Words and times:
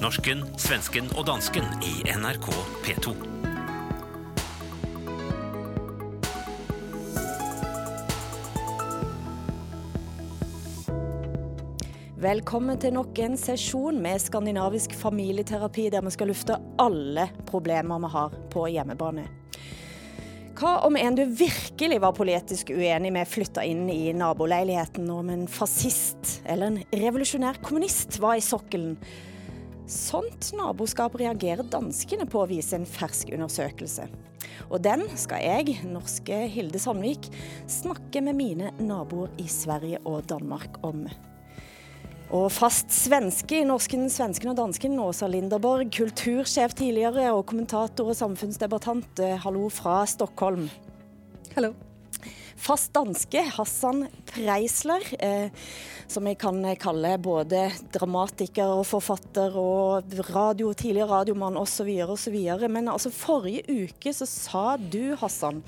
Norsken, 0.00 0.58
svensken 0.58 1.04
och 1.18 1.24
dansken 1.24 1.64
i 1.64 2.18
NRK 2.18 2.46
P2. 2.84 3.14
Välkommen 12.16 12.78
till 12.78 12.92
nok 12.92 13.18
en 13.18 13.38
sesjon 13.38 14.02
med 14.02 14.20
skandinavisk 14.20 14.94
familieterapi 14.94 15.90
där 15.90 16.02
man 16.02 16.10
ska 16.10 16.24
lufte 16.24 16.60
alla 16.78 17.28
problem 17.46 17.88
man 17.88 18.04
har 18.04 18.28
på 18.50 18.68
hjemmebane. 18.68 19.24
Hva 20.60 20.78
om 20.78 20.96
en 20.96 21.14
du 21.14 21.24
virkelig 21.24 22.00
var 22.00 22.12
politisk 22.12 22.70
uenig 22.70 23.12
med 23.12 23.28
flytta 23.28 23.64
inn 23.64 23.90
i 23.90 24.12
naboleiligheten, 24.12 25.10
om 25.10 25.30
en 25.30 25.48
fascist 25.48 26.42
eller 26.44 26.66
en 26.66 26.82
revolusjonær 26.90 27.54
kommunist 27.62 28.18
var 28.18 28.34
i 28.34 28.40
sokkelen? 28.40 28.96
Sånt 29.92 30.54
naboskap 30.56 31.18
reagerer 31.20 31.66
danskene 31.68 32.24
på, 32.30 32.46
viser 32.48 32.80
en 32.80 32.88
fersk 32.88 33.34
undersøkelse. 33.36 34.06
Og 34.72 34.80
den 34.84 35.04
skal 35.20 35.44
jeg, 35.44 35.82
norske 35.84 36.38
Hilde 36.48 36.80
Sandvik, 36.80 37.28
snakke 37.68 38.22
med 38.24 38.38
mine 38.38 38.72
naboer 38.80 39.34
i 39.42 39.46
Sverige 39.52 40.00
og 40.08 40.24
Danmark 40.32 40.80
om. 40.86 41.04
Og 42.32 42.48
fast 42.48 42.88
svenske 42.94 43.60
i 43.60 43.68
norsken, 43.68 44.08
svensken 44.08 44.54
og 44.54 44.56
dansken, 44.62 44.96
Åsa 45.04 45.28
Linderborg, 45.28 45.92
kultursjef 45.92 46.72
tidligere 46.80 47.28
og 47.36 47.44
kommentator 47.52 48.08
og 48.08 48.16
samfunnsdebattant. 48.16 49.20
Eh, 49.20 49.36
hallo 49.44 49.68
fra 49.68 50.00
Stockholm. 50.08 50.70
Hallo. 51.52 51.74
Fast 52.62 52.92
danske, 52.94 53.40
Hassan 53.56 54.04
Preisler, 54.28 55.02
eh, 55.18 55.50
som 56.06 56.26
jeg 56.30 56.36
kan 56.38 56.60
kalle 56.78 57.16
både 57.18 57.64
dramatiker 57.90 58.70
og 58.76 58.84
forfatter 58.86 59.56
og 59.58 60.12
radio, 60.28 60.70
tidligere 60.70 61.08
radiomann 61.10 61.58
osv. 61.58 61.90
osv. 62.06 62.36
Men 62.70 62.92
altså 62.92 63.10
forrige 63.10 63.66
uke 63.66 64.12
så 64.14 64.28
sa 64.30 64.76
du, 64.78 65.16
Hassan, 65.18 65.58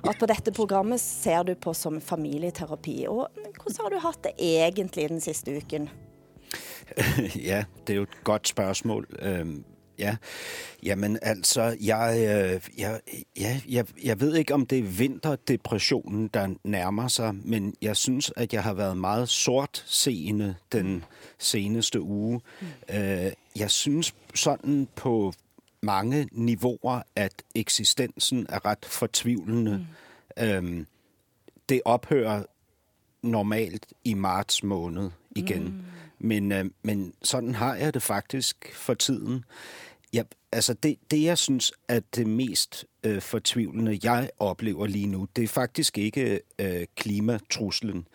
at 0.00 0.16
på 0.16 0.30
dette 0.30 0.54
programmet 0.56 1.02
ser 1.02 1.44
du 1.44 1.52
på 1.60 1.76
som 1.76 2.00
familieterapi. 2.00 3.02
Og 3.12 3.28
hvordan 3.60 3.82
har 3.82 3.92
du 3.92 4.00
hatt 4.06 4.24
det 4.24 4.34
egentlig 4.40 5.10
den 5.12 5.20
siste 5.20 5.58
uken? 5.60 5.90
Ja, 7.50 7.64
det 7.84 7.94
er 7.94 8.00
jo 8.00 8.08
et 8.08 8.18
godt 8.24 8.48
spørsmål. 8.48 9.06
Ja, 9.98 10.16
jamen 10.82 11.18
altså, 11.22 11.76
jeg, 11.80 12.16
øh, 12.18 12.60
jeg, 12.78 13.00
ja, 13.40 13.60
jeg, 13.68 13.86
jeg 14.04 14.20
ved 14.20 14.36
ikke, 14.36 14.54
om 14.54 14.66
det 14.66 14.78
er 14.78 14.82
vinterdepressionen, 14.82 16.28
der 16.28 16.54
nærmer 16.64 17.08
sig, 17.08 17.34
men 17.34 17.74
jeg 17.82 17.96
synes, 17.96 18.32
at 18.36 18.52
jeg 18.52 18.62
har 18.62 18.74
været 18.74 18.96
meget 18.96 19.28
sort 19.28 19.84
seende 19.86 20.54
den 20.72 21.04
seneste 21.38 22.00
uge. 22.00 22.40
Mm. 22.60 22.66
Jeg 23.56 23.70
synes 23.70 24.14
sådan 24.34 24.88
på 24.96 25.32
mange 25.82 26.28
niveauer, 26.32 27.02
at 27.16 27.42
eksistensen 27.54 28.46
er 28.48 28.64
ret 28.64 28.84
fortvivlende. 28.84 29.86
Mm. 30.36 30.86
Det 31.68 31.80
ophører 31.84 32.42
normalt 33.22 33.86
i 34.04 34.14
marts 34.14 34.62
måned 34.62 35.10
igen. 35.36 35.64
Mm. 35.64 35.82
Men, 36.24 36.52
øh, 36.52 36.64
men 36.82 37.14
sådan 37.22 37.54
har 37.54 37.74
jeg 37.74 37.94
det 37.94 38.02
faktisk 38.02 38.74
for 38.74 38.94
tiden. 38.94 39.44
Ja, 40.12 40.22
altså 40.52 40.74
det, 40.74 40.96
det, 41.10 41.22
jeg 41.22 41.38
synes 41.38 41.72
er 41.88 42.00
det 42.16 42.26
mest 42.26 42.84
øh, 43.02 43.22
fortvivlende, 43.22 43.98
jeg 44.02 44.30
oplever 44.38 44.86
lige 44.86 45.06
nu, 45.06 45.28
det 45.36 45.44
er 45.44 45.48
faktisk 45.48 45.98
ikke 45.98 46.40
øh, 46.58 46.86
klimatruslen, 46.96 48.08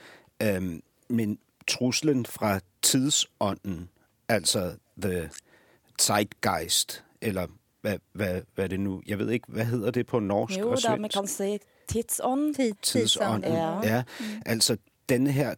øh, 0.43 0.79
men 1.09 1.39
truslen 1.67 2.25
fra 2.25 2.59
tidsånden, 2.81 3.89
altså 4.29 4.75
the 5.01 5.29
zeitgeist, 6.01 7.03
eller 7.21 7.47
hvad, 7.81 7.97
hvad, 8.13 8.41
hvad 8.55 8.69
det 8.69 8.79
nu, 8.79 9.01
jeg 9.07 9.19
ved 9.19 9.29
ikke, 9.29 9.45
hvad 9.49 9.65
hedder 9.65 9.91
det 9.91 10.05
på 10.05 10.19
norsk 10.19 10.59
jo, 10.59 10.71
og 10.71 10.79
svensk? 10.79 10.97
Jo, 10.97 11.01
man 11.01 11.09
kan 11.09 11.27
sige 11.27 11.59
tidsånd. 11.87 12.77
Tidsånden, 12.81 13.51
ja. 13.51 13.87
ja. 13.95 14.03
Mm. 14.19 14.25
Altså 14.45 14.77
denne 15.09 15.31
her 15.31 15.55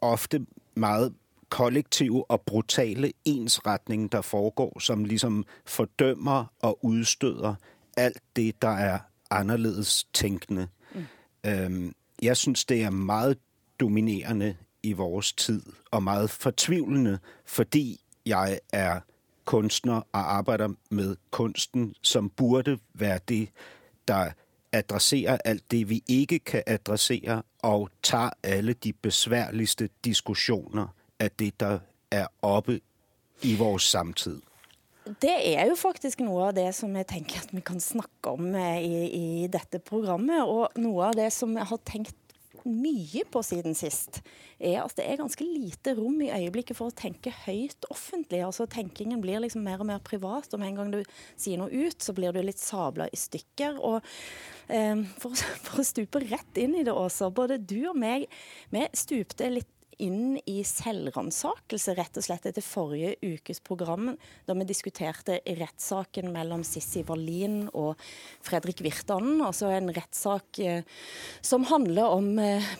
ofte 0.00 0.46
meget 0.74 1.14
kollektive 1.48 2.30
og 2.30 2.40
brutale 2.40 3.12
ensretning, 3.24 4.12
der 4.12 4.20
foregår, 4.20 4.78
som 4.78 5.04
ligesom 5.04 5.44
fordømmer 5.66 6.44
og 6.60 6.84
udstøder 6.84 7.54
alt 7.96 8.22
det, 8.36 8.62
der 8.62 8.68
er 8.68 8.98
anderledes 9.30 10.04
tænkende. 10.12 10.68
Mm. 10.94 11.04
Øhm, 11.46 11.94
jeg 12.22 12.36
synes, 12.36 12.64
det 12.64 12.82
er 12.82 12.90
meget 12.90 13.38
dominerende 13.80 14.56
i 14.82 14.92
vores 14.92 15.32
tid, 15.32 15.62
og 15.90 16.02
meget 16.02 16.30
fortvivlende, 16.30 17.18
fordi 17.44 18.00
jeg 18.26 18.60
er 18.72 19.00
kunstner 19.44 19.94
og 19.94 20.34
arbejder 20.36 20.68
med 20.90 21.16
kunsten, 21.30 21.94
som 22.02 22.30
burde 22.30 22.78
være 22.94 23.18
det, 23.28 23.48
der 24.08 24.30
adresserer 24.72 25.38
alt 25.44 25.70
det, 25.70 25.88
vi 25.88 26.02
ikke 26.08 26.38
kan 26.38 26.62
adressere, 26.66 27.42
og 27.62 27.90
tager 28.02 28.30
alle 28.42 28.72
de 28.72 28.92
besværligste 28.92 29.88
diskussioner 30.04 30.86
af 31.20 31.30
det, 31.38 31.54
der 31.60 31.78
er 32.10 32.26
oppe 32.42 32.80
i 33.42 33.54
vores 33.58 33.82
samtid? 33.82 34.40
Det 35.04 35.34
er 35.36 35.66
jo 35.68 35.76
faktisk 35.76 36.22
noe 36.24 36.46
av 36.48 36.54
det 36.56 36.70
som 36.76 36.94
jeg 36.96 37.06
tenker 37.10 37.42
at 37.42 37.50
vi 37.52 37.60
kan 37.60 37.80
snakke 37.82 38.32
om 38.38 38.54
eh, 38.56 38.80
i, 38.80 39.00
i 39.44 39.48
dette 39.52 39.82
programmet. 39.84 40.46
Og 40.48 40.78
noe 40.80 41.10
av 41.10 41.18
det 41.18 41.28
som 41.34 41.52
jeg 41.58 41.68
har 41.68 41.82
tenkt 41.84 42.16
mye 42.64 43.26
på 43.28 43.42
siden 43.44 43.76
sist, 43.76 44.22
er 44.56 44.78
at 44.80 44.94
det 44.96 45.04
er 45.04 45.18
ganske 45.20 45.44
lite 45.44 45.92
rom 45.98 46.16
i 46.24 46.30
øyeblikket 46.32 46.78
for 46.78 46.88
å 46.88 46.96
tenke 46.96 47.32
høyt 47.44 47.84
offentlig. 47.92 48.40
Altså 48.46 48.64
Tenkingen 48.70 49.20
blir 49.20 49.42
liksom 49.44 49.66
mer 49.66 49.82
og 49.84 49.90
mer 49.90 50.00
privat, 50.04 50.48
og 50.52 50.62
med 50.62 50.72
en 50.72 50.80
gang 50.80 50.94
du 50.94 51.00
sier 51.36 51.60
noe 51.60 51.68
ut, 51.68 51.98
så 52.00 52.16
blir 52.16 52.32
du 52.32 52.40
litt 52.40 52.62
sabla 52.62 53.10
i 53.12 53.20
stykker. 53.20 53.76
Og 53.84 54.00
eh, 54.72 55.04
for, 55.20 55.36
for, 55.66 55.82
å 55.82 55.86
stupe 55.86 56.24
rett 56.24 56.60
inn 56.64 56.78
i 56.80 56.86
det, 56.86 56.94
også, 56.96 57.28
både 57.34 57.60
du 57.60 57.82
og 57.90 58.00
meg, 58.00 58.30
vi 58.72 58.88
stupte 58.96 59.52
litt 59.52 59.70
inn 60.02 60.38
i 60.50 60.58
selvransakelse, 60.66 61.94
rett 61.98 62.18
og 62.20 62.26
slett, 62.26 62.46
etter 62.48 62.64
forrige 62.64 63.14
ukes 63.22 63.60
program, 63.64 64.12
da 64.46 64.56
vi 64.58 64.66
diskuterte 64.68 65.40
rettssaken 65.46 66.30
mellom 66.34 66.64
Sissi 66.66 67.04
Wallin 67.08 67.64
og 67.72 68.00
Fredrik 68.44 68.82
Virtanen. 68.84 69.42
Altså 69.44 69.72
en 69.74 69.92
rettssak 69.94 70.60
eh, 70.64 70.86
som 71.44 71.66
handler 71.70 72.16
om 72.18 72.32
eh, 72.42 72.72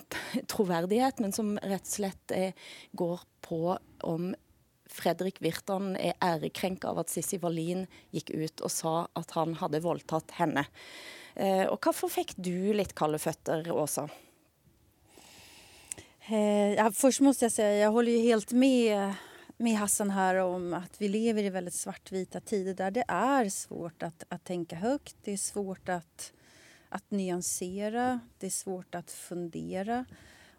troverdighet, 0.50 1.22
men 1.24 1.34
som 1.36 1.54
rett 1.62 1.84
og 1.84 1.94
slett 1.96 2.34
eh, 2.34 2.56
går 2.96 3.22
på 3.44 3.76
om 4.04 4.32
Fredrik 4.94 5.40
Virtan 5.42 5.94
er 5.96 6.14
ærekrenka 6.22 6.92
av 6.92 7.02
at 7.02 7.10
Sissi 7.10 7.40
Wallin 7.42 7.86
gikk 8.14 8.30
ut 8.34 8.62
og 8.62 8.72
sa 8.72 8.94
at 9.18 9.34
han 9.34 9.56
hadde 9.58 9.82
voldtatt 9.84 10.36
henne. 10.38 10.66
Eh, 11.34 11.64
og 11.66 11.80
hvorfor 11.82 12.12
fikk 12.12 12.36
du 12.38 12.74
litt 12.76 12.94
kalde 12.98 13.18
føtter, 13.18 13.66
Åsa? 13.74 14.06
Eh, 16.28 16.74
ja, 16.74 16.92
först 16.92 17.20
måste 17.20 17.44
jag 17.44 17.52
säga, 17.52 17.78
jag 17.78 17.92
håller 17.92 18.12
ju 18.12 18.18
helt 18.18 18.52
med, 18.52 19.14
med 19.56 19.76
Hassan 19.76 20.10
här 20.10 20.34
om 20.34 20.74
att 20.74 21.00
vi 21.00 21.08
lever 21.08 21.42
i 21.42 21.50
väldigt 21.50 21.74
svartvita 21.74 22.40
tider 22.40 22.74
där 22.74 22.90
det 22.90 23.04
är 23.08 23.48
svårt 23.48 24.02
att, 24.02 24.24
att 24.28 24.44
tänka 24.44 24.76
högt. 24.76 25.16
Det 25.24 25.32
är 25.32 25.36
svårt 25.36 25.88
att, 25.88 26.32
att 26.88 27.10
nyansera, 27.10 28.20
det 28.38 28.46
är 28.46 28.50
svårt 28.50 28.94
att 28.94 29.10
fundera 29.10 30.04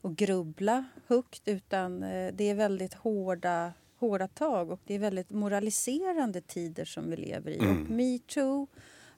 och 0.02 0.16
grubbla 0.16 0.86
högt 1.08 1.48
utan 1.48 2.04
eh, 2.04 2.34
det 2.34 2.50
är 2.50 2.56
väldigt 2.56 2.94
hårda, 2.94 3.74
hårda 3.98 4.28
tag 4.28 4.72
och 4.72 4.82
det 4.86 4.94
är 4.94 5.00
väldigt 5.00 5.30
moraliserande 5.30 6.42
tider 6.42 6.86
som 6.86 7.10
vi 7.10 7.16
lever 7.16 7.52
i. 7.52 7.58
Mm. 7.58 7.82
Och 7.82 7.90
metoo 7.90 8.68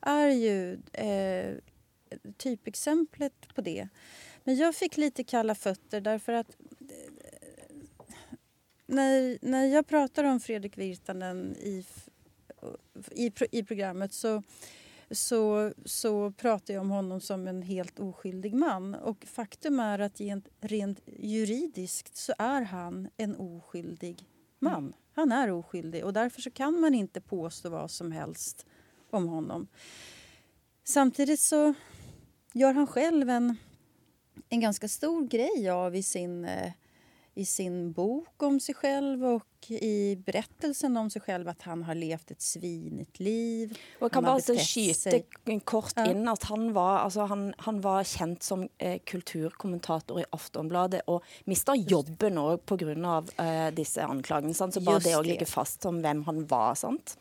är 0.01 0.27
ju 0.27 0.79
eh, 0.93 1.55
typexemplet 2.37 3.55
på 3.55 3.61
det. 3.61 3.87
Men 4.47 4.55
jag 4.55 4.75
fick 4.75 4.97
lite 4.97 5.23
kalla 5.23 5.55
fötter 5.55 6.01
därför 6.01 6.33
att 6.33 6.57
när, 8.85 9.37
när 9.41 9.65
jag 9.65 9.87
pratar 9.87 10.23
om 10.23 10.39
Fredrik 10.39 10.77
Virtanen 10.77 11.55
i, 11.55 11.85
i, 13.11 13.31
i 13.51 13.63
programmet 13.63 14.13
så, 14.13 14.43
så, 15.11 15.71
så 15.85 16.31
pratar 16.31 16.73
jag 16.73 16.81
om 16.81 16.89
honom 16.89 17.21
som 17.21 17.47
en 17.47 17.61
helt 17.61 17.99
oskyldig 17.99 18.53
man. 18.53 18.95
Och 18.95 19.25
faktum 19.25 19.79
är 19.79 19.99
att 19.99 20.21
rent 20.61 20.99
juridiskt 21.05 22.15
så 22.15 22.33
är 22.37 22.61
han 22.61 23.09
en 23.17 23.35
oskyldig 23.35 24.25
man. 24.59 24.83
Mm. 24.83 24.93
Han 25.13 25.31
är 25.31 25.51
oskyldig 25.51 26.05
och 26.05 26.13
därför 26.13 26.41
så 26.41 26.51
kan 26.51 26.81
man 26.81 26.93
inte 26.93 27.21
påstå 27.21 27.69
vad 27.69 27.91
som 27.91 28.11
helst 28.11 28.65
om 29.09 29.27
honom. 29.27 29.67
Samtidigt 30.83 31.39
så 31.39 31.73
gör 32.53 32.73
han 32.73 32.87
själv 32.87 33.29
en 33.29 33.57
en 34.49 34.59
ganska 34.59 34.87
stor 34.87 35.27
grej 35.27 35.69
av 35.69 35.95
i 35.95 36.03
sin, 36.03 36.45
eh, 36.45 36.71
i 37.35 37.45
sin 37.45 37.91
bok 37.91 38.43
om 38.43 38.59
sig 38.59 38.75
själv 38.75 39.25
och 39.25 39.71
i 39.71 40.15
berättelsen 40.25 40.97
om 40.97 41.09
sig 41.09 41.21
själv 41.21 41.47
att 41.49 41.61
han 41.61 41.83
har 41.83 41.95
levt 41.95 42.31
ett 42.31 42.41
svinigt 42.41 43.19
liv. 43.19 43.77
Och 43.99 44.01
jag 44.03 44.11
kan 44.11 44.23
bara 44.23 44.39
sig- 44.41 44.57
kort 45.59 45.93
Ja. 45.95 46.11
inn 46.11 46.27
at 46.27 46.43
han 46.43 46.73
var, 46.73 46.97
altså 46.99 47.21
han, 47.21 47.53
han 47.57 47.81
var 47.81 48.03
kjent 48.03 48.43
som 48.43 48.67
eh, 48.77 48.99
kulturkommentator 49.05 50.19
i 50.19 50.25
Aftonbladet 50.31 51.01
og 51.07 51.23
mista 51.45 51.75
jobben 51.75 52.37
òg 52.37 52.57
pga. 52.65 53.23
Eh, 53.43 53.69
disse 53.75 54.01
anklagene. 54.03 54.53
Sant? 54.53 54.73
Så 54.73 54.81
bare 54.81 54.95
Just 54.95 55.05
det 55.05 55.15
det. 55.23 55.27
ligge 55.29 55.45
fast 55.45 55.81
som 55.81 56.01
hvem 56.01 56.23
han 56.25 56.45
var. 56.47 56.75
sant? 56.75 57.17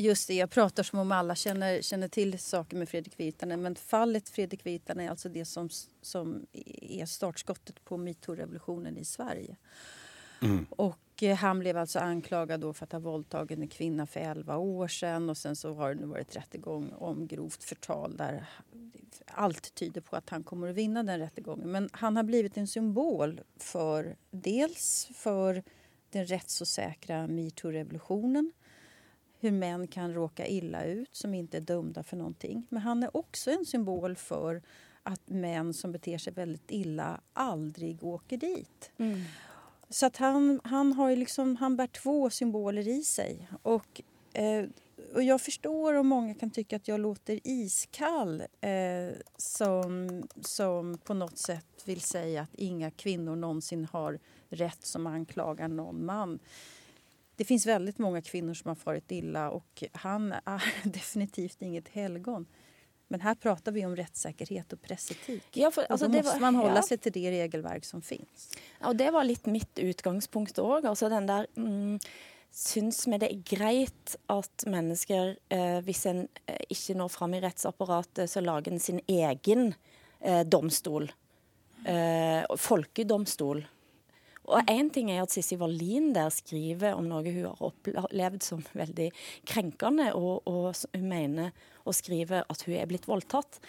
Just 0.00 0.28
det, 0.28 0.34
jag 0.34 0.50
pratar 0.50 0.82
som 0.82 0.98
om 0.98 1.12
alla 1.12 1.34
känner, 1.34 1.82
känner 1.82 2.08
till 2.08 2.38
saker 2.38 2.76
med 2.76 2.88
Fredrik 2.88 3.20
Virtanen. 3.20 3.62
Men 3.62 3.74
fallet 3.74 4.28
Fredrik 4.28 4.66
Virtanen 4.66 5.06
är 5.06 5.10
alltså 5.10 5.28
det 5.28 5.44
som, 5.44 5.68
som 6.02 6.46
är 6.82 7.06
startskottet 7.06 7.84
på 7.84 7.96
metoo-revolutionen 7.96 8.98
i 8.98 9.04
Sverige. 9.04 9.56
Och 10.70 11.22
eh, 11.22 11.36
han 11.36 11.58
blev 11.58 11.76
alltså 11.76 11.98
anklagad 11.98 12.60
då 12.60 12.72
för 12.72 12.84
att 12.84 12.92
ha 12.92 12.98
våldtagit 12.98 13.58
en 13.58 13.68
kvinna 13.68 14.06
för 14.06 14.20
11 14.20 14.56
år 14.56 14.88
sedan. 14.88 15.30
Och 15.30 15.36
sen 15.36 15.56
så 15.56 15.74
har 15.74 15.94
det 15.94 16.00
nu 16.00 16.06
varit 16.06 16.36
rättegång 16.36 16.92
om 16.92 17.26
grovt 17.26 17.64
förtal 17.64 18.16
där 18.16 18.46
allt 19.26 19.74
tyder 19.74 20.00
på 20.00 20.16
att 20.16 20.30
han 20.30 20.42
kommer 20.42 20.68
att 20.68 20.76
vinna 20.76 21.02
den 21.02 21.18
rättegången. 21.18 21.70
Men 21.70 21.88
han 21.92 22.16
har 22.16 22.22
blivit 22.22 22.56
en 22.56 22.66
symbol 22.66 23.40
för 23.56 24.16
dels 24.30 25.08
för 25.14 25.62
den 26.10 26.26
rättsosäkra 26.26 27.26
metoo-revolutionen 27.26 28.52
hur 29.40 29.50
män 29.50 29.86
kan 29.86 30.14
råka 30.14 30.46
illa 30.46 30.84
ut 30.84 31.16
som 31.16 31.34
inte 31.34 31.56
är 31.56 31.60
dömda 31.60 32.02
för 32.02 32.16
någonting. 32.16 32.66
Men 32.68 32.82
han 32.82 33.02
är 33.02 33.16
också 33.16 33.50
en 33.50 33.66
symbol 33.66 34.16
för 34.16 34.62
att 35.02 35.28
män 35.28 35.74
som 35.74 35.92
beter 35.92 36.18
sig 36.18 36.32
väldigt 36.32 36.70
illa 36.70 37.20
aldrig 37.32 38.04
åker 38.04 38.36
dit. 38.36 38.90
Så 39.90 40.06
att 40.06 40.16
han, 40.16 40.60
han, 40.64 40.92
har 40.92 41.16
liksom, 41.16 41.56
han 41.56 41.76
bär 41.76 41.86
två 41.86 42.30
symboler 42.30 42.88
i 42.88 43.04
sig. 43.04 43.48
Och, 43.62 44.02
eh, 44.32 44.64
och 45.14 45.22
jag 45.22 45.40
förstår 45.40 45.94
om 45.94 46.06
många 46.06 46.34
kan 46.34 46.50
tycka 46.50 46.76
att 46.76 46.88
jag 46.88 47.00
låter 47.00 47.40
iskall 47.44 48.42
eh, 48.60 49.16
som, 49.36 50.22
som 50.40 50.98
på 51.04 51.14
något 51.14 51.38
sätt 51.38 51.82
vill 51.84 52.00
säga 52.00 52.42
att 52.42 52.54
inga 52.54 52.90
kvinnor 52.90 53.36
någonsin 53.36 53.84
har 53.84 54.18
rätt 54.48 54.86
som 54.86 55.06
anklagar 55.06 55.68
någon 55.68 56.04
man. 56.04 56.38
Det 57.38 57.44
finns 57.44 57.66
väldigt 57.66 57.98
många 57.98 58.22
kvinnor 58.22 58.54
som 58.54 58.68
har 58.68 58.74
farit 58.74 59.10
illa 59.10 59.50
och 59.50 59.84
han 59.92 60.32
är 60.32 60.62
definitivt 60.88 61.62
inget 61.62 61.88
helgon. 61.88 62.46
Men 63.08 63.20
här 63.20 63.34
pratar 63.34 63.72
vi 63.72 63.86
om 63.86 63.96
rättssäkerhet 63.96 64.72
och 64.72 64.82
pressetik. 64.82 65.44
Ja, 65.52 65.70
for, 65.70 65.84
och 65.84 65.90
altså, 65.90 66.06
då 66.06 66.12
det 66.12 66.18
måste 66.18 66.32
var- 66.32 66.40
man 66.40 66.54
hålla 66.54 66.74
ja. 66.74 66.82
sig 66.82 66.98
till 66.98 67.12
det 67.12 67.30
regelverk 67.30 67.84
som 67.84 68.02
finns. 68.02 68.58
Og 68.80 68.96
det 68.96 69.10
var 69.10 69.24
litt 69.24 69.46
mitt 69.46 69.78
utgangspunkt 69.78 70.58
òg. 70.58 70.86
Altså 70.86 71.08
den 71.08 71.26
der 71.26 71.46
mm, 71.56 72.00
Syns 72.50 73.06
vi 73.06 73.18
det 73.20 73.28
er 73.28 73.42
greit 73.44 74.16
at 74.32 74.64
mennesker, 74.66 75.36
eh, 75.52 75.78
hvis 75.84 76.06
en 76.08 76.24
eh, 76.48 76.62
ikke 76.72 76.96
når 76.96 77.10
fram 77.12 77.34
i 77.36 77.40
rettsapparatet, 77.44 78.30
så 78.30 78.40
lager 78.40 78.72
en 78.72 78.80
sin 78.80 79.00
egen 79.06 79.74
eh, 80.20 80.40
domstol? 80.48 81.10
Eh, 81.84 82.42
folkedomstol. 82.56 83.62
Og 84.48 84.70
én 84.72 84.88
ting 84.92 85.10
er 85.12 85.22
at 85.22 85.32
Sissi 85.32 85.58
Wallin 85.60 86.12
der 86.16 86.30
skriver 86.32 86.96
om 86.96 87.08
noe 87.10 87.24
hun 87.28 87.50
har 87.50 87.64
opplevd 87.68 88.44
som 88.46 88.62
veldig 88.72 89.10
krenkende, 89.48 90.12
og, 90.16 90.46
og 90.48 90.72
hun 90.94 91.08
mener 91.10 91.52
å 91.84 91.92
skrive 91.96 92.44
at 92.48 92.64
hun 92.64 92.78
er 92.78 92.88
blitt 92.88 93.08
voldtatt. 93.08 93.60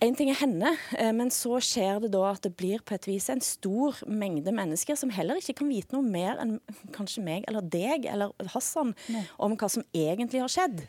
En 0.00 0.14
ting 0.14 0.28
er 0.30 0.38
henne, 0.38 0.70
eh, 0.94 1.10
men 1.10 1.30
så 1.34 1.58
skjer 1.64 2.04
det 2.04 2.12
da 2.14 2.22
at 2.30 2.44
det 2.46 2.52
blir 2.56 2.84
på 2.86 2.94
et 2.94 3.08
vis 3.08 3.26
en 3.32 3.42
stor 3.42 3.98
mengde 4.06 4.52
mennesker 4.54 4.94
som 4.96 5.10
heller 5.10 5.40
ikke 5.40 5.56
kan 5.58 5.72
vite 5.72 5.96
noe 5.96 6.06
mer 6.06 6.38
enn 6.38 6.60
kanskje 6.94 7.24
meg 7.26 7.48
eller 7.50 7.66
deg 7.66 8.06
eller 8.06 8.30
Hassan 8.54 8.94
om 9.42 9.56
hva 9.58 9.70
som 9.72 9.82
egentlig 9.90 10.44
har 10.44 10.54
skjedd. 10.54 10.84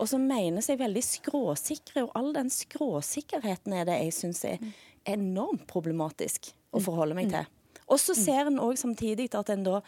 Og 0.00 0.08
som 0.10 0.24
mener 0.26 0.64
seg 0.64 0.80
veldig 0.80 1.02
skråsikre, 1.06 2.06
og 2.06 2.16
all 2.18 2.32
den 2.34 2.48
skråsikkerheten 2.50 3.76
er 3.76 3.84
det 3.86 4.00
jeg 4.00 4.16
syns 4.16 4.40
er 4.48 4.64
enormt 5.12 5.68
problematisk 5.70 6.50
å 6.74 6.80
forholde 6.82 7.20
meg 7.20 7.30
til. 7.30 7.52
Og 7.86 8.00
så 8.00 8.14
ser 8.14 8.48
en 8.48 8.60
òg 8.62 8.78
samtidig 8.80 9.34
at 9.34 9.50
en 9.50 9.64
da 9.64 9.80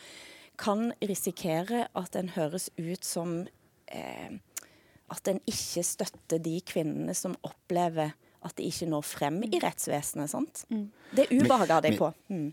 kan 0.59 0.93
risikere 1.03 1.87
at 1.97 2.17
en 2.17 2.29
høres 2.29 2.71
ut 2.79 3.05
som 3.05 3.47
eh, 3.93 4.37
at 5.11 5.29
en 5.29 5.41
ikke 5.47 5.83
støtter 5.83 6.39
de 6.39 6.61
kvinnene 6.67 7.15
som 7.15 7.37
opplever 7.43 8.11
at 8.45 8.59
de 8.59 8.63
ikke 8.63 8.87
når 8.87 9.01
frem 9.01 9.43
i 9.43 9.59
rettsvesenet. 9.63 10.31
sant? 10.31 10.65
Det 11.17 11.27
ubehager 11.33 11.81
deg 11.81 11.99
på. 11.99 12.13
Mm. 12.29 12.53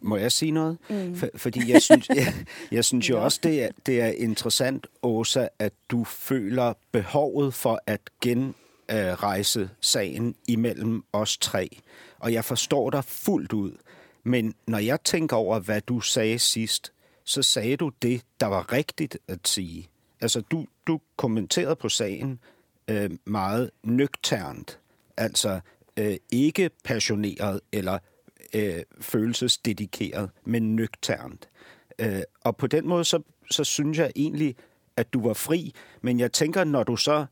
Må, 0.00 0.16
jeg 0.16 0.32
sige 0.32 0.50
noget? 0.50 0.78
For, 1.14 1.28
fordi 1.34 1.72
jeg 1.72 1.82
synes, 1.82 2.08
jeg, 2.20 2.34
jeg 2.70 2.84
synes 2.84 3.10
jo 3.10 3.24
også, 3.24 3.40
det 3.42 3.62
er, 3.62 3.68
det 3.86 4.00
er 4.00 4.06
interessant, 4.08 4.86
Åsa, 5.02 5.48
at 5.58 5.72
du 5.90 6.04
føler 6.04 6.72
behovet 6.92 7.54
for 7.54 7.80
at 7.86 8.00
genrejse 8.20 9.70
sagen 9.80 10.34
imellem 10.48 11.04
os 11.12 11.38
tre. 11.38 11.78
Og 12.18 12.32
jeg 12.32 12.44
forstår 12.44 12.90
dig 12.90 13.04
fuldt 13.04 13.52
ud. 13.52 13.72
Men 14.28 14.54
när 14.66 14.80
jag 14.80 15.02
tänker 15.02 15.54
över 15.54 15.74
vad 15.74 15.82
du 15.86 16.00
sa 16.02 16.38
sist, 16.38 16.92
så 17.24 17.42
sa 17.42 17.60
du 17.60 17.90
det, 17.98 18.20
som 18.40 18.50
var 18.50 18.64
riktigt 18.72 19.16
att 19.28 19.46
säga. 19.46 19.82
Alltså, 20.22 20.42
du, 20.50 20.66
du 20.86 20.98
kommenterade 21.16 21.76
på 21.76 21.88
saken 21.88 22.38
äh, 22.86 23.04
øh, 23.04 23.10
mycket 23.26 23.70
nykternt. 23.82 24.78
Alltså, 25.16 25.60
äh, 25.96 26.06
øh, 26.06 26.16
inte 26.30 26.70
passionerat 26.84 27.60
eller 27.72 27.98
äh, 28.52 28.82
følelsesdedikeret, 29.00 30.30
men 30.44 30.76
nykternt. 30.76 31.48
Äh, 31.98 32.22
och 32.44 32.56
på 32.56 32.66
den 32.66 32.88
måten 32.88 33.04
så, 33.04 33.22
så 33.50 33.64
syns 33.64 33.98
jag 33.98 34.12
egentligen 34.14 34.54
att 34.96 35.12
du 35.12 35.20
var 35.20 35.34
fri. 35.34 35.72
Men 36.00 36.18
jag 36.18 36.32
tänker 36.32 36.64
när 36.64 36.84
du 36.84 36.96
så 36.96 37.26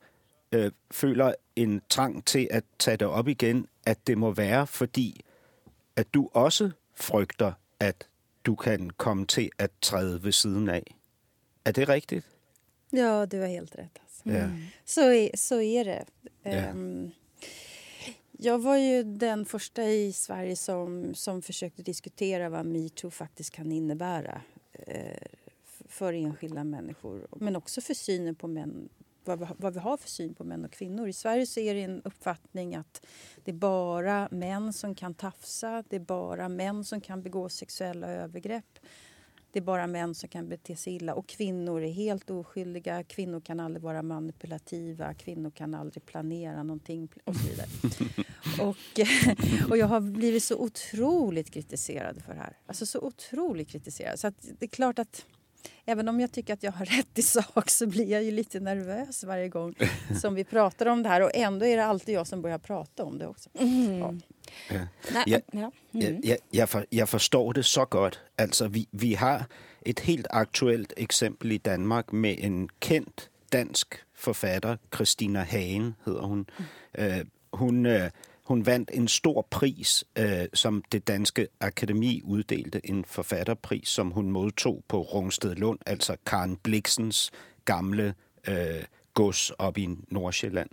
äh, 0.53 0.71
känner 0.91 1.35
en 1.57 1.81
trang 1.89 2.23
till 2.23 2.49
att 2.53 2.65
ta 2.79 2.97
det 2.97 3.05
upp 3.05 3.29
igen, 3.29 3.67
att 3.87 4.07
det 4.07 4.17
må 4.17 4.31
vara 4.31 4.67
för 4.67 4.89
att 5.97 6.13
du 6.13 6.29
också 6.33 6.71
frygter, 6.97 7.53
at 7.81 8.09
du 8.47 8.55
kan 8.55 8.91
komme 8.91 9.27
til 9.27 9.51
at 9.59 9.71
træde 9.81 10.25
ved 10.25 10.33
siden 10.33 10.69
af. 10.69 10.97
Er 11.65 11.73
det 11.73 11.89
rigtigt? 11.89 12.27
Ja, 12.93 13.27
du 13.27 13.41
har 13.41 13.47
helt 13.47 13.75
rätt. 13.75 13.99
Alltså. 14.03 14.23
Ja. 14.29 14.51
Så, 14.85 15.01
är, 15.01 15.37
så 15.37 15.61
är 15.61 15.85
det. 15.85 16.05
Ja. 16.43 16.51
Ehm, 16.51 17.11
jag 18.39 18.59
var 18.59 18.77
ju 18.77 19.03
den 19.03 19.45
första 19.45 19.83
i 19.83 20.13
Sverige 20.13 20.57
som, 20.57 21.15
som 21.15 21.43
försökte 21.43 21.83
diskutera 21.83 22.49
vad 22.49 22.67
metoo 22.67 23.11
faktiskt 23.11 23.51
kan 23.51 23.73
innebära 23.73 24.41
eh, 24.73 25.17
för 25.89 26.13
enskilda 26.13 26.65
människor. 26.65 27.27
Men 27.31 27.57
också 27.57 27.81
för 27.81 27.95
synen 27.95 28.35
på 28.35 28.49
män, 28.49 28.89
vad 29.27 29.39
vi, 29.39 29.45
har- 29.45 29.57
vad 29.59 29.75
vi 29.75 29.81
har 29.81 29.97
för 29.97 30.09
syn 30.09 30.35
på 30.35 30.45
män 30.45 30.65
och 30.65 30.71
kvinnor. 30.73 31.09
I 31.09 31.13
Sverige 31.13 31.47
så 31.47 31.61
är 31.61 31.75
det 31.75 31.83
en 31.83 32.03
uppfattning 32.05 32.75
att 32.75 33.07
det 33.45 33.51
är 33.51 33.55
bara 33.55 34.29
män 34.31 34.73
som 34.73 34.95
kan 34.95 35.15
tafsa, 35.15 35.85
det 35.89 35.97
är 35.97 36.01
bara 36.01 36.49
män 36.49 36.85
som 36.85 37.01
kan 37.01 37.23
begå 37.23 37.49
sexuella 37.49 38.07
övergrepp. 38.07 38.79
Det 39.53 39.59
är 39.59 39.63
bara 39.65 39.87
män 39.87 40.15
som 40.15 40.29
kan 40.29 40.49
bete 40.49 40.77
sig 40.77 40.95
illa 40.95 41.15
och 41.15 41.27
kvinnor 41.27 41.83
är 41.83 41.93
helt 41.93 42.31
oskyldiga. 42.31 43.03
Kvinnor 43.05 43.41
kan 43.41 43.61
aldrig 43.61 43.83
vara 43.83 44.03
manipulativa, 44.03 45.15
kvinnor 45.15 45.51
kan 45.51 45.75
aldrig 45.75 46.07
planera 46.07 46.63
någonting 46.63 47.09
och 47.25 47.37
så 47.37 47.49
vidare. 47.49 47.67
och, 48.69 48.77
och 49.71 49.77
jag 49.79 49.87
har 49.87 50.01
blivit 50.01 50.43
så 50.45 50.57
otroligt 50.57 51.51
kritiserad 51.51 52.23
för 52.23 52.33
det 52.35 52.39
här. 52.41 52.57
Alltså 52.67 52.87
så 52.87 53.01
otroligt 53.01 53.69
kritiserad. 53.69 54.19
Så 54.19 54.33
det 54.59 54.65
är 54.67 54.69
klart 54.69 54.99
att 54.99 55.27
även 55.85 56.09
om 56.09 56.21
jag 56.21 56.33
tycker 56.33 56.53
att 56.53 56.63
jag 56.63 56.73
har 56.73 56.85
rätt 56.99 57.19
i 57.19 57.23
sak 57.23 57.71
så 57.71 57.87
blir 57.87 58.11
jag 58.11 58.25
ju 58.25 58.31
lite 58.31 58.61
nervös 58.61 59.25
varje 59.25 59.49
gång 59.49 59.75
som 60.21 60.35
vi 60.35 60.45
pratar 60.45 60.87
om 60.87 61.03
det 61.03 61.09
här. 61.09 61.21
Och 61.21 61.31
ändå 61.35 61.67
är 61.67 61.77
det 61.77 61.85
alltid 61.85 62.15
jag 62.15 62.27
som 62.27 62.43
börjar 62.43 62.59
prata 62.59 63.05
om 63.05 63.19
det 63.19 63.27
också. 63.27 63.51
Ja. 63.53 64.15
Ja. 64.69 64.79
Nei, 65.15 65.23
Ja. 65.27 65.41
ja. 65.51 65.71
Jeg, 65.93 66.21
jeg, 66.25 66.39
jeg, 66.51 66.69
for, 66.69 66.85
jeg 66.93 67.09
forstår 67.09 67.53
det 67.53 67.63
så 67.65 67.85
godt. 67.85 68.21
Altså, 68.39 68.69
vi, 68.69 68.89
vi 68.93 69.15
har 69.15 69.47
et 69.87 70.01
helt 70.01 70.27
aktuelt 70.31 70.93
eksempel 70.97 71.53
i 71.53 71.59
Danmark 71.59 72.13
med 72.13 72.35
en 72.39 72.69
kendt 72.81 73.31
dansk 73.53 74.05
forfatter, 74.15 74.77
Christina 74.95 75.43
Hagen 75.43 75.95
hedder 76.05 76.23
hun. 76.23 76.47
Øh, 76.99 77.25
hun, 77.53 77.87
øh, 77.87 78.11
hon 78.47 78.67
vann 78.67 78.87
en 78.93 79.09
stor 79.09 79.47
pris, 79.51 80.05
eh, 80.17 80.47
som 80.55 80.85
det 80.93 81.07
danske 81.07 81.49
akademi 81.61 82.23
utdelade, 82.39 82.81
en 82.85 83.05
författarpris 83.05 83.89
som 83.89 84.11
hon 84.11 84.31
mottog 84.31 84.85
på 84.89 85.03
Rungstedlund, 85.03 85.79
Lund, 85.87 86.19
Karen 86.27 86.57
Blixens 86.57 87.31
gamla 87.65 88.13
øh, 88.49 88.85
gods 89.15 89.53
uppe 89.69 89.81
i 89.81 89.89
Nordsjælland. 90.09 90.71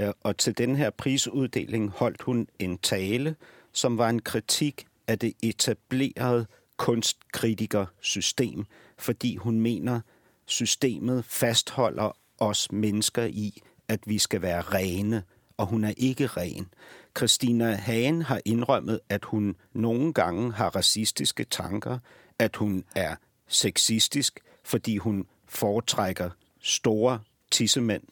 Øh, 0.00 0.06
eh, 0.06 0.12
och 0.22 0.38
till 0.38 0.58
den 0.58 0.76
här 0.76 0.90
prisutdelningen 0.90 1.92
höll 1.98 2.16
hon 2.20 2.46
en 2.58 2.78
tale, 2.78 3.34
som 3.72 3.98
var 3.98 4.08
en 4.08 4.22
kritik 4.22 4.86
av 5.08 5.16
det 5.16 5.32
etablerede 5.42 6.46
kunstkritikersystem, 6.78 8.66
fordi 8.98 9.38
menar 9.44 9.96
att 9.96 10.02
systemet 10.46 11.24
fasthåller 11.24 12.12
oss 12.38 12.72
människor 12.72 13.24
i, 13.24 13.62
att 13.88 14.00
vi 14.06 14.18
ska 14.18 14.38
vara 14.38 14.60
rena. 14.60 15.22
Och 15.56 15.66
hon 15.66 15.84
är 15.84 15.94
inte 15.96 16.26
ren. 16.26 16.68
Christina 17.16 17.74
Hagen 17.74 18.22
har 18.22 18.40
indrømmet, 18.44 19.00
at 19.08 19.24
hun 19.24 19.56
nogle 19.72 20.12
gange 20.12 20.52
har 20.52 20.76
racistiske 20.76 21.44
tanker, 21.44 21.98
at 22.38 22.56
hun 22.56 22.84
er 22.96 23.16
sexistisk, 23.48 24.40
fordi 24.64 24.96
hun 24.96 25.26
foretrækker 25.48 26.30
store 26.60 27.20
tissemænd 27.50 28.02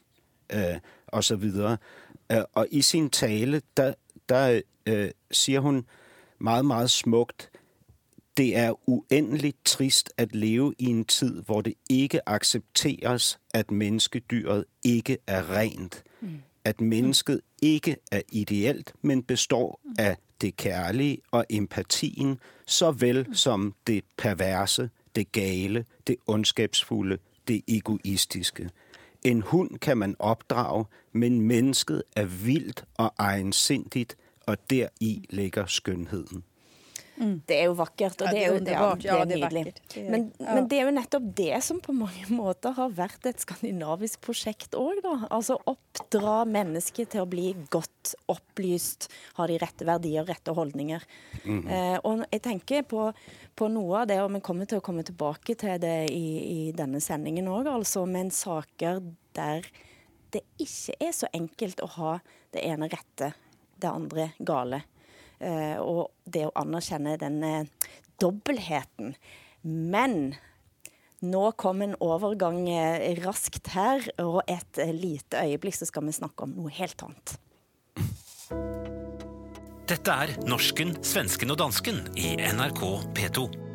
øh, 0.53 0.77
og 1.07 1.25
så 1.25 1.37
videre. 1.37 1.77
Øh, 2.33 2.43
og 2.53 2.67
i 2.71 2.83
sin 2.83 3.11
tale, 3.11 3.63
der, 3.77 3.95
der 4.29 4.61
øh, 4.87 5.11
siger 5.31 5.61
hun 5.61 5.87
meget, 6.39 6.65
meget 6.65 6.91
smukt, 6.91 7.51
det 8.37 8.57
er 8.57 8.89
uendeligt 8.89 9.65
trist 9.65 10.13
at 10.17 10.35
leve 10.35 10.75
i 10.79 10.87
en 10.87 11.05
tid, 11.05 11.43
hvor 11.43 11.61
det 11.61 11.75
ikke 11.91 12.29
accepteres, 12.29 13.39
at 13.55 13.71
menneskedyret 13.71 14.65
ikke 14.85 15.19
er 15.27 15.51
rent. 15.51 16.05
Mm 16.21 16.43
att 16.69 16.81
människan 16.81 17.41
inte 17.61 17.97
är 18.11 18.23
ideellt 18.29 18.95
men 19.01 19.23
består 19.23 19.79
av 19.99 20.15
det 20.39 20.61
kärliga 20.61 21.21
och 21.31 21.45
empatin 21.49 22.39
såväl 22.67 23.37
som 23.37 23.75
det 23.85 24.03
perverse, 24.17 24.91
det 25.13 25.33
gale, 25.33 25.85
det 26.05 26.17
ondskapsfulla, 26.25 27.19
det 27.45 27.63
egoistiska. 27.67 28.69
En 29.23 29.43
hund 29.43 29.81
kan 29.81 29.99
man 29.99 30.17
uppdra, 30.19 30.87
men 31.13 31.47
människan 31.47 32.03
är 32.15 32.25
vildt 32.25 32.85
och 32.97 33.13
egensindigt, 33.19 34.17
där 34.67 34.89
i 35.01 35.27
ligger 35.29 35.67
skönheten. 35.67 36.43
Mm. 37.19 37.35
Det 37.51 37.57
er 37.57 37.65
jo 37.67 37.75
vakkert, 37.79 38.21
og 38.23 38.31
det 38.31 38.41
er 38.41 38.53
jo 38.53 38.59
det 38.63 38.73
er 38.73 38.77
ja, 38.77 38.83
underbart. 38.87 39.03
det 39.03 39.09
er 39.09 39.19
Ja, 39.19 39.25
det 39.25 39.39
nydelig. 39.41 40.11
Men, 40.13 40.27
ja. 40.39 40.55
men 40.55 40.69
det 40.71 40.79
er 40.79 40.85
jo 40.87 40.93
nettopp 40.95 41.27
det 41.41 41.59
som 41.67 41.81
på 41.83 41.95
mange 41.97 42.29
måter 42.41 42.77
har 42.77 42.93
vært 42.95 43.27
et 43.31 43.43
skandinavisk 43.43 44.23
prosjekt 44.25 44.77
òg, 44.79 45.01
da. 45.05 45.15
Altså 45.35 45.59
oppdra 45.69 46.37
mennesket 46.49 47.15
til 47.15 47.25
å 47.25 47.29
bli 47.31 47.51
godt 47.75 48.15
opplyst, 48.31 49.09
ha 49.41 49.49
de 49.51 49.59
rette 49.61 49.89
verdier, 49.89 50.27
rette 50.29 50.55
holdninger. 50.55 51.05
eh, 51.45 51.99
og 52.07 52.25
jeg 52.29 52.45
tenker 52.47 52.87
på, 52.89 53.09
på 53.59 53.71
noe 53.73 54.05
av 54.05 54.11
det, 54.13 54.21
og 54.23 54.31
vi 54.37 54.43
kommer 54.45 54.71
til 54.71 54.79
å 54.81 54.85
komme 54.85 55.05
tilbake 55.07 55.59
til 55.59 55.77
det 55.83 55.97
i, 56.15 56.27
i 56.39 56.61
denne 56.77 57.03
sendingen 57.05 57.51
òg, 57.51 57.69
altså, 57.73 58.07
men 58.07 58.31
saker 58.35 59.03
der 59.37 59.67
det 60.35 60.43
ikke 60.61 60.95
er 61.01 61.15
så 61.17 61.29
enkelt 61.33 61.81
å 61.81 61.89
ha 61.97 62.15
det 62.53 62.65
ene 62.69 62.89
rette, 62.93 63.33
det 63.81 63.89
andre 63.89 64.31
gale. 64.39 64.83
Eh, 65.39 65.79
og 65.79 66.11
det 66.27 66.47
å 66.49 66.55
anerkjenne 66.59 67.17
den 67.21 67.43
eh, 67.47 67.91
dobbeltheten. 68.21 69.15
Men 69.63 70.35
nå 71.25 71.45
kom 71.59 71.83
en 71.83 71.97
overgang 72.05 72.63
eh, 72.71 73.11
raskt 73.25 73.73
her, 73.75 74.05
og 74.23 74.43
et 74.47 74.83
eh, 74.83 74.95
lite 74.95 75.43
øyeblikk 75.47 75.79
så 75.81 75.89
skal 75.89 76.07
vi 76.07 76.15
snakke 76.15 76.47
om 76.47 76.55
noe 76.59 76.75
helt 76.79 77.07
annet. 77.07 77.39
Dette 79.89 80.15
er 80.25 80.35
Norsken, 80.47 80.99
svensken 81.03 81.55
og 81.55 81.63
dansken 81.63 82.05
i 82.21 82.37
NRK 82.53 82.85
P2. 83.17 83.68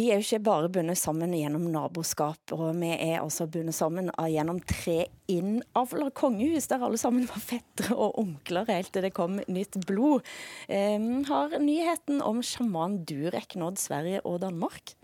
Vi 0.00 0.06
er 0.08 0.16
jo 0.16 0.24
ikke 0.24 0.38
bare 0.46 0.68
bundet 0.72 0.96
sammen 0.96 1.34
gjennom 1.36 1.66
naboskap, 1.74 2.54
og 2.56 2.70
vi 2.80 2.88
er 2.94 3.18
altså 3.20 3.44
bundet 3.52 3.76
sammen 3.76 4.06
gjennom 4.16 4.62
tre 4.64 5.02
innavla 5.28 6.06
kongehus, 6.16 6.70
der 6.70 6.80
alle 6.86 6.96
sammen 6.96 7.26
var 7.28 7.42
fettere 7.44 7.98
og 8.00 8.16
onkler 8.22 8.64
helt 8.70 8.88
til 8.94 9.04
det 9.04 9.10
kom 9.12 9.36
nytt 9.44 9.76
blod. 9.90 10.24
Eh, 10.72 10.96
har 11.28 11.58
nyheten 11.60 12.22
om 12.24 12.40
sjaman 12.40 13.02
Durek 13.04 13.58
nådd 13.60 13.76
Sverige 13.82 14.24
og 14.24 14.40
Danmark? 14.40 14.94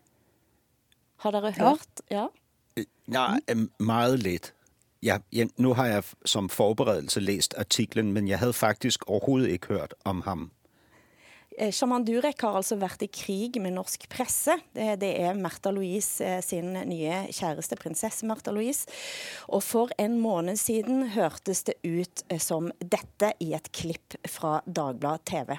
Har 1.21 1.37
dere 1.37 1.53
Ja. 1.53 1.69
hørt? 1.69 2.03
Ja. 2.11 2.27
Nej, 3.07 3.41
øh, 3.51 3.69
meget 3.79 4.19
lidt. 4.19 4.55
Ja, 5.03 5.19
ja, 5.33 5.45
nu 5.59 5.75
har 5.75 5.87
jeg 5.87 6.03
som 6.25 6.49
forberedelse 6.49 7.21
læst 7.21 7.55
artiklen, 7.59 8.13
men 8.13 8.29
jeg 8.29 8.39
havde 8.39 8.53
faktisk 8.53 9.05
overhovedet 9.11 9.49
ikke 9.49 9.67
hørt 9.67 9.95
om 10.05 10.23
ham. 10.25 10.51
Sjaman 11.57 11.73
Shaman 11.73 12.05
Durek 12.05 12.43
har 12.45 12.57
altså 12.59 12.77
vært 12.77 13.01
i 13.07 13.09
krig 13.09 13.55
med 13.65 13.73
norsk 13.79 14.03
presse. 14.13 14.59
Eh, 14.77 14.93
det, 15.01 15.09
er 15.25 15.39
Märtha 15.41 15.71
Louise 15.73 16.21
eh, 16.21 16.43
sin 16.45 16.75
nye 16.75 17.23
kjæreste, 17.33 17.79
prinsesse 17.81 18.27
Märtha 18.29 18.53
Louise. 18.53 18.85
Og 19.49 19.65
for 19.65 19.93
en 19.97 20.19
måned 20.21 20.61
siden 20.61 21.09
hørtes 21.15 21.65
det 21.65 21.79
ut 21.81 22.25
som 22.45 22.69
dette 22.81 23.33
i 23.41 23.55
et 23.57 23.71
klipp 23.73 24.19
fra 24.29 24.61
Dagbladet 24.67 25.25
TV. 25.33 25.57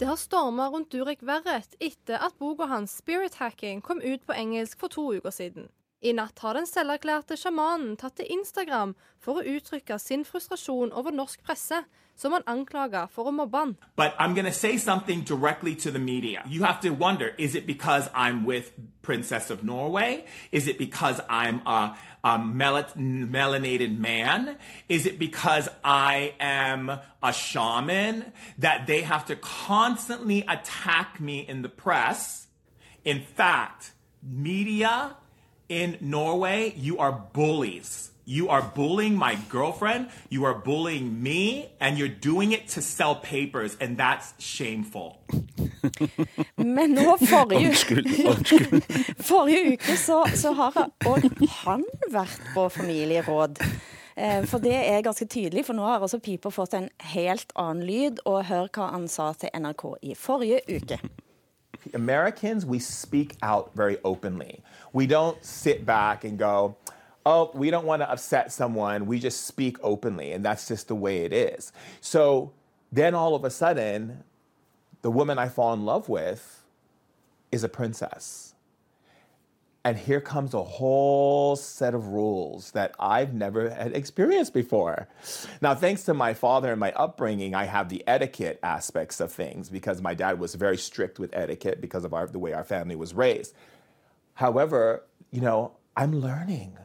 Det 0.00 0.08
har 0.08 0.16
storma 0.16 0.70
rundt 0.72 0.90
Durek 0.90 1.20
Verrett 1.22 1.76
etter 1.84 2.24
at 2.24 2.40
boka 2.40 2.66
hans 2.72 2.96
Spirit 2.96 3.36
Hacking 3.38 3.84
kom 3.84 4.00
ut 4.00 4.24
på 4.24 4.32
engelsk 4.32 4.80
for 4.80 4.88
to 4.88 5.10
uker 5.18 5.34
siden. 5.34 5.68
I 6.04 6.12
natt 6.12 6.38
har 6.44 6.52
den 6.52 6.66
selverklærte 6.68 7.36
sjamanen 7.40 7.94
tatt 7.96 8.18
til 8.18 8.28
Instagram 8.28 8.90
for 9.24 9.40
å 9.40 9.44
uttrykke 9.56 9.96
sin 9.98 10.24
frustrasjon 10.28 10.90
over 10.92 11.14
norsk 11.16 11.40
presse, 11.46 11.78
som 12.14 12.34
han 12.36 12.44
anklager 12.46 13.08
for 13.10 13.30
å 13.30 13.32
mobbe 13.32 13.56
han. 13.56 13.72
But 13.96 14.12
I'm 14.18 14.34
going 14.34 14.44
to 14.44 14.52
say 14.52 14.76
something 14.76 15.24
directly 15.24 15.74
to 15.76 15.90
the 15.90 15.98
media. 15.98 16.42
You 16.46 16.64
have 16.64 16.80
to 16.82 16.90
wonder 16.90 17.32
is 17.38 17.54
it 17.54 17.66
because 17.66 18.10
I'm 18.14 18.44
with 18.44 18.70
Princess 19.00 19.50
of 19.50 19.64
Norway? 19.64 20.26
Is 20.52 20.68
it 20.68 20.78
because 20.78 21.22
I'm 21.30 21.62
a, 21.66 21.96
a 22.22 22.38
mel- 22.38 22.84
melanated 22.96 23.98
man? 23.98 24.56
Is 24.90 25.06
it 25.06 25.18
because 25.18 25.70
I 25.82 26.34
am 26.38 26.90
a 27.22 27.32
shaman 27.32 28.32
that 28.58 28.86
they 28.86 29.00
have 29.02 29.24
to 29.26 29.36
constantly 29.36 30.44
attack 30.46 31.18
me 31.18 31.40
in 31.48 31.62
the 31.62 31.70
press? 31.70 32.46
In 33.04 33.22
fact, 33.22 33.92
media 34.22 35.16
in 35.68 35.96
Norway, 36.00 36.72
you 36.76 36.98
are 36.98 37.14
bullies. 37.32 38.10
You 38.26 38.48
are 38.48 38.62
bullying 38.74 39.18
my 39.18 39.36
girlfriend, 39.50 40.06
you 40.30 40.46
are 40.46 40.54
bullying 40.64 41.22
me, 41.22 41.66
and 41.78 41.98
you're 41.98 42.08
doing 42.08 42.52
it 42.52 42.68
to 42.68 42.80
sell 42.80 43.16
papers, 43.16 43.76
and 43.80 43.98
that's 43.98 44.32
shameful. 44.38 45.18
Men 46.56 46.94
nå 46.94 47.16
forrige, 47.20 47.68
Undskyld, 47.68 48.06
undskyld. 48.28 48.82
forrige 49.30 49.72
uke 49.74 49.96
så, 50.00 50.22
så 50.34 50.52
har 50.56 50.72
òg 51.04 51.28
han 51.64 51.84
vært 52.12 52.40
på 52.54 52.64
familieråd. 52.72 53.60
Eh, 54.16 54.44
For 54.48 54.58
det 54.62 54.72
er 54.78 55.04
ganske 55.04 55.26
tydelig, 55.28 55.66
for 55.66 55.76
nå 55.76 55.84
har 55.84 56.00
altså 56.00 56.18
Piper 56.18 56.50
fått 56.54 56.74
en 56.78 56.88
helt 57.12 57.52
annen 57.60 57.84
lyd. 57.84 58.24
Og 58.24 58.44
hør 58.48 58.68
hva 58.72 58.88
han 58.94 59.08
sa 59.08 59.32
til 59.36 59.52
NRK 59.52 59.84
i 60.02 60.14
forrige 60.16 60.62
uke. 60.78 61.00
Americans, 61.92 62.64
we 62.64 62.78
speak 62.78 63.36
out 63.42 63.72
very 63.74 63.98
openly. 64.04 64.62
We 64.92 65.06
don't 65.06 65.44
sit 65.44 65.84
back 65.84 66.24
and 66.24 66.38
go, 66.38 66.76
oh, 67.26 67.50
we 67.54 67.70
don't 67.70 67.84
want 67.84 68.02
to 68.02 68.10
upset 68.10 68.52
someone. 68.52 69.06
We 69.06 69.18
just 69.18 69.46
speak 69.46 69.76
openly, 69.82 70.32
and 70.32 70.44
that's 70.44 70.68
just 70.68 70.88
the 70.88 70.94
way 70.94 71.24
it 71.24 71.32
is. 71.32 71.72
So 72.00 72.52
then 72.92 73.14
all 73.14 73.34
of 73.34 73.44
a 73.44 73.50
sudden, 73.50 74.24
the 75.02 75.10
woman 75.10 75.38
I 75.38 75.48
fall 75.48 75.74
in 75.74 75.84
love 75.84 76.08
with 76.08 76.64
is 77.52 77.64
a 77.64 77.68
princess. 77.68 78.53
And 79.86 79.98
here 79.98 80.22
comes 80.22 80.54
a 80.54 80.62
whole 80.62 81.56
set 81.56 81.94
of 81.94 82.06
rules 82.08 82.70
that 82.70 82.94
I've 82.98 83.34
never 83.34 83.68
had 83.68 83.94
experienced 83.94 84.54
before. 84.54 85.08
Now, 85.60 85.74
thanks 85.74 86.04
to 86.04 86.14
my 86.14 86.32
father 86.32 86.70
and 86.70 86.80
my 86.80 86.92
upbringing, 86.92 87.54
I 87.54 87.64
have 87.64 87.90
the 87.90 88.02
etiquette 88.06 88.58
aspects 88.62 89.20
of 89.20 89.30
things 89.30 89.68
because 89.68 90.00
my 90.00 90.14
dad 90.14 90.38
was 90.38 90.54
very 90.54 90.78
strict 90.78 91.18
with 91.18 91.36
etiquette 91.36 91.82
because 91.82 92.06
of 92.06 92.14
our, 92.14 92.26
the 92.26 92.38
way 92.38 92.54
our 92.54 92.64
family 92.64 92.96
was 92.96 93.12
raised. 93.12 93.54
However, 94.32 95.04
you 95.30 95.42
know, 95.42 95.72
I'm 95.94 96.18
learning. 96.18 96.78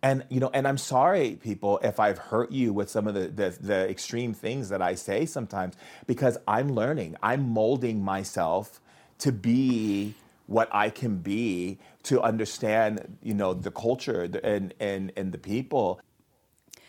And 0.00 0.24
you 0.28 0.38
know, 0.38 0.50
and 0.52 0.68
I'm 0.68 0.78
sorry, 0.78 1.38
people, 1.42 1.80
if 1.82 1.98
I've 1.98 2.18
hurt 2.18 2.52
you 2.52 2.72
with 2.72 2.90
some 2.90 3.08
of 3.08 3.14
the, 3.14 3.28
the 3.28 3.56
the 3.58 3.88
extreme 3.88 4.34
things 4.34 4.68
that 4.68 4.82
I 4.82 4.94
say 4.94 5.24
sometimes, 5.24 5.76
because 6.06 6.36
I'm 6.46 6.68
learning. 6.68 7.16
I'm 7.22 7.48
molding 7.48 8.04
myself 8.04 8.82
to 9.20 9.32
be 9.32 10.14
what 10.54 10.68
I 10.86 10.90
can 11.00 11.22
be 11.22 11.76
to 12.04 12.20
understand, 12.28 12.98
you 13.22 13.34
know, 13.34 13.54
the 13.54 13.70
culture 13.70 14.22
and 14.44 14.72
and 14.80 15.10
and 15.16 15.32
the 15.32 15.38
people. 15.38 16.02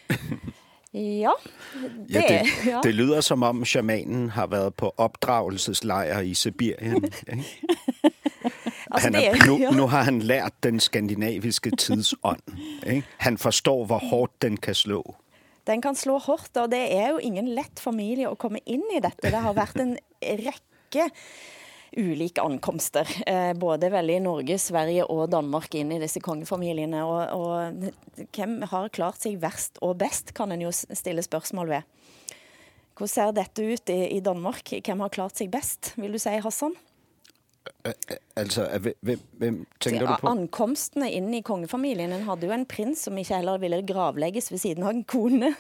Ja, 0.98 1.32
det, 2.08 2.14
Ja, 2.14 2.22
det, 2.22 2.72
ja. 2.72 2.82
det 2.84 2.96
lyder 2.96 3.22
som 3.22 3.44
om 3.44 3.66
shamanen 3.66 4.30
har 4.30 4.48
været 4.48 4.76
på 4.76 4.94
opdragelseslejr 4.98 6.20
i 6.20 6.34
Sibirien. 6.34 7.04
ikke? 7.04 7.46
Altså, 8.92 9.12
Han 9.12 9.16
er, 9.16 9.46
nu, 9.48 9.72
nu 9.72 9.88
har 9.88 10.04
han 10.04 10.20
lært 10.20 10.54
den 10.64 10.80
skandinaviske 10.80 11.72
tidsånd. 11.72 12.40
Ikke? 12.88 13.08
Han 13.18 13.38
forstår, 13.38 13.86
hvor 13.86 13.98
hårdt 13.98 14.42
den 14.42 14.58
kan 14.58 14.76
slå. 14.76 15.16
Den 15.68 15.82
kan 15.82 15.96
slå 15.96 16.18
hardt, 16.18 16.58
og 16.58 16.72
det 16.72 16.94
er 16.94 17.10
jo 17.10 17.18
ingen 17.18 17.48
lett 17.48 17.80
familie 17.80 18.30
å 18.30 18.36
komme 18.36 18.62
inn 18.66 18.84
i 18.96 19.02
dette. 19.02 19.32
Det 19.34 19.42
har 19.42 19.54
vært 19.58 19.82
en 19.82 19.98
rekke 20.22 21.10
ulike 21.98 22.44
ankomster, 22.44 23.10
eh, 23.28 23.54
både 23.54 23.90
vel 23.94 24.10
i 24.10 24.20
Norge, 24.24 24.58
Sverige 24.60 25.06
og 25.12 25.30
Danmark 25.34 25.76
inn 25.76 25.94
i 25.96 26.00
disse 26.02 26.22
kongefamiliene. 26.24 27.04
Og, 27.06 27.22
og 27.36 28.28
hvem 28.36 28.58
har 28.72 28.90
klart 28.96 29.22
seg 29.22 29.40
verst 29.44 29.80
og 29.86 29.98
best, 30.02 30.34
kan 30.38 30.52
en 30.52 30.66
jo 30.66 30.74
stille 30.74 31.24
spørsmål 31.26 31.76
ved. 31.76 31.94
Hvordan 32.96 33.12
ser 33.12 33.32
dette 33.36 33.64
ut 33.64 33.92
i, 33.92 34.02
i 34.18 34.20
Danmark? 34.24 34.72
Hvem 34.80 35.04
har 35.04 35.14
klart 35.14 35.40
seg 35.40 35.52
best, 35.52 35.94
vil 36.00 36.16
du 36.16 36.22
si, 36.22 36.38
Hassan? 36.44 36.76
Altså, 38.36 38.66
hvem, 39.02 39.20
hvem 39.40 39.58
tænker 39.82 40.06
du 40.06 40.14
på? 40.22 40.30
Ankomstene 40.30 41.10
inn 41.14 41.32
i 41.34 41.42
kongefamilien. 41.46 42.14
En 42.14 42.26
hadde 42.28 42.48
jo 42.48 42.54
en 42.54 42.66
prins 42.70 43.06
som 43.08 43.18
ikke 43.18 43.40
heller 43.40 43.62
ville 43.62 43.82
gravlegges 43.88 44.52
ved 44.54 44.62
siden 44.62 44.86
av 44.86 44.94
en 44.94 45.06
kone 45.08 45.54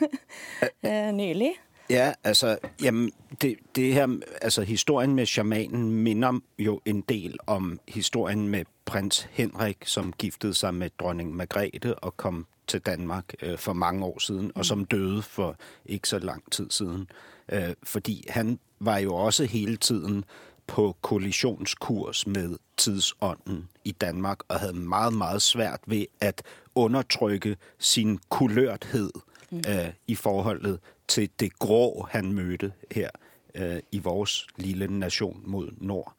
eh, 0.81 1.11
nylig. 1.21 1.55
Ja, 1.89 2.13
altså, 2.23 2.57
jamen, 2.81 3.11
det, 3.41 3.55
det 3.75 3.93
her, 3.93 4.19
altså 4.41 4.61
historien 4.61 5.15
med 5.15 5.25
shamanen 5.25 5.91
minder 5.91 6.39
jo 6.59 6.81
en 6.85 7.01
del 7.01 7.37
om 7.47 7.79
historien 7.87 8.49
med 8.49 8.65
prins 8.85 9.27
Henrik, 9.31 9.77
som 9.85 10.13
giftede 10.17 10.53
sig 10.53 10.73
med 10.73 10.89
dronning 10.99 11.35
Margrethe 11.35 11.95
og 11.95 12.17
kom 12.17 12.45
til 12.67 12.79
Danmark 12.79 13.33
øh, 13.41 13.57
for 13.57 13.73
mange 13.73 14.05
år 14.05 14.19
siden, 14.19 14.51
og 14.55 14.65
som 14.65 14.85
døde 14.85 15.21
for 15.21 15.55
ikke 15.85 16.09
så 16.09 16.19
lang 16.19 16.51
tid 16.51 16.71
siden. 16.71 17.07
Øh, 17.51 17.73
fordi 17.83 18.25
han 18.29 18.59
var 18.79 18.97
jo 18.97 19.15
også 19.15 19.45
hele 19.45 19.77
tiden 19.77 20.25
på 20.67 20.95
kollisionskurs 21.01 22.27
med 22.27 22.57
tidsånden 22.77 23.69
i 23.83 23.91
Danmark, 23.91 24.39
og 24.47 24.59
havde 24.59 24.73
meget, 24.73 25.13
meget 25.13 25.41
svært 25.41 25.79
ved 25.87 26.05
at 26.21 26.43
undertrykke 26.75 27.57
sin 27.79 28.19
kulørthed 28.29 29.11
mm. 29.51 29.57
øh, 29.57 29.93
i 30.07 30.15
forholdet 30.15 30.79
til 31.07 31.29
det 31.39 31.59
grå, 31.59 32.07
han 32.11 32.31
mødte 32.31 32.73
her 32.91 33.09
øh, 33.55 33.79
i 33.91 33.99
vores 33.99 34.47
lille 34.57 34.99
nation 34.99 35.41
mod 35.45 35.71
nord. 35.77 36.15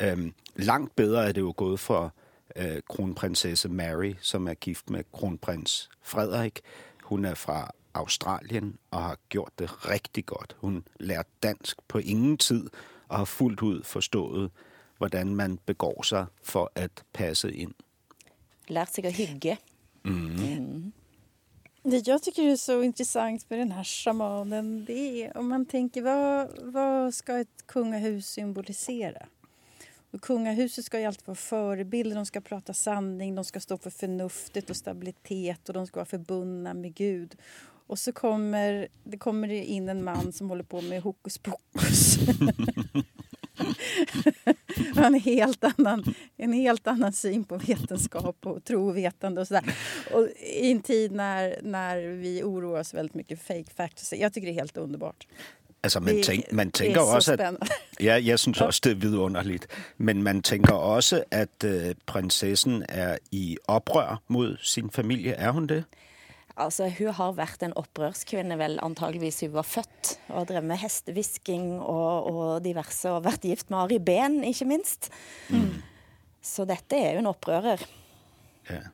Øh, 0.00 0.32
langt 0.56 0.96
bedre 0.96 1.28
er 1.28 1.32
det 1.32 1.40
jo 1.40 1.54
gået 1.56 1.80
for 1.80 2.14
øh, 2.56 2.80
kronprinsesse 2.88 3.68
Mary, 3.68 4.14
som 4.20 4.48
er 4.48 4.54
gift 4.54 4.90
med 4.90 5.04
kronprins 5.12 5.90
Frederik. 6.02 6.60
Hun 7.02 7.24
er 7.24 7.34
fra 7.34 7.70
Australien 7.94 8.78
og 8.90 9.02
har 9.02 9.18
gjort 9.28 9.52
det 9.58 9.88
rigtig 9.88 10.26
godt. 10.26 10.56
Hun 10.58 10.84
lærte 11.00 11.30
dansk 11.42 11.76
på 11.88 11.98
ingen 11.98 12.38
tid 12.38 12.70
og 13.08 13.18
har 13.18 13.24
fuldt 13.24 13.62
ud 13.62 13.82
forstået, 13.82 14.50
hvordan 14.98 15.34
man 15.34 15.58
begår 15.66 16.02
sig 16.02 16.26
for 16.42 16.72
at 16.74 17.04
passe 17.12 17.52
ind. 17.52 17.74
Lært 18.68 18.94
sig 18.94 19.04
at 19.04 19.12
hygge. 19.12 19.58
Mm. 20.04 20.12
Mm. 20.12 20.92
Det 21.84 22.06
jag 22.06 22.22
tycker 22.22 22.42
är 22.42 22.56
så 22.56 22.82
intressant 22.82 23.50
med 23.50 23.58
den 23.58 23.72
här 23.72 23.84
shamanen 23.84 24.84
det 24.84 25.24
är 25.24 25.36
om 25.36 25.48
man 25.48 25.66
tänker 25.66 26.02
vad, 26.02 26.48
vad 26.72 27.14
ska 27.14 27.38
ett 27.38 27.66
kungahus 27.66 28.26
symbolisera? 28.26 29.26
Och 30.10 30.20
kungahuset 30.20 30.84
ska 30.84 31.00
ju 31.00 31.06
alltid 31.06 31.26
vara 31.26 31.34
förebilder, 31.34 32.16
de 32.16 32.26
ska 32.26 32.40
prata 32.40 32.74
sanning, 32.74 33.34
de 33.34 33.44
ska 33.44 33.60
stå 33.60 33.78
för 33.78 33.90
förnuftet 33.90 34.70
och 34.70 34.76
stabilitet 34.76 35.68
och 35.68 35.74
de 35.74 35.86
ska 35.86 36.00
vara 36.00 36.06
förbundna 36.06 36.74
med 36.74 36.94
Gud. 36.94 37.36
Och 37.86 37.98
så 37.98 38.12
kommer 38.12 38.88
det 39.04 39.18
kommer 39.18 39.48
in 39.52 39.88
en 39.88 40.04
man 40.04 40.32
som 40.32 40.50
håller 40.50 40.64
på 40.64 40.80
med 40.80 41.02
hokus 41.02 41.38
pokus. 41.38 42.18
en, 44.96 45.14
helt 45.14 45.64
annan, 45.64 46.04
en 46.36 46.52
helt 46.52 46.86
annan 46.86 47.12
syn 47.12 47.44
på 47.44 47.56
vetenskap 47.56 48.36
och 48.46 48.64
tro 48.64 48.88
och 48.88 49.46
sådär. 49.46 49.74
Och 50.12 50.28
I 50.54 50.70
en 50.70 50.80
tid 50.82 51.12
när, 51.12 51.56
när 51.62 51.98
vi 52.08 52.42
oroar 52.42 52.80
oss 52.80 52.94
väldigt 52.94 53.14
mycket 53.14 53.38
för 53.42 53.54
fake 53.54 53.70
facts. 53.76 54.12
Jag 54.12 54.32
tycker 54.32 54.46
det 54.46 54.52
är 54.52 54.60
helt 54.60 54.76
underbart. 54.76 55.26
Altså, 55.84 56.00
man, 56.00 56.14
Det- 56.16 56.24
tænk, 56.24 56.52
man 56.52 56.66
det 56.66 56.74
tænker 56.74 57.00
er 57.00 57.04
så 57.04 57.14
også, 57.16 57.32
at. 57.32 57.54
Ja, 58.00 58.20
jeg 58.24 58.38
synes 58.38 58.60
også, 58.60 58.80
det 58.84 58.90
er 58.90 58.94
vidunderligt. 58.96 59.66
Men 59.96 60.22
man 60.22 60.42
tænker 60.42 60.72
også, 60.74 61.24
at 61.30 61.64
øh, 61.64 61.94
prinsessen 62.06 62.82
er 62.88 63.18
i 63.30 63.56
oprør 63.68 64.22
mod 64.28 64.56
sin 64.62 64.90
familie. 64.90 65.32
Er 65.32 65.50
hun 65.50 65.66
det? 65.66 65.84
Altså, 66.60 66.88
hun 66.98 67.14
har 67.16 67.36
vært 67.38 67.64
en 67.64 67.74
opprørskvinne, 67.80 68.58
vel 68.60 68.76
antageligvis 68.84 69.42
hun 69.46 69.54
var 69.54 69.68
født, 69.68 70.16
og 70.32 70.50
drevet 70.50 70.68
med 70.68 70.82
hestevisking 70.82 71.70
og, 71.80 72.28
og 72.32 72.50
diverse, 72.66 73.08
og 73.08 73.24
vært 73.24 73.46
gift 73.48 73.72
med 73.72 73.84
Ari 73.86 74.00
Behn, 74.02 74.42
ikke 74.48 74.68
minst. 74.68 75.08
Så 76.42 76.66
dette 76.68 76.98
er 76.98 77.16
jo 77.16 77.22
en 77.22 77.30
opprører. 77.30 77.86
Ja. 78.68 78.84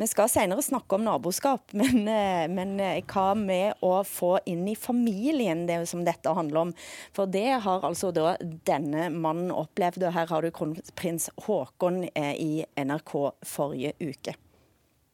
Vi 0.00 0.06
skal 0.08 0.30
senere 0.32 0.62
snakke 0.64 0.96
om 0.96 1.04
naboskap, 1.04 1.72
men, 1.80 2.08
eh, 2.08 2.46
men 2.48 2.78
eh, 2.80 3.02
hva 3.10 3.34
med 3.36 3.82
å 3.84 4.00
få 4.08 4.38
inn 4.48 4.64
i 4.70 4.76
familien 4.78 5.66
det 5.68 5.82
som 5.90 6.04
dette 6.06 6.32
handler 6.32 6.62
om? 6.64 6.74
For 7.16 7.30
det 7.30 7.60
har 7.66 7.84
altså 7.86 8.12
da 8.16 8.36
denne 8.40 9.10
mannen 9.12 9.52
opplevd, 9.52 10.06
og 10.08 10.16
her 10.16 10.30
har 10.32 10.46
du 10.46 10.54
kronprins 10.54 11.28
Håkon 11.44 12.06
eh, 12.14 12.32
i 12.40 12.52
NRK 12.80 13.16
forrige 13.44 13.92
uke. 14.00 14.38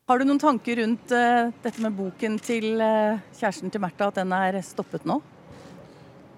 Har 0.06 0.20
du 0.20 0.22
noen 0.28 0.38
tanker 0.38 0.76
rundt 0.78 1.10
eh, 1.10 1.48
dette 1.64 1.82
med 1.82 1.96
boken 1.98 2.36
til 2.38 2.78
eh, 2.78 3.16
kjæresten 3.34 3.72
til 3.75 3.80
Märtha, 3.82 4.06
at 4.06 4.20
den 4.20 4.30
er 4.36 4.54
stoppet 4.62 5.02
nå? 5.02 5.16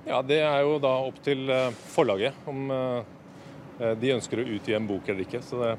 Ja, 0.06 0.22
Det 0.24 0.38
er 0.40 0.62
jo 0.64 0.78
da 0.80 0.92
opp 1.04 1.18
til 1.20 1.42
eh, 1.52 1.74
forlaget 1.92 2.46
om 2.48 2.70
eh, 2.72 3.90
de 4.00 4.14
ønsker 4.14 4.40
å 4.40 4.46
utgi 4.54 4.72
en 4.72 4.86
bok 4.88 5.10
eller 5.12 5.20
ikke. 5.26 5.42
Så 5.44 5.60
det 5.60 5.74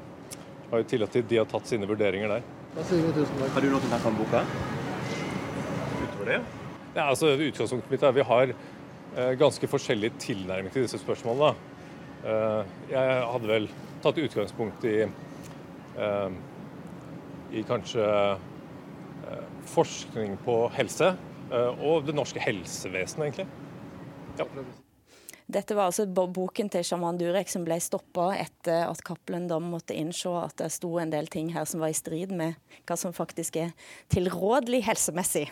har 0.70 0.84
jo 0.84 0.86
tillit 0.92 1.16
til 1.16 1.24
de 1.32 1.40
har 1.40 1.48
tatt 1.50 1.66
sine 1.66 1.88
vurderinger 1.90 2.30
der. 2.36 2.46
Har 2.78 3.66
du 3.66 3.66
noe 3.72 3.90
mer 3.90 4.06
om 4.12 4.20
boka? 4.20 4.44
Utover 6.04 6.30
det? 6.30 6.38
Ja, 6.94 7.08
altså 7.08 7.32
Utgangspunktet 7.34 7.90
mitt 7.90 8.06
er 8.06 8.12
at 8.12 8.18
vi 8.20 8.28
har 8.28 8.54
ganske 9.40 9.66
forskjellig 9.66 10.12
tilnærming 10.22 10.70
til 10.70 10.86
disse 10.86 11.02
spørsmålene. 11.02 11.50
Jeg 12.94 13.26
hadde 13.34 13.50
vel 13.50 13.66
tatt 14.04 14.22
utgangspunkt 14.22 14.86
i, 14.86 15.00
i 17.52 17.64
kanskje 17.66 18.04
eh, 18.04 19.46
forskning 19.70 20.36
på 20.44 20.60
helse 20.76 21.14
eh, 21.50 21.82
og 21.82 22.06
det 22.06 22.14
norske 22.16 22.42
helsevesenet, 22.42 23.26
egentlig. 23.30 23.48
Ja. 24.38 24.46
Dette 25.50 25.74
var 25.74 25.88
altså 25.90 26.04
bo- 26.06 26.28
boken 26.30 26.68
til 26.70 26.84
Shaman 26.86 27.16
Durek 27.18 27.48
som 27.50 27.64
ble 27.66 27.74
stoppa 27.82 28.28
etter 28.38 28.84
at 28.86 29.00
Cappelen 29.02 29.48
da 29.50 29.56
måtte 29.58 29.96
innse 29.98 30.30
at 30.38 30.54
det 30.60 30.68
sto 30.70 30.92
en 31.02 31.10
del 31.10 31.26
ting 31.26 31.48
her 31.50 31.66
som 31.66 31.82
var 31.82 31.90
i 31.90 31.96
strid 31.98 32.30
med 32.30 32.54
hva 32.86 32.94
som 32.94 33.10
faktisk 33.16 33.58
er 33.58 33.72
tilrådelig 34.14 34.84
helsemessig. 34.86 35.48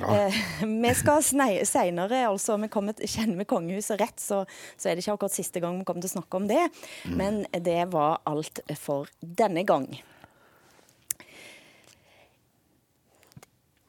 Eh, 0.00 0.38
vi 0.64 0.94
skal 0.96 1.20
seinere, 1.22 2.22
altså 2.30 2.56
vi 2.56 2.72
kommer, 2.72 2.96
kjenner 3.04 3.42
vi 3.42 3.48
kongehuset 3.52 4.00
rett, 4.00 4.16
så, 4.16 4.46
så 4.80 4.88
er 4.88 4.96
det 4.96 5.04
ikke 5.04 5.18
akkurat 5.18 5.36
siste 5.36 5.60
gang 5.60 5.76
vi 5.76 5.84
kommer 5.84 6.06
til 6.06 6.14
å 6.14 6.16
snakke 6.16 6.40
om 6.40 6.48
det. 6.48 6.64
Men 7.12 7.42
det 7.52 7.82
var 7.92 8.22
alt 8.24 8.64
for 8.80 9.12
denne 9.20 9.68
gang. 9.68 9.90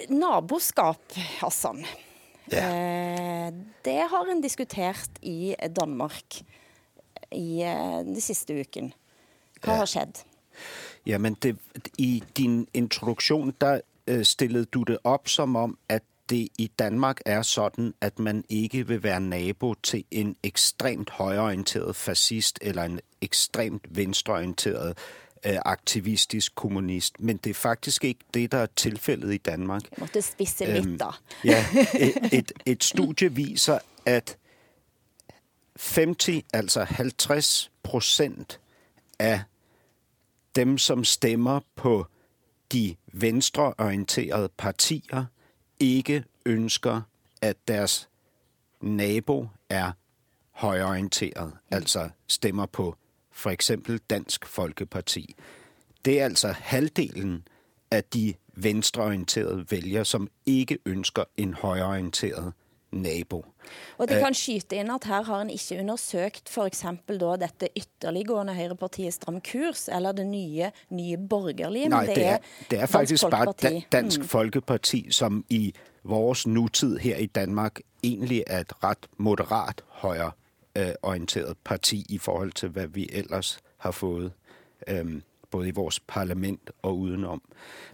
Naboskap, 0.07 1.01
Hassan. 1.15 1.85
Eh, 2.51 3.53
det 3.85 3.99
har 4.09 4.31
en 4.31 4.41
diskutert 4.41 5.09
i 5.21 5.55
Danmark 5.81 6.41
i 7.31 7.61
eh, 7.61 8.05
de 8.05 8.21
siste 8.21 8.59
uken. 8.59 8.93
Hva 9.63 9.81
har 9.81 9.89
skjedd? 9.89 10.23
Jamen, 11.05 11.33
det, 11.43 11.57
i 11.97 12.23
din 12.37 12.67
introduktion, 12.73 13.53
der 13.61 13.81
øh, 14.07 14.25
stillede 14.25 14.65
du 14.65 14.83
det 14.83 14.97
op 15.03 15.27
som 15.27 15.55
om, 15.55 15.77
at 15.89 16.03
det 16.29 16.47
i 16.57 16.71
Danmark 16.79 17.21
er 17.25 17.41
sådan, 17.41 17.93
at 18.01 18.19
man 18.19 18.43
ikke 18.49 18.87
vil 18.87 19.03
være 19.03 19.21
nabo 19.21 19.73
til 19.73 20.03
en 20.11 20.35
ekstremt 20.43 21.09
højorienteret 21.09 21.95
fascist 21.95 22.59
eller 22.61 22.83
en 22.83 22.99
ekstremt 23.21 23.85
venstreorienteret 23.89 24.89
øh, 24.89 24.95
aktivistisk 25.43 26.55
kommunist. 26.55 27.19
Men 27.19 27.37
det 27.37 27.49
er 27.49 27.53
faktisk 27.53 28.03
ikke 28.03 28.19
det, 28.33 28.51
der 28.51 28.57
er 28.57 28.67
tilfældet 28.75 29.33
i 29.33 29.37
Danmark. 29.37 29.81
Jeg 29.83 29.97
måtte 29.99 30.21
spisse 30.21 30.65
litt, 30.65 30.99
da. 30.99 31.05
Ja, 31.43 31.65
et, 32.39 32.51
et, 32.65 32.83
studie 32.83 33.33
viser, 33.33 33.79
at 34.05 34.37
50, 35.75 36.43
altså 36.53 36.83
50 36.83 37.71
procent 37.83 38.59
af 39.19 39.41
dem, 40.55 40.77
som 40.77 41.03
stemmer 41.03 41.59
på 41.75 42.05
de 42.71 42.95
venstreorienterede 43.13 44.49
partier, 44.57 45.25
ikke 45.79 46.23
ønsker, 46.45 47.01
at 47.41 47.57
deres 47.67 48.09
nabo 48.81 49.47
er 49.69 49.91
højreorienteret, 50.51 51.53
altså 51.71 52.09
stemmer 52.27 52.65
på 52.65 52.95
for 53.39 53.49
eksempel 53.49 53.99
Dansk 54.09 54.45
Folkeparti. 54.45 55.35
Det 56.05 56.19
er 56.19 56.25
altså 56.25 56.47
halvdelen 56.47 57.47
af 57.91 58.03
de 58.03 58.33
venstreorienterede 58.55 59.65
vælgere, 59.71 60.05
som 60.05 60.27
ikke 60.45 60.77
ønsker 60.85 61.23
en 61.37 61.53
højreorienteret 61.53 62.53
nabo. 62.91 63.45
Og 63.97 64.09
de 64.09 64.13
kan 64.13 64.33
skyte 64.33 64.79
inn 64.81 64.89
at 64.91 65.05
her 65.05 65.23
har 65.23 65.41
en 65.41 65.49
ikke 65.49 65.77
undersøkt 65.79 66.49
f.eks. 66.49 66.85
da 67.09 67.35
dette 67.43 67.69
ytterliggående 67.77 68.55
høyrepartiet 68.55 69.13
Stram 69.13 69.41
kurs, 69.41 69.87
eller 69.87 70.11
det 70.11 70.27
nye, 70.27 70.71
nye 70.89 71.17
borgerlige. 71.29 71.89
Nej, 71.89 72.05
men 72.05 72.15
det 72.15 72.25
er, 72.25 72.37
det 72.69 72.79
er 72.79 72.79
Dansk 72.79 72.91
faktisk 72.91 73.29
bare 73.29 73.45
Folkeparti. 73.45 73.85
da, 73.91 73.97
Dansk 73.97 74.23
Folkeparti, 74.23 75.11
som 75.11 75.45
i 75.49 75.73
vores 76.03 76.47
nutid 76.47 76.97
her 76.97 77.17
i 77.17 77.25
Danmark 77.25 77.79
egentlig 78.03 78.43
er 78.47 78.59
et 78.59 78.83
ret 78.83 79.07
moderat 79.17 79.81
højre 79.87 80.31
Øh, 80.77 80.87
øh, 80.87 80.93
orienteret 81.01 81.57
parti 81.63 82.05
i 82.09 82.17
forhold 82.17 82.51
til, 82.51 82.69
hvad 82.69 82.87
vi 82.87 83.09
ellers 83.11 83.59
har 83.77 83.91
fået, 83.91 84.31
øh, 84.87 85.21
både 85.51 85.67
i 85.67 85.71
vores 85.71 85.99
parlament 85.99 86.69
og 86.81 86.97
udenom. 86.97 87.41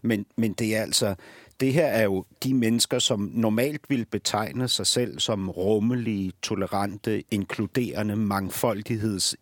Men, 0.02 0.26
men 0.36 0.54
det 0.54 0.76
er 0.76 0.82
altså, 0.82 1.16
det 1.60 1.74
her 1.74 1.86
er 1.86 2.04
jo 2.04 2.26
de 2.44 2.54
mennesker, 2.54 3.00
som 3.00 3.32
normalt 3.34 3.82
vil 3.90 4.06
betegne 4.06 4.68
sig 4.68 4.88
selv 4.88 5.20
som 5.20 5.50
rummelige, 5.50 6.34
tolerante, 6.42 7.24
inkluderende, 7.32 8.16
mangfoldigheds 8.16 9.36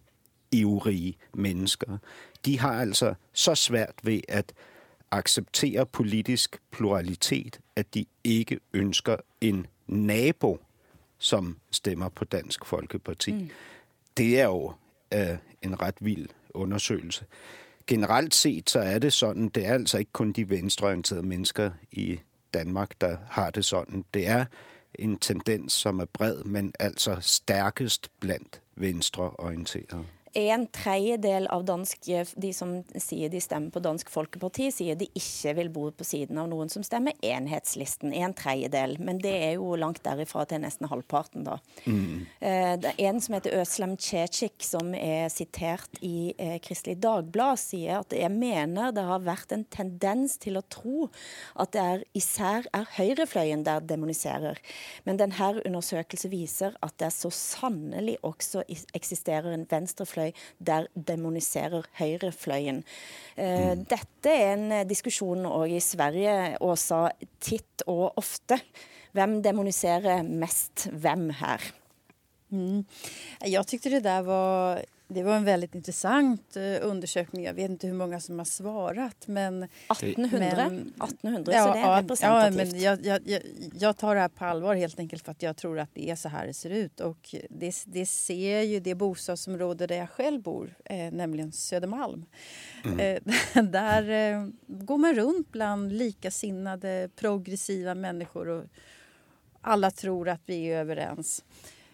ivrige 0.52 1.18
mennesker, 1.34 1.98
de 2.46 2.60
har 2.60 2.74
altså 2.74 3.14
så 3.34 3.56
svært 3.56 3.96
ved 4.04 4.22
at 4.28 4.54
acceptere 5.12 5.86
politisk 5.86 6.58
pluralitet, 6.72 7.60
at 7.76 7.94
de 7.94 8.06
ikke 8.24 8.60
ønsker 8.74 9.18
en 9.42 9.68
nabo, 9.88 10.60
som 11.24 11.58
stemmer 11.72 12.10
på 12.10 12.26
Dansk 12.26 12.66
Folkeparti. 12.66 13.32
Mm. 13.32 13.50
Det 14.18 14.40
er 14.40 14.46
jo 14.46 14.74
øh, 15.14 15.38
en 15.62 15.82
ret 15.82 15.96
vild 16.00 16.30
undersøgelse. 16.50 17.26
Generelt 17.88 18.34
set 18.34 18.70
så 18.70 18.80
er 18.80 19.00
det 19.00 19.14
sådan, 19.14 19.50
det 19.50 19.66
er 19.66 19.74
altså 19.74 19.98
ikke 19.98 20.12
kun 20.12 20.32
de 20.32 20.50
venstreorienterede 20.50 21.24
mennesker 21.24 21.72
i 21.92 22.20
Danmark, 22.54 22.92
der 23.02 23.18
har 23.30 23.50
det 23.50 23.66
sådan. 23.66 24.06
Det 24.14 24.28
er 24.28 24.46
en 24.96 25.18
tendens, 25.18 25.74
som 25.74 26.00
er 26.00 26.06
bred, 26.06 26.44
men 26.44 26.74
altså 26.80 27.18
stærkest 27.22 28.12
blandt 28.20 28.62
venstreorienterede. 28.76 30.06
En 30.34 30.66
tredjedel 30.74 31.46
av 31.54 31.64
dansk, 31.68 32.08
de 32.42 32.50
som 32.56 32.74
sier 32.98 33.30
de 33.30 33.42
stemmer 33.44 33.74
på 33.74 33.82
Dansk 33.84 34.10
Folkeparti, 34.10 34.70
sier 34.74 34.98
de 34.98 35.06
ikke 35.14 35.54
vil 35.60 35.70
bo 35.74 35.86
på 35.94 36.06
siden 36.08 36.40
av 36.42 36.50
noen 36.50 36.72
som 36.74 36.86
stemmer 36.86 37.14
enhetslisten. 37.22 38.14
En 38.18 38.34
tredjedel. 38.38 38.98
Men 39.04 39.22
det 39.22 39.34
er 39.34 39.52
jo 39.60 39.76
langt 39.78 40.02
derifra 40.06 40.46
til 40.50 40.64
nesten 40.64 40.90
halvparten, 40.90 41.46
da. 41.46 41.60
Mm. 41.86 42.26
Det 42.40 42.94
er 42.94 43.02
en 43.10 43.22
som 43.22 43.38
heter 43.38 43.60
Øslem 43.62 43.96
Cecik, 44.02 44.58
som 44.66 44.94
er 44.98 45.30
sitert 45.34 46.02
i 46.02 46.34
eh, 46.38 46.58
Kristelig 46.64 46.98
Dagblad, 47.04 47.62
sier 47.62 48.02
at 48.02 48.16
jeg 48.18 48.32
mener 48.34 48.94
det 48.96 49.06
har 49.06 49.22
vært 49.26 49.54
en 49.54 49.66
tendens 49.70 50.40
til 50.42 50.58
å 50.58 50.66
tro 50.66 51.10
at 51.60 51.74
det 51.76 51.84
er 51.84 52.06
især 52.18 52.68
er 52.74 52.90
høyrefløyen 52.98 53.66
der 53.68 53.86
demoniserer. 53.86 54.58
Men 55.06 55.22
denne 55.22 55.54
undersøkelsen 55.62 56.34
viser 56.34 56.78
at 56.82 56.98
det 57.02 57.12
så 57.14 57.30
sannelig 57.34 58.18
også 58.26 58.64
eksisterer 58.96 59.54
en 59.54 59.68
venstrefløy 59.70 60.23
høyrefløy 60.24 60.34
der 60.60 60.88
demoniserer 60.96 61.86
høyrefløyen. 62.00 62.84
Eh, 63.38 63.74
mm. 63.74 63.86
Dette 63.90 64.32
er 64.32 64.54
en 64.54 64.72
eh, 64.72 64.88
diskusjon 64.88 65.46
òg 65.46 65.76
i 65.76 65.82
Sverige, 65.84 66.58
Åsa, 66.62 67.12
titt 67.40 67.84
og 67.88 68.14
ofte. 68.18 68.60
Hvem 69.14 69.42
demoniserer 69.44 70.24
mest 70.24 70.88
hvem 70.92 71.30
her? 71.40 71.62
Mm. 72.52 72.86
Jag 73.42 73.68
tyckte 73.68 73.90
det 73.90 74.00
där 74.00 74.22
var 74.22 74.86
det 75.08 75.24
var 75.24 75.36
en 75.36 75.44
väldigt 75.44 75.76
intressant 75.76 76.58
uh, 76.58 76.78
undersökning. 76.82 77.44
Jag 77.44 77.54
vet 77.54 77.70
inte 77.70 77.88
hur 77.88 77.94
många 77.94 78.20
som 78.20 78.38
har 78.38 78.46
svarat. 78.46 79.28
Men, 79.28 79.64
1800, 79.64 80.70
men, 80.70 80.94
1800 81.04 81.54
ja, 81.54 81.66
så 81.66 81.74
det 81.74 81.80
är 81.80 82.02
representativt. 82.02 82.58
Ja, 82.58 82.66
men 82.66 82.82
jag, 82.82 83.06
jag, 83.06 83.22
jag, 83.26 83.42
jag, 83.80 83.98
tar 83.98 84.16
det 84.16 84.22
här 84.22 84.30
på 84.30 84.46
allvar 84.46 84.76
helt 84.76 85.00
enkelt 85.00 85.26
för 85.26 85.32
att 85.32 85.42
jag 85.42 85.58
tror 85.58 85.80
att 85.80 85.90
det 85.94 86.10
är 86.10 86.16
så 86.16 86.30
här 86.30 86.48
det 86.48 86.54
ser 86.54 86.70
ut. 86.70 87.00
Och 87.00 87.36
det, 87.50 87.84
det 87.86 88.06
ser 88.06 88.62
ju 88.62 88.80
det 88.80 88.96
bostadsområde 88.96 89.88
där 89.88 89.98
jag 89.98 90.10
själv 90.10 90.42
bor, 90.42 90.76
eh, 90.86 91.12
nämligen 91.12 91.52
Södermalm. 91.52 92.26
Mm. 92.84 93.00
Eh, 93.00 93.64
där 93.64 94.10
eh, 94.10 94.48
går 94.68 94.98
man 94.98 95.16
runt 95.16 95.52
bland 95.52 95.94
likasinnade 95.94 97.10
progressiva 97.16 97.96
människor 97.96 98.48
och 98.48 98.64
alla 99.62 99.92
tror 99.92 100.30
att 100.30 100.42
vi 100.46 100.66
är 100.66 100.80
överens. 100.80 101.44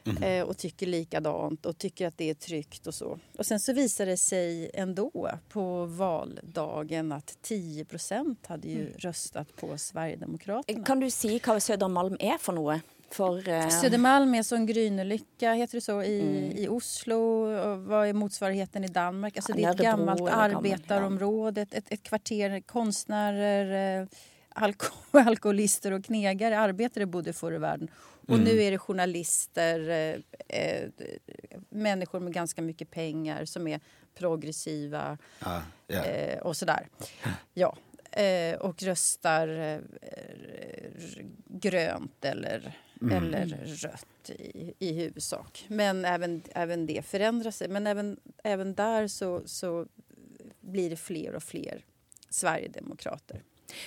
Mm. 0.10 0.24
Eh, 0.24 0.48
och 0.48 0.58
tycker 0.58 0.88
likadant 0.88 1.66
och 1.66 1.78
tycker 1.78 2.08
att 2.08 2.18
det 2.18 2.30
är 2.30 2.34
tryggt 2.34 2.88
och 2.88 2.94
så. 2.94 3.20
Och 3.38 3.46
sen 3.46 3.60
så 3.60 3.74
visar 3.74 4.06
det 4.06 4.18
sig 4.18 4.72
ändå 4.74 5.30
på 5.50 5.86
valdagen 5.86 7.12
att 7.12 7.38
10% 7.44 8.36
hade 8.48 8.68
ju 8.68 8.82
mm. 8.82 8.94
röstat 8.98 9.56
på 9.56 9.78
Sverigedemokraterna. 9.78 10.86
Kan 10.86 11.00
du 11.00 11.10
säga 11.10 11.40
vad 11.46 11.64
Södermalm 11.64 12.18
är 12.20 12.38
för 12.38 12.54
något? 12.54 12.82
För, 13.12 13.50
uh... 13.50 13.70
Södermalm 13.70 14.36
är 14.36 14.44
som 14.44 14.68
Grünelycka, 14.68 15.54
heter 15.54 15.78
det 15.78 15.82
så, 15.82 16.04
i, 16.04 16.22
mm. 16.22 16.58
i 16.58 16.68
Oslo. 16.68 17.18
Och 17.60 17.80
vad 17.80 18.08
är 18.08 18.14
motsvarigheten 18.14 18.84
i 18.84 18.88
Danmark? 18.88 19.38
Alltså, 19.38 19.54
det 19.54 19.64
är 19.64 19.72
ett 19.72 19.78
gammalt 19.78 20.22
arbetarområde, 20.22 21.62
ett, 21.62 21.92
ett 21.92 22.04
kvarter 22.04 22.62
konstnärer, 22.62 24.02
eh, 24.02 24.08
alko 24.50 24.86
alkoholister 25.12 25.92
och 25.92 26.06
knegare, 26.06 26.60
arbetare 26.60 27.06
bodde 27.06 27.34
förr 27.34 27.54
i 27.54 27.58
världen. 27.58 27.88
Och 28.30 28.36
mm. 28.36 28.46
nu 28.46 28.64
är 28.64 28.72
det 28.72 28.78
journalister, 28.78 29.90
eh, 29.90 30.62
eh, 30.62 30.90
människor 31.70 32.20
med 32.20 32.34
ganska 32.34 32.62
mycket 32.62 32.92
pengar 32.92 33.46
som 33.46 33.68
är 33.68 33.80
progressiva 34.16 35.18
ah, 35.40 35.62
yeah. 35.88 36.08
eh, 36.08 36.40
och 36.40 36.58
sådär. 36.58 36.88
Ja. 37.54 37.78
Eh, 38.12 38.56
och 38.56 38.84
röstar 38.84 39.48
eh, 39.48 39.80
grönt 41.46 42.26
eller, 42.26 42.78
mm. 43.02 43.34
eller 43.34 43.48
rött 43.66 44.30
i, 44.30 44.74
i 44.80 44.94
huvudsak. 44.94 45.66
Men 45.68 46.06
även, 46.06 46.42
även 46.52 46.86
det 46.86 47.06
förändrar 47.06 47.52
sig. 47.52 47.68
Men 47.68 47.88
även, 47.88 48.20
även 48.44 48.76
där 48.76 49.08
så, 49.08 49.42
så 49.46 49.86
blir 50.60 50.90
det 50.90 50.96
fler 50.96 51.36
och 51.36 51.44
fler 51.44 51.86
Sverigedemokrater. 52.30 53.42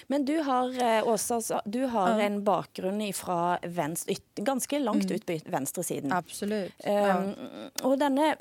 Men 0.06 0.24
du 0.24 0.36
har, 0.46 0.72
eh, 0.82 1.08
Åsa, 1.08 1.60
du 1.64 1.80
har 1.86 2.18
ja. 2.18 2.26
en 2.26 2.44
bakgrunn 2.44 3.02
fra 3.16 3.58
venstre, 3.62 4.16
ganske 4.34 4.78
langt 4.78 5.10
mm. 5.10 5.14
ut 5.16 5.26
på 5.26 5.38
venstresiden. 5.52 6.12
Absolutt. 6.12 6.72
Ja. 6.84 7.18
Um, 7.18 7.32
og 7.88 7.96
denne, 8.00 8.34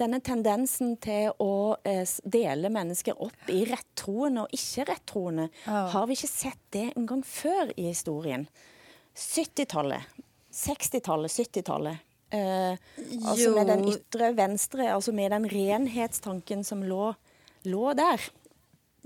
denne, 0.00 0.20
tendensen 0.24 0.96
til 1.02 1.32
å 1.42 1.54
uh, 1.76 2.04
dele 2.24 2.70
mennesker 2.72 3.18
opp 3.22 3.50
i 3.52 3.64
rettroende 3.68 4.46
og 4.46 4.54
ikke-rettroende, 4.54 5.48
ja. 5.66 5.84
har 5.94 6.08
vi 6.08 6.18
ikke 6.18 6.30
sett 6.30 6.62
det 6.74 6.90
en 6.94 7.08
gang 7.10 7.24
før 7.26 7.72
i 7.76 7.88
historien? 7.90 8.46
70-tallet, 9.14 10.22
60-tallet, 10.54 11.32
70-tallet. 11.32 12.10
Uh, 12.34 12.74
altså 13.30 13.52
med 13.54 13.68
den 13.70 13.84
ytre 13.92 14.32
venstre, 14.34 14.88
altså 14.90 15.12
med 15.14 15.30
den 15.34 15.46
renhetstanken 15.50 16.64
som 16.66 16.82
lå, 16.82 17.12
lå 17.70 17.92
der. 17.98 18.24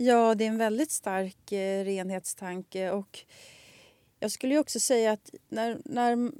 Ja, 0.00 0.34
det 0.34 0.44
är 0.44 0.48
en 0.48 0.58
väldigt 0.58 0.90
stark 0.90 1.52
eh, 1.52 1.84
renhetstanke. 1.84 2.90
Och 2.90 3.18
jag 4.20 4.30
skulle 4.30 4.58
också 4.58 4.80
säga 4.80 5.12
att 5.12 5.34
när, 5.48 5.78
när 5.84 6.30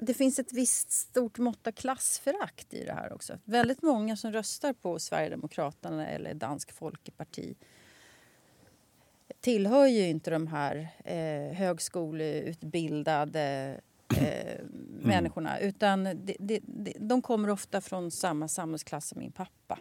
det 0.00 0.14
finns 0.14 0.38
ett 0.38 0.52
visst 0.52 0.92
stort 0.92 1.38
mått 1.38 1.66
av 1.66 1.72
klassförakt 1.72 2.74
i 2.74 2.84
det 2.84 2.92
här 2.92 3.12
också. 3.12 3.38
Väldigt 3.44 3.82
många 3.82 4.16
som 4.16 4.32
röstar 4.32 4.72
på 4.72 4.98
Sverigedemokraterna 4.98 6.08
eller 6.08 6.34
Dansk 6.34 6.72
Folkeparti 6.72 7.54
tillhör 9.40 9.86
ju 9.86 10.08
inte 10.08 10.30
de 10.30 10.46
här 10.46 10.88
eh, 11.04 11.52
högskoleutbildade 11.56 13.80
eh, 14.16 14.54
mm. 14.54 14.68
människorna 15.02 15.58
utan 15.58 16.04
de, 16.04 16.36
de, 16.38 16.60
de, 16.98 17.22
kommer 17.22 17.50
ofta 17.50 17.80
från 17.80 18.10
samma 18.10 18.48
samhällsklass 18.48 19.08
som 19.08 19.18
min 19.18 19.32
pappa. 19.32 19.78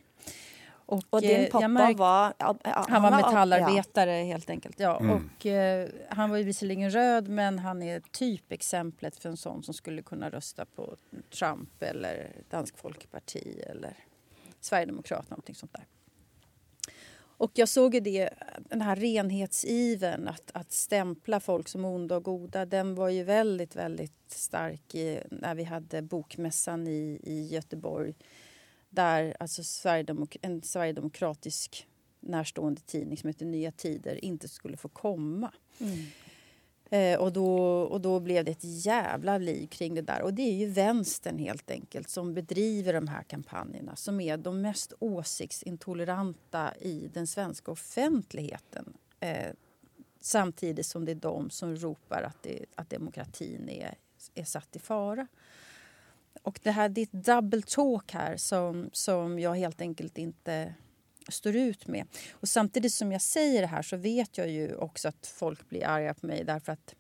Och, 0.89 1.03
och 1.09 1.21
din 1.21 1.41
eh, 1.41 1.49
pappa 1.49 1.67
märkt, 1.67 1.99
var... 1.99 2.33
Ja, 2.37 2.55
han, 2.63 3.01
var 3.01 3.11
metallarbetare 3.11 4.17
ja. 4.17 4.25
helt 4.25 4.49
enkelt. 4.49 4.79
Ja. 4.79 4.99
Mm. 4.99 5.11
Och, 5.15 5.45
eh, 5.45 5.89
han 6.09 6.29
var 6.29 6.37
ju 6.37 6.43
visserligen 6.43 6.89
röd 6.89 7.27
men 7.27 7.59
han 7.59 7.83
är 7.83 7.99
typexemplet 7.99 9.17
för 9.17 9.29
en 9.29 9.37
sån 9.37 9.63
som 9.63 9.73
skulle 9.73 10.01
kunna 10.01 10.29
rösta 10.29 10.65
på 10.65 10.95
Trump 11.39 11.83
eller 11.83 12.31
Dansk 12.49 12.77
Folkeparti 12.77 13.61
eller 13.67 13.93
Sverigedemokraterna. 14.59 15.29
Någonting 15.29 15.55
sånt 15.55 15.73
där. 15.73 15.85
Och 17.21 17.51
jag 17.53 17.69
såg 17.69 17.93
ju 17.93 17.99
det, 17.99 18.29
den 18.57 18.81
här 18.81 18.95
renhetsiven 18.95 20.27
att, 20.27 20.51
att 20.53 20.71
stämpla 20.71 21.39
folk 21.39 21.67
som 21.67 21.85
onda 21.85 22.15
och 22.15 22.23
goda 22.23 22.65
den 22.65 22.95
var 22.95 23.09
ju 23.09 23.23
väldigt, 23.23 23.75
väldigt 23.75 24.31
stark 24.31 24.95
i, 24.95 25.19
när 25.31 25.55
vi 25.55 25.63
hade 25.63 26.01
bokmässan 26.01 26.87
i, 26.87 27.19
i 27.23 27.47
Göteborg 27.47 28.13
där 28.89 29.35
alltså 29.39 29.63
Sverigedemok 29.63 30.37
en 30.41 30.61
sverigedemokratisk 30.61 31.87
närstående 32.19 32.81
tidning 32.81 33.17
som 33.17 33.27
heter 33.27 33.45
Nya 33.45 33.71
Tider 33.71 34.25
inte 34.25 34.47
skulle 34.47 34.77
få 34.77 34.89
komma. 34.89 35.51
Mm. 35.79 36.05
Eh, 36.91 37.19
och, 37.19 37.33
då, 37.33 37.81
och 37.81 38.01
då 38.01 38.19
blev 38.19 38.45
det 38.45 38.51
ett 38.51 38.85
jävla 38.85 39.37
liv 39.37 39.67
kring 39.67 39.95
det 39.95 40.01
där. 40.01 40.21
Och 40.21 40.33
det 40.33 40.41
är 40.41 40.53
ju 40.53 40.67
vänstern 40.67 41.37
helt 41.37 41.71
enkelt 41.71 42.09
som 42.09 42.33
bedriver 42.33 42.93
de 42.93 43.07
här 43.07 43.23
kampanjerna 43.23 43.95
som 43.95 44.19
är 44.19 44.37
de 44.37 44.61
mest 44.61 44.93
åsiktsintoleranta 44.99 46.73
i 46.75 47.09
den 47.13 47.27
svenska 47.27 47.71
offentligheten. 47.71 48.93
Eh, 49.19 49.53
samtidigt 50.21 50.85
som 50.85 51.05
det 51.05 51.11
är 51.11 51.15
de 51.15 51.49
som 51.49 51.75
ropar 51.75 52.21
att, 52.21 52.43
det, 52.43 52.65
att 52.75 52.89
demokratin 52.89 53.69
är, 53.69 53.95
är 54.35 54.43
satt 54.43 54.75
i 54.75 54.79
fara. 54.79 55.27
Och 56.41 56.59
det 56.63 56.71
här 56.71 56.99
ett 56.99 57.11
double 57.11 57.61
talk 57.61 58.11
här 58.11 58.37
som, 58.37 58.89
som 58.93 59.39
jag 59.39 59.55
helt 59.55 59.81
enkelt 59.81 60.17
inte 60.17 60.73
står 61.29 61.55
ut 61.55 61.87
med. 61.87 62.07
Och 62.31 62.49
samtidigt 62.49 62.93
som 62.93 63.11
jag 63.11 63.21
säger 63.21 63.61
det 63.61 63.67
här 63.67 63.81
så 63.81 63.97
vet 63.97 64.37
jag 64.37 64.49
ju 64.49 64.75
också 64.75 65.07
att 65.07 65.27
folk 65.27 65.69
blir 65.69 65.85
arga 65.85 66.13
på 66.13 66.27
mig 66.27 66.43
därför 66.43 66.71
att 66.71 66.95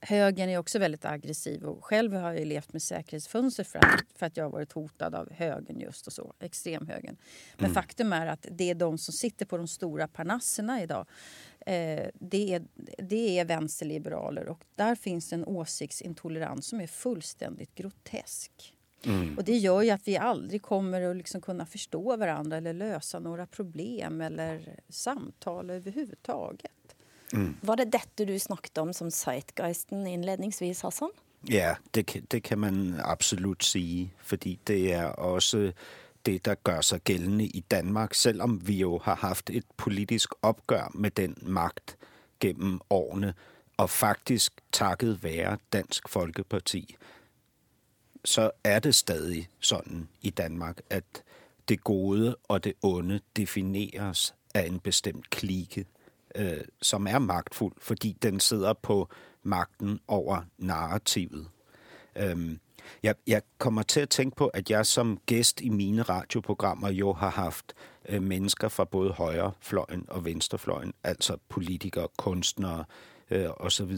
högern 0.00 0.48
är 0.48 0.58
också 0.58 0.78
väldigt 0.78 1.04
aggressiv 1.04 1.64
och 1.64 1.84
själv 1.84 2.12
har 2.14 2.32
jag 2.32 2.46
levt 2.46 2.72
med 2.72 2.82
säkerhetsfönster 2.82 3.64
för 3.64 3.78
att, 3.78 4.04
för 4.14 4.26
att 4.26 4.36
jag 4.36 4.44
har 4.44 4.50
varit 4.50 4.72
hotad 4.72 5.14
av 5.14 5.32
högern 5.32 5.80
just 5.80 6.06
och 6.06 6.12
så, 6.12 6.34
extremhögern. 6.40 7.16
Men 7.56 7.64
mm. 7.64 7.74
faktum 7.74 8.12
är 8.12 8.26
att 8.26 8.46
det 8.50 8.70
är 8.70 8.74
de 8.74 8.98
som 8.98 9.14
sitter 9.14 9.46
på 9.46 9.56
de 9.56 9.68
stora 9.68 10.08
parnasserna 10.08 10.82
idag 10.82 11.06
Eh, 11.66 12.06
det, 12.14 12.54
är, 12.54 12.62
det 12.98 13.38
är 13.38 13.44
vänsterliberaler 13.44 14.48
och 14.48 14.60
där 14.76 14.94
finns 14.94 15.32
en 15.32 15.44
åsiktsintolerans 15.44 16.66
som 16.66 16.80
är 16.80 16.86
fullständigt 16.86 17.74
grotesk. 17.74 18.72
Och 19.36 19.44
det 19.44 19.56
gör 19.56 19.82
ju 19.82 19.90
att 19.90 20.08
vi 20.08 20.16
aldrig 20.16 20.62
kommer 20.62 21.02
att 21.02 21.16
liksom 21.16 21.40
kunna 21.40 21.66
förstå 21.66 22.16
varandra 22.16 22.56
eller 22.56 22.72
lösa 22.72 23.18
några 23.18 23.46
problem 23.46 24.20
eller 24.20 24.78
samtal 24.88 25.70
överhuvudtaget. 25.70 26.72
Var 27.60 27.76
det 27.76 27.84
dette 27.84 28.24
du 28.24 28.38
snakket 28.38 28.78
om 28.78 28.94
som 28.94 29.10
zeitgeisten 29.10 30.06
innledningsvis, 30.06 30.82
Hassan? 30.82 31.10
Ja, 31.42 31.76
det, 31.90 32.02
kan- 32.02 32.22
det 32.28 32.40
kan 32.40 32.58
man 32.58 33.00
absolut 33.04 33.62
sige, 33.62 34.08
fordi 34.22 34.58
det 34.64 34.92
er 34.92 35.06
også 35.20 35.72
det, 36.26 36.44
der 36.44 36.54
gør 36.54 36.80
sig 36.80 37.00
gældende 37.00 37.46
i 37.46 37.60
Danmark, 37.60 38.14
selvom 38.14 38.68
vi 38.68 38.74
jo 38.74 38.98
har 38.98 39.14
haft 39.14 39.50
et 39.50 39.64
politisk 39.76 40.28
opgør 40.42 40.90
med 40.94 41.10
den 41.10 41.36
magt 41.42 41.96
gennem 42.40 42.80
årene, 42.90 43.34
og 43.76 43.90
faktisk 43.90 44.52
takket 44.72 45.22
være 45.22 45.58
Dansk 45.72 46.08
Folkeparti, 46.08 46.96
så 48.24 48.50
er 48.64 48.78
det 48.78 48.94
stadig 48.94 49.48
sådan 49.60 50.08
i 50.22 50.30
Danmark, 50.30 50.80
at 50.90 51.22
det 51.68 51.84
gode 51.84 52.36
og 52.44 52.64
det 52.64 52.72
onde 52.82 53.20
defineres 53.36 54.34
af 54.54 54.66
en 54.66 54.80
bestemt 54.80 55.30
klike, 55.30 55.86
øh, 56.34 56.64
som 56.82 57.06
er 57.06 57.18
magtfuld, 57.18 57.74
fordi 57.78 58.16
den 58.22 58.40
sidder 58.40 58.72
på 58.72 59.08
magten 59.42 60.00
over 60.08 60.42
narrativet. 60.58 61.48
Øhm, 62.16 62.60
jeg, 63.02 63.14
jeg 63.26 63.42
kommer 63.58 63.82
til 63.82 64.00
at 64.00 64.08
tænke 64.08 64.36
på, 64.36 64.46
at 64.46 64.70
jeg 64.70 64.86
som 64.86 65.18
gæst 65.26 65.60
i 65.60 65.68
mine 65.68 66.02
radioprogrammer 66.02 66.90
jo 66.90 67.12
har 67.12 67.30
haft 67.30 67.74
øh, 68.08 68.22
mennesker 68.22 68.68
fra 68.68 68.84
både 68.84 69.10
højrefløjen 69.10 70.04
og 70.08 70.24
venstrefløjen, 70.24 70.92
altså 71.04 71.36
politikere, 71.48 72.08
kunstnere 72.16 72.84
øh, 73.30 73.48
osv. 73.56 73.96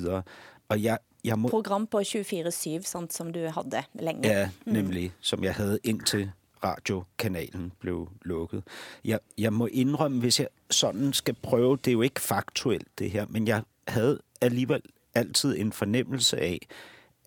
Og 0.68 0.82
jeg, 0.82 0.98
jeg 1.24 1.38
må... 1.38 1.48
Program 1.48 1.86
på 1.86 1.98
24-7, 1.98 2.82
sant, 2.82 3.12
som 3.12 3.32
du 3.32 3.38
hadde 3.38 3.82
lenge. 3.94 4.28
Ja, 4.28 4.50
nemlig, 4.64 5.12
som 5.20 5.44
jeg 5.44 5.54
havde 5.54 5.78
indtil 5.84 6.30
radiokanalen 6.64 7.72
blev 7.80 8.08
lukket. 8.22 8.62
Jeg, 9.04 9.18
jeg 9.38 9.52
må 9.52 9.66
indrømme, 9.66 10.20
hvis 10.20 10.40
jeg 10.40 10.48
sådan 10.70 11.12
skal 11.12 11.34
prøve, 11.42 11.76
det 11.76 11.88
er 11.88 11.92
jo 11.92 12.02
ikke 12.02 12.20
faktuelt 12.20 12.88
det 12.98 13.10
her, 13.10 13.26
men 13.28 13.48
jeg 13.48 13.62
havde 13.88 14.20
alligevel 14.40 14.82
altid 15.14 15.58
en 15.58 15.72
fornemmelse 15.72 16.38
af, 16.38 16.66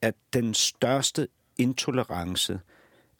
at 0.01 0.15
den 0.33 0.53
største 0.53 1.27
intolerance 1.61 2.59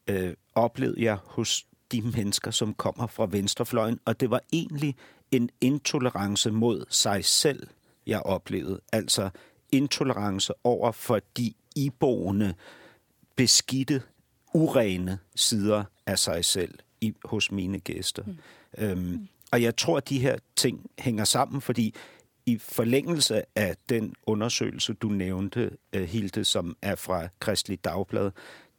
øh, 0.07 0.33
oplevede 0.55 1.03
jeg 1.03 1.17
hos 1.25 1.65
de 1.91 2.01
mennesker, 2.01 2.51
som 2.51 2.73
kommer 2.73 3.07
fra 3.07 3.27
venstrefløjen, 3.31 3.99
og 4.05 4.19
det 4.19 4.29
var 4.29 4.41
egentlig 4.53 4.95
en 5.31 5.49
intolerance 5.61 6.51
mod 6.51 6.85
sig 6.89 7.25
selv, 7.25 7.67
jeg 8.07 8.21
oplevede. 8.21 8.79
Altså 8.91 9.29
intolerance 9.71 10.53
over 10.63 10.91
for 10.91 11.19
de 11.37 11.53
iboende, 11.75 12.53
beskidte, 13.35 14.01
urene 14.53 15.19
sider 15.35 15.83
af 16.05 16.19
sig 16.19 16.45
selv 16.45 16.79
i, 17.01 17.13
hos 17.25 17.51
mine 17.51 17.79
gæster. 17.79 18.23
Mm. 18.25 18.37
Øhm, 18.77 19.27
og 19.51 19.61
jeg 19.61 19.75
tror, 19.75 19.97
at 19.97 20.09
de 20.09 20.19
her 20.19 20.37
ting 20.55 20.89
hænger 20.99 21.23
sammen, 21.23 21.61
fordi 21.61 21.95
i 22.45 22.57
forlængelse 22.57 23.41
af 23.55 23.75
den 23.89 24.13
undersøgelse, 24.25 24.93
du 24.93 25.07
nævnte, 25.07 25.71
øh, 25.93 26.03
Hilde, 26.03 26.43
som 26.43 26.75
er 26.81 26.95
fra 26.95 27.27
Kristelig 27.39 27.83
Dagblad, 27.83 28.31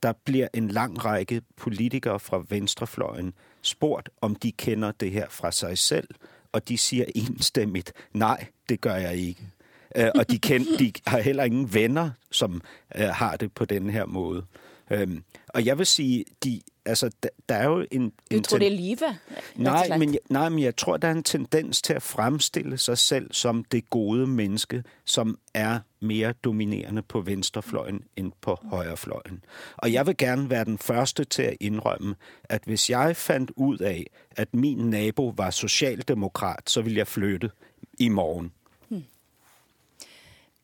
der 0.03 0.13
bliver 0.25 0.49
en 0.55 0.69
lang 0.69 1.05
række 1.05 1.43
politikere 1.57 2.21
fra 2.21 2.45
venstrefløjen 2.49 3.35
spurgt, 3.63 4.09
om 4.21 4.37
de 4.37 4.53
kender 4.53 4.93
det 4.93 5.11
her 5.11 5.29
fra 5.29 5.53
sig 5.53 5.79
selv, 5.79 6.09
og 6.53 6.69
de 6.69 6.79
siger 6.79 7.05
enstemmigt, 7.15 7.93
nej, 8.13 8.47
det 8.69 8.81
gør 8.81 8.95
jeg 8.95 9.17
ikke. 9.17 9.49
Och 9.97 10.11
og 10.15 10.31
de, 10.31 10.39
kend, 10.39 10.79
de 10.79 10.93
har 11.07 11.21
heller 11.21 11.45
ingen 11.45 11.75
venner, 11.75 12.11
som 12.31 12.61
øh, 12.97 13.09
har 13.09 13.37
det 13.37 13.53
på 13.53 13.65
den 13.65 13.91
her 13.91 14.07
måde. 14.07 14.45
Øhm, 14.93 15.25
og 15.49 15.67
jeg 15.67 15.79
vil 15.79 15.87
sige, 15.87 16.25
de, 16.45 16.61
altså, 16.85 17.11
der, 17.23 17.29
der 17.49 17.55
er 17.55 17.65
jo 17.65 17.87
en... 17.91 18.11
Du 18.11 18.37
en 18.37 18.43
tror 18.43 18.59
det 18.59 18.67
er 18.67 18.71
og 18.71 18.77
Nej 19.57 19.99
men, 19.99 20.13
jeg, 20.13 20.21
nej, 20.31 20.49
men 20.49 20.59
jeg 20.59 20.77
tror, 20.77 20.97
der 20.97 21.09
er 21.09 21.13
en 21.13 21.23
tendens 21.23 21.83
til 21.83 21.93
at 21.93 22.03
fremstille 22.03 22.79
sig 22.79 22.99
selv 22.99 23.33
som 23.33 23.65
det 23.65 23.91
gode 23.91 24.27
menneske, 24.27 24.85
som 25.05 25.39
er 25.55 25.79
mere 26.01 26.33
dominerende 26.33 27.03
på 27.03 27.21
venstrefløjen 27.21 28.05
end 28.17 28.33
på 28.41 28.59
højrefløjen. 28.63 29.45
Og 29.77 29.93
jeg 29.93 30.07
vil 30.07 30.17
gerne 30.17 30.51
være 30.51 30.65
den 30.65 30.79
første 30.79 31.25
til 31.25 31.43
at 31.43 31.57
indrømme, 31.61 32.15
at 32.45 32.63
hvis 32.65 32.91
jeg 32.91 33.17
fandt 33.17 33.51
ud 33.57 33.79
af, 33.79 34.07
at 34.37 34.55
min 34.55 34.79
nabo 34.79 35.35
var 35.37 35.51
socialdemokrat, 35.51 36.71
så 36.71 36.83
ville 36.83 36.99
jeg 36.99 37.07
flytte 37.07 37.51
i 37.99 38.09
morgen. 38.09 38.53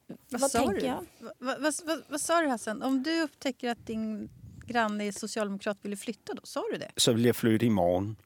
Vad 0.09 0.41
Vad 0.41 0.51
sa 0.51 0.59
tänker 0.59 0.81
du? 0.81 0.87
jag? 0.87 1.05
Va- 1.19 1.33
va- 1.39 1.57
vad- 1.61 1.75
vad- 1.85 2.03
vad 2.09 2.21
sa 2.21 2.41
du 2.41 2.49
Hassan? 2.49 2.83
Om 2.83 3.03
du 3.03 3.21
upptäcker 3.23 3.71
att 3.71 3.87
din 3.87 4.31
granne 4.67 5.05
är 5.05 5.13
socialdemokrat, 5.13 5.79
vill 5.83 5.91
du 5.91 5.97
flytta 5.97 6.35
då? 6.35 6.41
Sa 6.45 6.65
du 6.73 6.79
det? 6.79 6.91
Så 6.97 7.13
ville 7.13 7.29
jeg 7.29 7.37
flytte 7.37 7.67
i 7.67 7.71
morgen. 7.71 8.17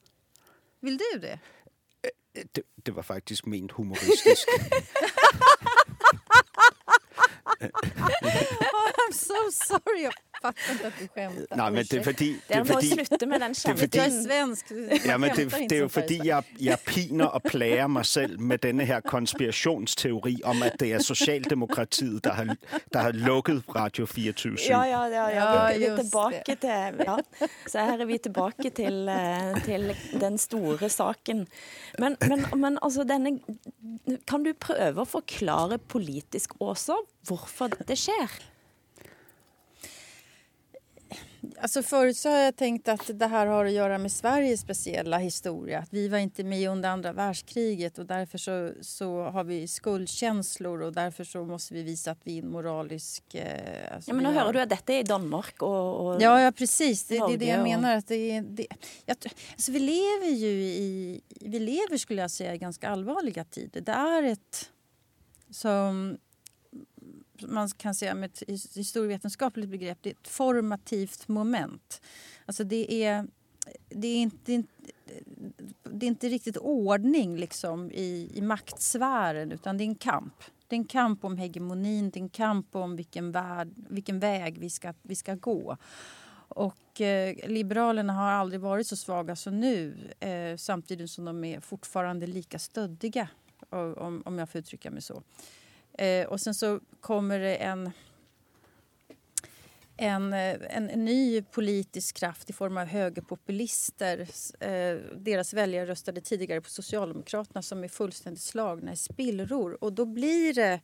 Vill 0.81 0.99
du 0.99 1.19
det? 1.19 1.39
Det, 2.53 2.63
det 2.83 2.93
var 2.93 3.03
faktisk 3.03 3.47
ment 3.47 3.73
humoristisk. 7.63 8.53
I'm 9.03 9.13
so 9.13 9.35
sorry, 9.51 10.03
jag 10.03 10.13
fattar 10.43 10.73
inte 10.73 10.87
att 10.87 10.93
du 10.99 11.09
skämtar. 11.09 11.57
Nej, 11.57 11.71
men 11.71 11.85
er 12.49 12.59
må 12.59 12.65
fordi 12.65 12.89
slutte 12.91 13.27
med 13.27 13.41
den 13.41 13.55
fordi- 13.55 13.99
Jag 13.99 14.07
är 14.07 14.23
svensk. 14.23 14.67
Ja, 15.07 15.19
men 15.19 15.31
skämtar 15.31 15.69
det, 15.69 15.77
här 15.77 15.85
i 15.85 15.89
fordi, 15.89 16.17
Sverige. 16.19 16.25
jeg, 16.25 16.45
jeg 16.59 16.79
piner 16.87 17.25
og 17.27 17.43
plager 17.43 17.87
mig 17.89 18.07
selv 18.07 18.41
med 18.41 18.59
denne 18.59 18.85
her 18.85 19.01
konspirationsteori 19.01 20.41
om, 20.45 20.63
at 20.63 20.73
det 20.81 20.93
er 20.93 20.99
Socialdemokratiet, 20.99 22.25
der 22.25 22.33
har, 22.33 22.57
der 22.93 22.99
har 23.01 23.13
lukket 23.13 23.63
Radio 23.75 24.07
24 24.07 24.57
Ja, 24.69 24.83
ja, 24.85 25.05
ja. 25.05 25.29
ja. 25.29 25.31
Ja, 25.31 25.73
Vi, 25.73 25.79
vi 25.79 25.85
er 25.85 25.91
just 25.91 26.03
tilbake 26.03 26.57
til 26.61 26.69
ja. 27.07 27.17
Så 27.67 27.79
her 27.79 27.99
er 28.01 28.05
vi 28.05 28.19
tilbake 28.19 28.71
til, 28.71 29.09
eh, 29.09 29.65
til 29.65 29.97
den 30.21 30.39
store 30.39 30.89
saken. 30.89 31.47
Men, 31.99 32.17
men, 32.29 32.45
men 32.61 32.79
altså, 32.83 33.05
denne 33.05 33.39
Kan 34.29 34.43
du 34.45 34.53
prøve 34.61 35.01
å 35.01 35.05
forklare 35.09 35.79
politisk 35.79 36.55
også 36.61 36.97
hvorfor 37.29 37.71
det 37.87 37.97
skjer? 37.97 38.31
Alltså 41.61 41.83
förut 41.83 42.17
så 42.17 42.29
har 42.31 42.39
jag 42.39 42.57
tänkt 42.57 42.89
att 42.89 43.11
det 43.19 43.27
här 43.27 43.47
har 43.47 43.65
att 43.65 43.73
göra 43.73 43.99
med 43.99 44.13
Sveriges 44.13 44.61
speciella 44.61 45.19
historia. 45.19 45.79
Att 45.79 45.93
vi 45.93 46.09
var 46.09 46.19
inte 46.19 46.45
med 46.45 46.71
under 46.71 46.89
andra 46.89 47.13
världskriget 47.13 47.99
och 47.99 48.07
därför 48.07 48.39
så, 48.39 48.73
så 48.81 49.23
har 49.23 49.45
vi 49.45 49.69
skuldkänslor 49.69 50.83
och 50.83 50.93
därför 50.93 51.25
så 51.25 51.45
måste 51.45 51.75
vi 51.75 51.83
visa 51.83 52.11
att 52.11 52.19
vi 52.25 52.39
är 52.39 52.43
en 52.43 52.51
moralisk... 52.51 53.35
Eh, 53.35 53.95
alltså 53.95 54.11
Ja, 54.11 54.15
men 54.15 54.27
har- 54.27 54.33
hører 54.33 54.53
du 54.53 54.61
at 54.61 54.69
dette 54.71 54.93
er 54.95 54.99
i 55.01 55.03
Danmark 55.03 55.63
og, 55.63 56.01
og 56.07 56.23
Ja, 56.23 56.41
ja 56.41 56.53
precis. 56.53 57.05
Det, 57.05 57.19
det 57.19 57.35
är 57.35 57.39
det 57.39 57.47
jag 57.47 57.59
och- 57.59 57.65
menar. 57.69 57.97
Att 57.97 58.07
det, 58.09 58.31
är- 58.31 58.43
det, 58.43 58.67
jag, 59.07 59.17
alltså 59.53 59.73
vi 59.73 59.79
lever 59.79 60.27
ju 60.37 60.51
i... 60.63 61.21
Vi 61.41 61.59
lever, 61.59 61.97
skulle 61.97 62.21
jag 62.23 62.31
säga, 62.31 62.55
i 62.55 62.59
ganska 62.59 62.89
allvarliga 62.89 63.45
tider. 63.45 63.81
Det 63.81 63.93
är 63.93 64.23
ett... 64.23 64.71
Som 65.51 66.19
man 67.49 67.69
kan 67.69 67.95
säga 67.95 68.15
med 68.15 68.31
ett 68.31 68.43
historievetenskapligt 68.77 69.69
begrepp, 69.69 69.99
det 70.01 70.11
är 70.11 70.15
ett 70.15 70.29
formativt 70.29 71.29
moment. 71.29 72.01
Alltså 72.47 72.65
det 72.65 73.05
är... 73.05 73.27
Det 73.89 74.09
är 74.09 74.17
inte, 74.17 74.37
det 74.45 74.53
är 74.53 74.57
inte, 74.57 74.69
det 75.83 76.07
är 76.07 76.09
inte 76.09 76.29
riktigt 76.29 76.57
ordning 76.57 77.37
liksom 77.37 77.91
i, 77.91 78.31
i 78.35 78.41
maktsfären 78.41 79.53
utan 79.53 79.79
det 79.79 79.85
är 79.85 79.87
en 79.87 79.95
kamp. 79.95 80.35
Det 80.69 80.77
är 80.77 80.79
en 80.79 80.85
kamp 80.85 81.25
om 81.25 81.37
hegemonin, 81.37 82.11
det 82.11 82.19
är 82.19 82.23
en 82.23 82.29
kamp 82.29 82.77
om 82.77 82.97
vilken, 82.97 83.33
värld, 83.33 83.69
vilken 83.89 84.19
väg 84.19 84.59
vi 84.59 84.71
ska, 84.71 84.95
vi 85.03 85.15
ska 85.15 85.35
gå. 85.35 85.77
Och 86.49 87.01
eh, 87.01 87.49
Liberalerna 87.49 88.13
har 88.13 88.31
aldrig 88.31 88.61
varit 88.61 88.87
så 88.87 88.97
svaga 88.97 89.37
som 89.37 89.61
nu 89.61 89.97
eh, 90.21 90.57
samtidigt 90.57 91.11
som 91.11 91.25
de 91.25 91.45
är 91.45 91.61
fortfarande 91.61 92.27
lika 92.27 92.59
stöddiga, 92.59 93.29
om, 93.71 94.23
om 94.25 94.39
jag 94.39 94.49
får 94.49 94.59
uttrycka 94.59 94.91
mig 94.91 95.03
så. 95.03 95.23
Eh, 95.99 96.27
och 96.27 96.41
sen 96.41 96.55
så 96.55 96.81
kommer 97.01 97.39
det 97.39 97.57
en, 97.57 97.91
en, 99.97 100.33
eh, 100.33 100.57
en, 100.71 100.91
en 100.91 101.05
ny 101.05 101.43
politisk 101.43 102.17
kraft 102.17 102.51
i 102.51 102.53
form 102.53 102.77
av 102.77 102.85
högerpopulister. 102.85 104.21
Eh, 104.61 104.99
deras 105.17 105.55
väljare 105.55 105.87
röstade 105.87 106.21
tidigare 106.21 106.61
på 106.61 106.71
Socialdemokraterna 106.71 107.63
som 107.63 107.85
är 107.85 107.89
fullständigt 107.89 108.43
slagna 108.43 108.93
i 108.93 108.97
spillror. 108.97 109.85
Och 109.85 109.93
då 109.93 110.05
blir 110.05 110.55
det 110.55 110.81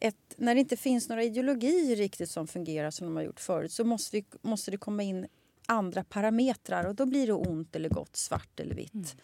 ett, 0.00 0.34
när 0.36 0.54
det 0.54 0.60
inte 0.60 0.76
finns 0.76 1.08
några 1.08 1.22
ideologier 1.22 1.96
riktigt 1.96 2.30
som 2.30 2.46
fungerar 2.46 2.90
som 2.90 3.06
de 3.06 3.16
har 3.16 3.22
gjort 3.22 3.40
förut 3.40 3.72
så 3.72 3.84
måste, 3.84 4.16
vi, 4.16 4.24
måste 4.42 4.70
det 4.70 4.76
komma 4.76 5.02
in 5.02 5.26
andra 5.66 6.04
parametrar 6.04 6.84
och 6.84 6.94
då 6.94 7.06
blir 7.06 7.26
det 7.26 7.32
ont 7.32 7.76
eller 7.76 7.88
gott, 7.88 8.16
svart 8.16 8.60
eller 8.60 8.74
vitt. 8.74 9.16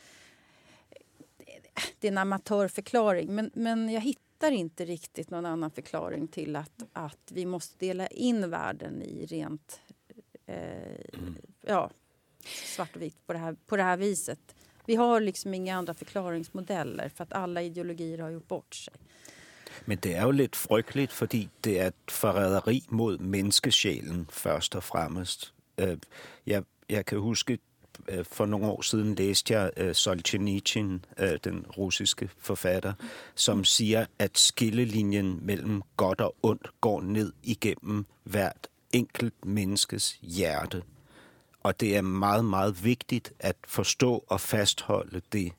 Det 1.98 2.06
är 2.06 2.12
en 2.12 2.18
amatörförklaring 2.18 3.34
men, 3.34 3.50
men 3.54 3.88
jag 3.88 4.00
hittar 4.00 4.31
inte 4.50 4.84
riktigt 4.84 5.30
någon 5.30 5.46
annan 5.46 5.70
förklaring 5.70 6.28
till 6.28 6.56
att, 6.56 6.82
att 6.92 7.32
vi 7.32 7.46
måste 7.46 7.78
dela 7.78 8.06
in 8.06 8.50
världen 8.50 9.02
i 9.02 9.26
rent 9.26 9.80
eh, 10.46 11.26
ja, 11.66 11.90
svart 12.44 12.96
och 12.96 13.02
vitt 13.02 13.26
på 13.26 13.32
det, 13.32 13.38
här, 13.38 13.56
på 13.66 13.76
det 13.76 13.82
här 13.82 13.96
viset. 13.96 14.54
Vi 14.86 14.94
har 14.94 15.20
liksom 15.20 15.54
inga 15.54 15.76
andra 15.76 15.94
förklaringsmodeller 15.94 17.08
för 17.08 17.24
att 17.24 17.32
alla 17.32 17.62
ideologier 17.62 18.18
har 18.18 18.30
gjort 18.30 18.48
bort 18.48 18.74
sig. 18.74 18.94
Men 19.84 19.98
det 19.98 20.14
er 20.14 20.22
jo 20.22 20.30
lidt 20.30 20.56
frygteligt, 20.56 21.12
fordi 21.12 21.48
det 21.64 21.80
er 21.80 21.86
et 21.86 22.10
forræderi 22.10 22.84
mod 22.88 23.18
menneskesjælen 23.18 24.26
først 24.30 24.76
og 24.76 24.82
fremmest. 24.82 25.54
Øh, 25.78 25.96
jeg, 26.46 26.64
jeg 26.88 27.06
kan 27.06 27.18
huske, 27.18 27.52
øh, 27.52 27.58
for 28.22 28.46
nogle 28.46 28.66
år 28.66 28.82
siden 28.82 29.14
læste 29.14 29.54
jeg 29.54 29.70
øh, 29.76 29.94
Solzhenitsyn, 29.94 30.98
øh, 31.18 31.38
den 31.44 31.66
russiske 31.78 32.30
forfatter, 32.38 32.92
som 33.34 33.64
siger, 33.64 34.06
at 34.18 34.38
skillelinjen 34.38 35.38
mellem 35.42 35.82
godt 35.96 36.20
og 36.20 36.34
ondt 36.42 36.68
går 36.80 37.00
ned 37.00 37.32
igennem 37.42 38.06
hvert 38.24 38.68
enkelt 38.92 39.44
menneskes 39.44 40.18
hjerte. 40.22 40.82
Og 41.62 41.80
det 41.80 41.96
er 41.96 42.02
meget, 42.02 42.44
meget 42.44 42.84
vigtigt 42.84 43.32
at 43.38 43.56
forstå 43.66 44.24
og 44.28 44.40
fastholde 44.40 45.20
det. 45.32 45.52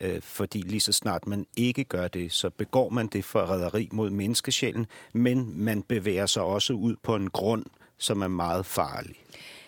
Øh, 0.00 0.22
fordi 0.22 0.58
lige 0.58 0.80
så 0.80 0.92
snart 0.92 1.26
man 1.26 1.46
ikke 1.56 1.84
gør 1.84 2.08
det, 2.08 2.32
så 2.32 2.50
begår 2.50 2.90
man 2.90 3.06
det 3.06 3.24
forræderi 3.24 3.88
mod 3.92 4.10
menneskesjælen, 4.10 4.86
men 5.12 5.64
man 5.64 5.82
bevæger 5.82 6.26
sig 6.26 6.42
også 6.42 6.72
ud 6.72 6.96
på 7.02 7.16
en 7.16 7.30
grund, 7.30 7.64
som 7.98 8.22
er 8.22 8.28
meget 8.28 8.66
farlig. 8.66 9.16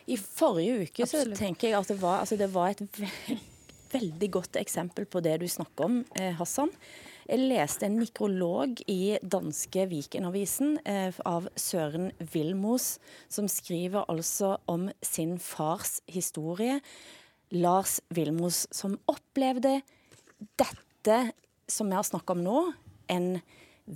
I 0.08 0.16
forrige 0.16 0.86
uke 0.86 1.06
så 1.08 1.20
tenker 1.36 1.70
jeg 1.70 1.78
at 1.78 1.90
det 1.92 1.98
var, 2.00 2.22
altså 2.22 2.38
det 2.40 2.48
var 2.54 2.72
et 2.72 2.82
ve 2.96 3.38
veldig 3.88 4.28
godt 4.32 4.58
eksempel 4.60 5.06
på 5.08 5.22
det 5.24 5.38
du 5.40 5.46
snakker 5.48 5.86
om, 5.86 5.94
eh, 6.20 6.34
Hassan. 6.36 6.68
Jeg 7.28 7.44
leste 7.44 7.86
en 7.86 7.98
mikrolog 8.00 8.80
i 8.88 9.18
danske 9.20 9.86
Vikenavisen 9.88 10.78
eh, 10.84 11.12
av 11.24 11.48
Søren 11.56 12.10
Vilmos, 12.32 12.98
som 13.28 13.48
skriver 13.48 14.04
altså 14.08 14.58
om 14.68 14.90
sin 15.00 15.38
fars 15.38 16.02
historie. 16.08 16.80
Lars 17.52 17.98
Vilmos, 18.12 18.66
som 18.72 18.98
opplevde 19.08 19.78
dette 20.60 21.18
som 21.68 21.88
vi 21.88 21.96
har 21.96 22.04
snakket 22.04 22.36
om 22.36 22.44
nå, 22.44 22.60
en 23.08 23.38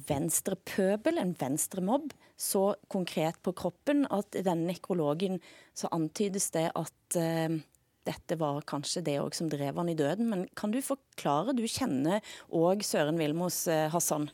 venstrepøbel, 0.08 1.18
en 1.18 1.34
venstremobb, 1.40 2.12
så 2.38 2.74
konkret 2.90 3.36
på 3.44 3.52
kroppen 3.54 4.06
at 4.10 4.34
i 4.38 4.42
denne 4.46 4.66
nekrologen 4.72 5.38
så 5.76 5.88
antydes 5.92 6.50
det 6.54 6.70
at 6.76 7.16
eh, 7.20 7.58
dette 8.06 8.38
var 8.40 8.62
kanskje 8.66 9.02
det 9.06 9.18
også 9.22 9.42
som 9.44 9.50
drev 9.52 9.76
han 9.78 9.88
i 9.92 9.94
døden. 9.98 10.30
Men 10.30 10.46
kan 10.58 10.72
du 10.74 10.80
forklare, 10.82 11.54
du 11.54 11.62
kjenner 11.70 12.20
òg 12.50 12.82
Søren 12.86 13.18
Vilmos, 13.20 13.66
eh, 13.68 13.88
Hassan. 13.92 14.30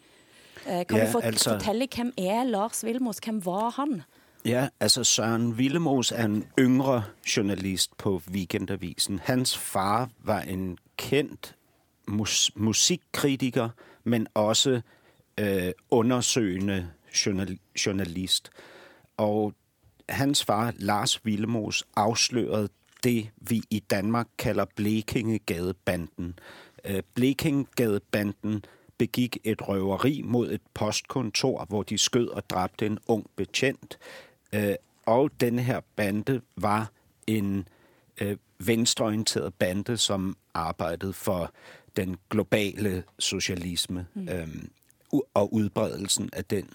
Eh, 0.66 0.84
kan 0.86 0.98
Ja, 0.98 1.04
du 1.06 1.12
fort 1.12 1.24
altså- 1.24 1.58
fortelle 1.58 1.88
hvem 1.88 2.12
er 2.16 2.44
Lars 2.44 2.84
Vilmos? 2.84 3.20
Hvem 3.24 3.44
var 3.44 3.70
han? 3.76 4.02
Ja, 4.44 4.68
altså 4.80 5.04
Søren 5.04 5.58
Villemos 5.58 6.12
er 6.12 6.24
en 6.24 6.44
yngre 6.58 7.04
journalist 7.26 7.96
på 7.98 8.22
Weekendavisen. 8.30 9.18
Hans 9.24 9.56
far 9.58 10.08
var 10.24 10.40
en 10.40 10.78
kendt 10.96 11.54
mus- 12.06 12.50
musikkritiker, 12.56 13.68
men 14.04 14.26
også 14.34 14.80
øh, 15.38 15.72
undersøgende 15.90 16.90
journal- 17.26 17.58
journalist. 17.86 18.50
Og 19.16 19.54
hans 20.08 20.44
far, 20.44 20.74
Lars 20.76 21.24
Villemos, 21.24 21.84
afslørede 21.96 22.68
det, 23.04 23.30
vi 23.36 23.62
i 23.70 23.78
Danmark 23.78 24.26
kalder 24.38 24.64
Blekingegadebanden. 24.76 26.38
Øh, 26.84 27.02
Blekingegadebanden 27.14 28.64
begik 28.98 29.38
et 29.44 29.68
røveri 29.68 30.22
mod 30.24 30.52
et 30.52 30.60
postkontor, 30.74 31.64
hvor 31.64 31.82
de 31.82 31.98
skød 31.98 32.28
og 32.28 32.50
dræbte 32.50 32.86
en 32.86 32.98
ung 33.06 33.26
betjent. 33.36 33.98
Øh, 34.54 34.74
og 35.06 35.30
denne 35.40 35.62
her 35.62 35.80
bande 35.96 36.40
var 36.56 36.90
en 37.26 37.68
øh, 38.20 38.36
venstreorienteret 38.58 39.54
bande, 39.54 39.96
som 39.96 40.36
arbejdede 40.54 41.12
for 41.12 41.52
den 41.96 42.16
globale 42.30 43.02
socialisme 43.18 44.06
mm. 44.14 44.28
Og 45.34 45.54
udbredelsen 45.54 46.30
af 46.32 46.44
den. 46.44 46.70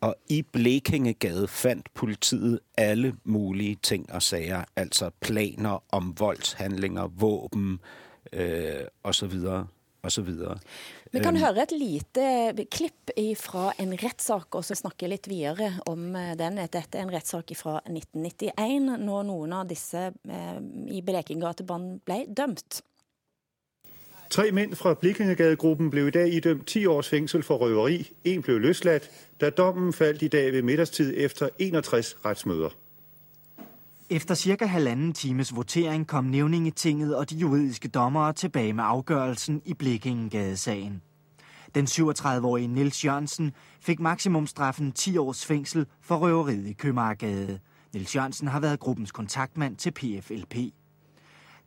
Og 0.00 0.14
i 0.28 0.42
Blekingegade 0.42 1.48
fandt 1.48 1.94
politiet 1.94 2.60
alle 2.76 3.16
mulige 3.24 3.78
ting 3.82 4.12
og 4.12 4.22
sager, 4.22 4.64
altså 4.76 5.10
planer 5.20 5.84
om 5.92 6.14
voldshandlinger, 6.18 7.06
våben 7.06 7.80
øh, 8.32 8.84
og 9.02 9.14
så 9.14 9.26
videre 9.26 9.66
og 10.02 10.12
så 10.12 10.22
videre. 10.24 10.56
Vi 11.12 11.20
kan 11.20 11.36
høre 11.36 11.64
et 11.66 11.74
lite 11.76 12.66
klipp 12.72 13.12
fra 13.36 13.70
en 13.82 13.92
rettssak, 14.00 14.54
og 14.54 14.64
så 14.64 14.76
snakke 14.78 15.10
litt 15.10 15.28
videre 15.28 15.72
om 15.90 16.14
eh, 16.16 16.32
den. 16.38 16.60
Dette 16.72 16.98
er 16.98 17.04
en 17.04 17.12
rettssak 17.12 17.52
fra 17.58 17.80
1991, 17.84 19.02
når 19.02 19.26
noen 19.28 19.56
av 19.58 19.66
disse 19.68 20.06
eh, 20.08 20.60
i 20.88 21.02
Blekingegatebanden 21.04 21.98
ble 22.06 22.22
dømt. 22.28 22.80
Tre 24.30 24.50
mænd 24.52 24.74
fra 24.74 24.94
Blikingegadegruppen 24.94 25.90
blev 25.90 26.08
i 26.08 26.10
dag 26.10 26.32
idømt 26.34 26.66
10 26.66 26.86
års 26.86 27.08
fængsel 27.08 27.42
for 27.42 27.56
røveri. 27.56 28.12
En 28.24 28.42
blev 28.42 28.60
løsladt, 28.60 29.10
da 29.40 29.50
dommen 29.50 29.92
faldt 29.92 30.22
i 30.22 30.28
dag 30.28 30.52
ved 30.52 30.62
middagstid 30.62 31.14
efter 31.16 31.48
61 31.58 32.16
retsmøder. 32.24 32.68
Efter 34.10 34.34
cirka 34.34 34.66
halvanden 34.66 35.12
times 35.12 35.56
votering 35.56 36.06
kom 36.06 36.24
nævningetinget 36.24 37.16
og 37.16 37.30
de 37.30 37.36
juridiske 37.36 37.88
dommere 37.88 38.32
tilbage 38.32 38.72
med 38.72 38.84
afgørelsen 38.86 39.62
i 39.64 39.74
Blikkingegadesagen. 39.74 41.02
Den 41.74 41.84
37-årige 41.84 42.68
Nils 42.68 43.04
Jørgensen 43.04 43.52
fik 43.80 44.00
maksimumstraffen 44.00 44.92
10 44.92 45.16
års 45.16 45.46
fængsel 45.46 45.86
for 46.02 46.16
røveriet 46.16 46.66
i 46.66 46.72
Købmagergade. 46.72 47.58
Nils 47.94 48.16
Jørgensen 48.16 48.48
har 48.48 48.60
været 48.60 48.80
gruppens 48.80 49.12
kontaktmand 49.12 49.76
til 49.76 49.90
PFLP. 49.90 50.56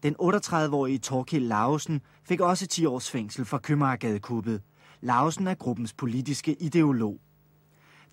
Den 0.04 0.16
38-årige 0.22 0.98
Torkild 1.00 1.48
Lausen 1.48 2.02
fik 2.24 2.42
også 2.42 2.68
10 2.68 2.86
års 2.86 3.10
fængsel 3.12 3.46
for 3.46 3.58
Købmagergadekuppet. 3.58 4.62
Lausen 5.02 5.48
er 5.48 5.54
gruppens 5.56 5.94
politiske 5.94 6.56
ideolog. 6.60 7.20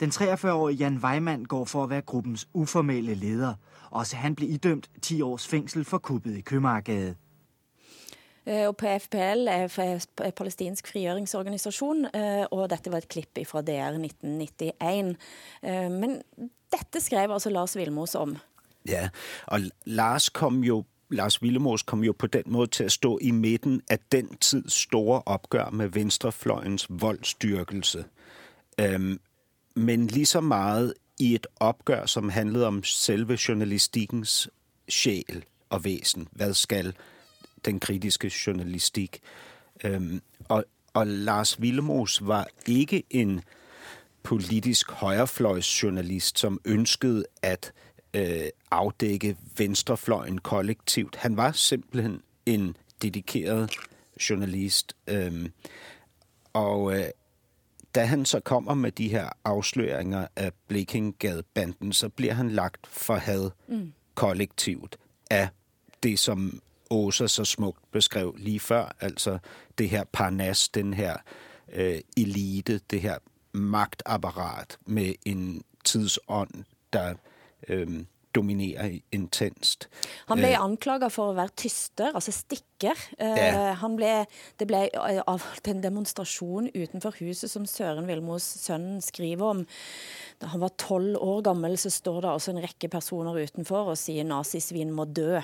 Den 0.01 0.11
43-årige 0.11 0.77
Jan 0.77 0.97
Weimann 0.97 1.45
går 1.45 1.65
for 1.65 1.83
at 1.85 1.91
være 1.91 2.01
gruppens 2.03 2.49
uformelle 2.55 3.15
leder. 3.15 3.55
Også 3.91 4.17
han 4.17 4.35
blev 4.35 4.51
idømt 4.51 4.91
10 5.03 5.23
års 5.23 5.47
fængsel 5.49 5.85
for 5.85 5.99
kuppet 5.99 6.37
i 6.37 6.41
Købmagergade. 6.41 7.15
Eh, 8.47 8.67
Og 8.69 8.77
PFPL 8.77 9.47
er 9.49 10.07
er 10.19 10.31
palestinsk 10.37 10.89
frigjøringsorganisasjon, 10.89 12.05
eh, 12.05 12.47
og 12.51 12.71
dette 12.71 12.93
var 12.93 12.99
et 12.99 13.09
klipp 13.09 13.39
fra 13.47 13.63
DR 13.63 13.99
1991. 13.99 15.17
Eh, 15.63 15.91
Men 15.91 16.23
dette 16.73 17.01
skrev 17.01 17.31
altså 17.31 17.51
Lars 17.51 17.77
Vilmos 17.77 18.15
om. 18.15 18.37
Ja, 18.89 19.09
og 19.47 19.61
Lars 19.85 20.29
kom 20.29 20.65
jo 20.65 20.85
Lars 21.11 21.43
Willemås 21.43 21.83
kom 21.83 22.05
jo 22.05 22.13
på 22.19 22.27
den 22.27 22.43
måde 22.47 22.67
til 22.67 22.85
at 22.85 22.93
stå 22.93 23.19
i 23.23 23.31
midten 23.31 23.83
af 23.91 23.99
den 24.13 24.37
tids 24.37 24.73
store 24.73 25.23
opgør 25.27 25.71
med 25.71 25.89
venstrefløjens 25.89 26.87
voldstyrkelse. 26.89 28.05
Øhm, 28.81 29.21
men 29.75 30.07
lige 30.07 30.27
så 30.27 30.41
meget 30.41 30.95
i 31.19 31.35
et 31.35 31.47
opgør, 31.61 32.07
som 32.07 32.29
handlede 32.29 32.67
om 32.67 32.85
selve 32.85 33.39
journalistikkens 33.49 34.49
sjæl 34.89 35.45
og 35.71 35.85
væsen. 35.85 36.29
Hvad 36.33 36.55
skal 36.55 36.95
den 37.65 37.81
kritiske 37.81 38.33
journalistik? 38.47 39.21
Øhm, 39.85 40.23
og, 40.49 40.65
og 40.95 41.07
Lars 41.07 41.61
Willemås 41.61 42.27
var 42.27 42.47
ikke 42.67 43.03
en 43.11 43.41
politisk 44.23 44.91
højrefløjsjournalist, 44.91 46.39
som 46.39 46.61
ønskede 46.65 47.25
at 47.43 47.73
øh, 47.75 47.90
afdække 48.71 49.37
venstrefløjen 49.57 50.39
kollektivt. 50.39 51.17
Han 51.17 51.37
var 51.37 51.53
simpelthen 51.53 52.23
en 52.47 52.77
dedikeret 53.03 53.71
journalist. 54.31 54.97
Øhm, 55.07 55.53
og 56.53 56.99
øh, 56.99 57.05
da 57.95 58.05
han 58.05 58.25
så 58.25 58.41
kommer 58.41 58.75
med 58.75 58.93
de 58.93 59.09
her 59.09 59.29
afsløringer 59.45 60.27
af 60.37 60.53
Blekinggade-banden, 60.69 61.93
så 61.93 62.09
bliver 62.09 62.35
han 62.35 62.51
lagt 62.51 62.87
for 62.87 63.15
had 63.15 63.51
mm. 63.69 63.93
kollektivt 64.15 64.97
af 65.31 65.49
det, 66.03 66.19
som 66.19 66.61
Åsa 66.91 67.27
så 67.27 67.45
smukt 67.45 67.91
beskrev 67.93 68.37
lige 68.39 68.61
før, 68.61 68.97
altså 69.01 69.39
det 69.79 69.89
her 69.89 70.05
parnas, 70.13 70.69
den 70.69 70.95
her 70.95 71.17
øh, 71.73 72.01
elite, 72.17 72.81
det 72.91 73.01
her 73.01 73.19
magtapparat 73.53 74.79
med 74.87 75.15
en 75.27 75.63
tidsånd, 75.85 76.65
der 76.93 77.15
øh, 77.69 78.05
dominerer 78.35 79.01
intenst. 79.13 79.89
Han 80.29 80.39
ble 80.39 80.53
Eh, 80.53 80.61
anklaget 80.63 81.11
for 81.13 81.33
å 81.33 81.35
være 81.35 81.51
tyster, 81.57 82.13
altså 82.15 82.31
stikker. 82.33 82.95
Eh, 83.19 83.27
Ja. 83.37 83.73
Han 83.75 83.97
ble, 83.97 84.25
det 84.59 84.69
ble 84.69 84.85
eh, 84.95 85.21
avholdt 85.27 85.67
en 85.69 85.83
demonstrasjon 85.83 86.71
utenfor 86.75 87.11
huset 87.19 87.51
som 87.51 87.67
Søren 87.67 88.07
Vilmos 88.07 88.43
sønn 88.43 89.01
skriver 89.03 89.43
om. 89.51 89.67
Da 90.41 90.47
han 90.47 90.61
var 90.61 90.71
tolv 90.79 91.17
år 91.19 91.43
gammel, 91.43 91.75
så 91.77 91.91
står 91.91 92.21
det 92.23 92.49
en 92.49 92.63
rekke 92.63 92.89
personer 92.89 93.35
utenfor 93.35 93.91
og 93.91 93.99
sier 93.99 94.23
nazisvin 94.25 94.93
må 94.93 95.05
dø. 95.13 95.41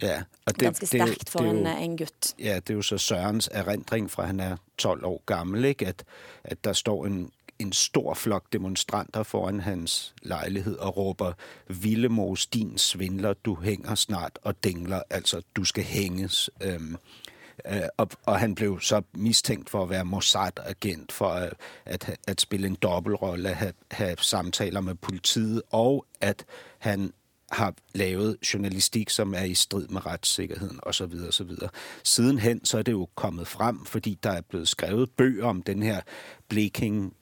Ja, 0.00 0.22
Ganske 0.46 0.86
det 0.88 1.00
jo- 1.00 1.04
sterkt 1.04 1.28
for 1.28 1.42
det 1.42 1.48
er 1.50 1.52
jo- 1.52 1.58
en, 1.60 1.66
eh, 1.66 1.82
en 1.84 1.96
gutt. 1.98 2.34
Ja, 2.38 2.54
det 2.60 2.70
er 2.70 2.74
jo 2.74 2.80
så 2.80 2.96
Sørens 2.98 3.48
erindring 3.52 4.08
fra, 4.10 4.24
han 4.24 4.40
er 4.40 4.56
12 4.78 5.04
år 5.04 5.20
gammel, 5.26 5.64
ikke? 5.64 5.86
At, 5.88 6.04
at 6.44 6.62
der 6.64 6.72
står 6.72 7.04
en, 7.06 7.30
en 7.58 7.72
stor 7.72 8.14
flok 8.14 8.52
demonstranter 8.52 9.22
foran 9.22 9.60
hans 9.60 10.14
lejlighed 10.22 10.76
og 10.76 10.96
råber, 10.96 11.32
Villemos, 11.68 12.46
din 12.46 12.78
svindler, 12.78 13.32
du 13.32 13.54
hænger 13.54 13.94
snart 13.94 14.38
og 14.42 14.64
dingler, 14.64 15.02
altså 15.10 15.42
du 15.56 15.64
skal 15.64 15.84
hænges. 15.84 16.50
Øhm, 16.62 16.96
øh, 17.66 17.82
og, 17.96 18.08
og 18.26 18.38
han 18.38 18.54
blev 18.54 18.80
så 18.80 19.02
mistænkt 19.14 19.70
for 19.70 19.82
at 19.82 19.90
være 19.90 20.04
Mossad-agent, 20.04 21.12
for 21.12 21.28
at, 21.28 21.52
at, 21.84 22.16
at 22.26 22.40
spille 22.40 22.66
en 22.66 22.74
dobbeltrolle, 22.82 23.48
at 23.48 23.56
have, 23.56 23.72
have 23.90 24.16
samtaler 24.18 24.80
med 24.80 24.94
politiet, 24.94 25.62
og 25.70 26.06
at 26.20 26.44
han 26.78 27.12
har 27.52 27.74
lavet 27.94 28.36
journalistik, 28.54 29.10
som 29.10 29.34
er 29.34 29.42
i 29.42 29.54
strid 29.54 29.88
med 29.88 30.06
retssikkerheden 30.06 30.80
osv. 30.82 31.12
osv. 31.28 31.50
Sidenhen 32.04 32.64
så 32.64 32.78
er 32.78 32.82
det 32.82 32.92
jo 32.92 33.08
kommet 33.14 33.46
frem, 33.46 33.84
fordi 33.84 34.18
der 34.22 34.30
er 34.30 34.40
blevet 34.40 34.68
skrevet 34.68 35.10
bøger 35.10 35.46
om 35.46 35.62
den 35.62 35.82
her 35.82 36.00
Bleking 36.48 37.14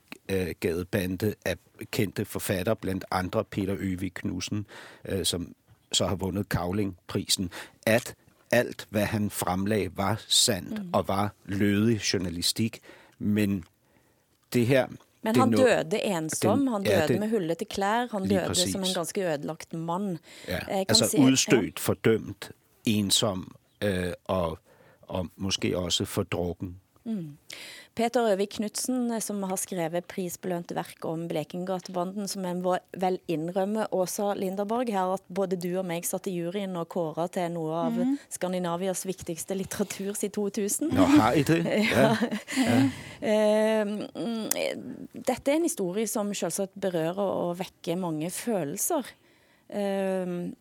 gadebande 0.61 1.35
af 1.45 1.57
kendte 1.91 2.24
forfatter, 2.24 2.74
blandt 2.74 3.05
andre 3.11 3.45
Peter 3.45 3.76
Øvig 3.78 4.14
Knudsen, 4.14 4.66
øh, 5.05 5.24
som 5.24 5.55
så 5.93 6.07
har 6.07 6.14
vundet 6.16 6.49
Kavling-prisen, 6.49 7.51
at 7.87 8.14
alt, 8.51 8.87
hvad 8.91 9.05
han 9.05 9.31
fremlagde, 9.31 9.91
var 9.97 10.24
sandt 10.28 10.83
mm. 10.83 10.91
og 10.93 11.09
var 11.09 11.35
lødig 11.45 11.97
journalistik. 11.97 12.81
Men 13.18 13.64
det 14.53 14.66
her... 14.66 14.87
Men 15.22 15.37
han 15.37 15.51
døde 15.51 16.05
ensom, 16.05 16.66
han 16.66 16.83
døde 16.83 16.97
ja, 16.97 17.07
det, 17.07 17.20
med 17.20 17.31
hullete 17.31 17.64
klær, 17.64 18.09
han 18.12 18.28
døde 18.28 18.45
præcis. 18.47 18.72
som 18.72 18.81
en 18.81 18.95
ganske 18.95 19.33
ødelagt 19.33 19.72
mand. 19.72 20.18
Ja, 20.49 20.59
altså 20.68 21.09
se, 21.09 21.18
udstødt, 21.18 21.64
ja. 21.64 21.70
fordømt, 21.76 22.51
ensom 22.85 23.57
øh, 23.83 24.12
og, 24.24 24.59
og 25.03 25.28
måske 25.37 25.78
også 25.78 26.05
fordrukken. 26.05 26.81
Mm. 27.05 27.37
Peter 27.99 28.28
Øvik 28.30 28.55
Knutsen, 28.55 29.11
eh, 29.11 29.20
som 29.20 29.43
har 29.43 29.59
skrevet 29.59 30.07
prisbelønte 30.09 30.76
verk 30.76 31.05
om 31.09 31.24
Blekingatebanden, 31.28 32.28
som 32.30 32.45
en 32.47 32.62
vel 32.62 33.18
innrømme, 33.28 33.88
Åsa 33.93 34.30
Linderborg, 34.38 34.93
her 34.95 35.14
at 35.16 35.24
både 35.28 35.59
du 35.61 35.72
og 35.74 35.86
meg 35.88 36.07
satt 36.07 36.28
i 36.30 36.36
juryen 36.36 36.76
og 36.78 36.88
kåra 36.93 37.26
til 37.32 37.51
noe 37.57 37.82
av 37.88 37.99
mm. 37.99 38.14
Skandinavias 38.30 39.03
viktigste 39.09 39.59
litteratur 39.59 40.14
siden 40.14 40.36
2000. 40.38 40.95
Ja, 40.95 41.09
har 41.16 41.41
I 41.41 41.45
det? 41.49 41.61
Ja. 41.91 42.14
ja. 42.57 42.78
Ehm, 43.20 43.97
dette 45.12 45.51
er 45.51 45.59
en 45.59 45.66
historie 45.66 46.07
som 46.09 46.30
selvsagt 46.36 46.76
berører 46.80 47.20
og 47.20 47.59
vekker 47.59 47.99
mange 48.01 48.30
følelser. 48.32 49.09
Ehm, 49.74 50.55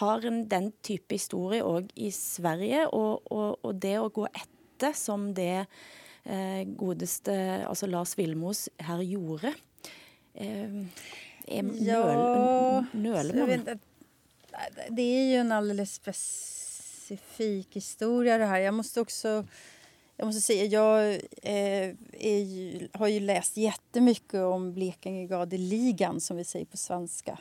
har 0.00 0.26
en 0.26 0.42
den 0.48 0.72
type 0.82 1.14
historie 1.14 1.62
òg 1.66 1.92
i 2.00 2.10
Sverige, 2.14 2.88
og, 2.88 3.28
og, 3.30 3.60
og 3.62 3.80
det 3.82 3.98
å 4.00 4.10
gå 4.14 4.26
etter 4.32 4.96
som 4.96 5.30
det 5.36 5.52
eh, 5.60 5.80
godeste 6.76 7.34
altså 7.66 7.86
Lars 7.90 8.18
Vilmos 8.18 8.68
her 8.78 9.02
gjorde. 9.02 9.54
Eh, 10.34 10.82
ja, 11.46 12.84
nøler 12.92 13.34
man? 13.34 13.80
Det 14.90 15.02
är 15.02 15.24
ju 15.30 15.36
en 15.36 15.52
alldeles 15.52 15.94
specifik 15.94 17.76
historia 17.76 18.38
det 18.38 18.46
här. 18.46 18.58
Jag 18.58 18.74
måste 18.74 19.00
också 19.00 19.46
jag 20.20 20.26
måste 20.26 20.40
säga, 20.40 20.64
jag 20.64 21.18
eh, 21.42 21.94
ju, 22.42 22.88
har 22.92 23.08
ju 23.08 23.20
läst 23.20 23.56
jättemycket 23.56 24.40
om 24.40 24.72
Blekingegadeligan 24.72 26.20
som 26.20 26.36
vi 26.36 26.44
säger 26.44 26.66
på 26.66 26.76
svenska. 26.76 27.38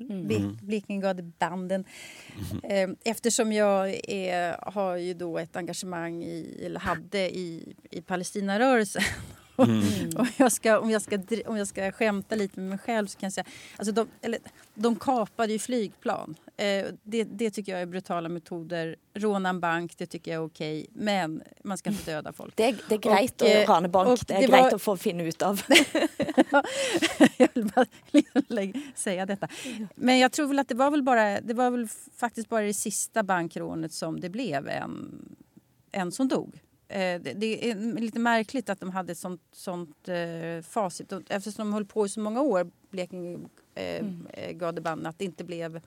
Mm. 0.00 0.58
Blekingegadebanden. 0.62 1.84
Mm. 2.64 2.90
Eh, 2.90 2.96
eftersom 3.04 3.52
jag 3.52 4.10
är, 4.10 4.70
har 4.72 4.96
ju 4.96 5.14
då 5.14 5.38
ett 5.38 5.56
engagemang 5.56 6.24
i, 6.24 6.60
eller 6.66 6.80
hade 6.80 7.36
i, 7.36 7.74
i 7.90 8.02
Palestinarörelsen 8.02 9.02
Mm. 9.58 10.10
om, 10.16 10.26
jag 10.36 10.52
ska, 10.52 10.78
om, 10.78 10.90
jag 10.90 11.02
ska, 11.02 11.18
om 11.46 11.56
jag 11.56 11.68
ska 11.68 11.92
skämta 11.92 12.34
lite 12.34 12.60
med 12.60 12.68
mig 12.68 12.78
själv 12.78 13.06
så 13.06 13.18
kan 13.18 13.26
jag 13.26 13.32
säga... 13.32 13.44
Alltså 13.76 13.92
de, 13.92 14.08
eller, 14.20 14.40
de 14.74 14.96
kapade 14.96 15.52
ju 15.52 15.58
flygplan. 15.58 16.34
Eh, 16.56 16.86
det, 17.02 17.24
det, 17.24 17.50
tycker 17.50 17.72
jag 17.72 17.82
är 17.82 17.86
brutala 17.86 18.28
metoder. 18.28 18.96
Råna 19.14 19.48
en 19.48 19.60
bank, 19.60 19.98
det 19.98 20.06
tycker 20.06 20.32
jag 20.32 20.42
är 20.42 20.46
okej. 20.46 20.86
Men 20.92 21.42
man 21.64 21.78
ska 21.78 21.90
inte 21.90 22.12
döda 22.12 22.32
folk. 22.32 22.56
Det 22.56 22.64
är, 22.64 22.76
det 22.88 22.94
är 22.94 22.98
grejt 22.98 23.42
att 23.42 23.48
eh, 23.48 23.74
råna 23.74 23.88
bank. 23.88 24.26
Det 24.26 24.34
är 24.34 24.40
det 24.40 24.46
grejt 24.46 24.62
var... 24.62 24.74
att 24.74 24.82
få 24.82 24.96
finna 24.96 25.22
ut 25.22 25.42
av. 25.42 25.62
jag 27.36 27.48
vill 27.54 27.70
bara 27.74 27.86
säga 28.94 29.26
detta. 29.26 29.48
Men 29.94 30.18
jag 30.18 30.32
tror 30.32 30.46
väl 30.46 30.58
att 30.58 30.68
det 30.68 30.74
var 30.74 30.90
väl 30.90 31.02
bara... 31.02 31.40
Det 31.40 31.54
var 31.54 31.70
väl 31.70 31.88
faktiskt 32.16 32.48
bara 32.48 32.62
det 32.62 32.74
sista 32.74 33.22
bankrånet 33.22 33.92
som 33.92 34.20
det 34.20 34.28
blev 34.28 34.68
en, 34.68 35.22
en 35.92 36.12
som 36.12 36.28
dog. 36.28 36.60
Eh, 36.94 37.20
det 37.20 37.70
är 37.70 38.00
lite 38.00 38.18
märkligt 38.18 38.70
att 38.70 38.80
de 38.80 38.90
hade 38.90 39.12
ett 39.12 39.18
sånt, 39.18 39.42
sånt 39.52 40.08
eh, 40.08 40.62
facit. 40.62 41.12
Eftersom 41.28 41.66
de 41.66 41.74
höll 41.74 41.84
på 41.84 42.06
i 42.06 42.08
så 42.08 42.20
många 42.20 42.42
år, 42.42 42.70
Blekinge 42.90 43.48
eh, 43.74 44.00
mm. 44.00 44.26
Gadeband, 44.52 45.06
att 45.06 45.18
det 45.18 45.24
inte 45.24 45.44
blev 45.44 45.80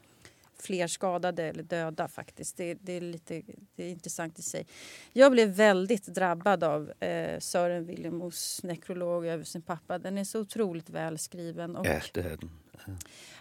fler 0.59 0.87
skadade 0.87 1.43
eller 1.43 1.63
döda 1.63 2.07
faktiskt. 2.07 2.57
Det, 2.57 2.73
det, 2.73 2.93
är 2.93 3.01
lite 3.01 3.41
det 3.75 3.83
är 3.83 3.89
intressant 3.89 4.39
i 4.39 4.41
sig. 4.41 4.67
Jag 5.13 5.31
blev 5.31 5.49
väldigt 5.49 6.05
drabbad 6.07 6.63
av 6.63 6.91
eh, 6.99 7.39
Sören 7.39 7.85
Willemos 7.85 8.63
nekrolog 8.63 9.25
över 9.25 9.43
sin 9.43 9.61
pappa. 9.61 9.99
Den 9.99 10.17
är 10.17 10.23
så 10.23 10.39
otroligt 10.39 10.89
välskriven. 10.89 11.75
Och, 11.75 11.85
ja, 11.85 12.01
det 12.13 12.19
är 12.19 12.29
den. 12.29 12.49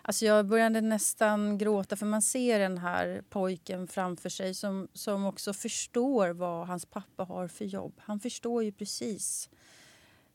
Alltså 0.02 0.24
jag 0.24 0.46
började 0.46 0.80
nästan 0.80 1.58
gråta 1.58 1.96
för 1.96 2.06
man 2.06 2.22
ser 2.22 2.58
den 2.58 2.78
här 2.78 3.22
pojken 3.28 3.88
framför 3.88 4.28
sig 4.28 4.54
som, 4.54 4.88
som 4.92 5.26
också 5.26 5.52
förstår 5.52 6.28
vad 6.28 6.66
hans 6.66 6.86
pappa 6.86 7.24
har 7.24 7.48
för 7.48 7.64
jobb. 7.64 8.00
Han 8.04 8.20
förstår 8.20 8.64
ju 8.64 8.72
precis 8.72 9.50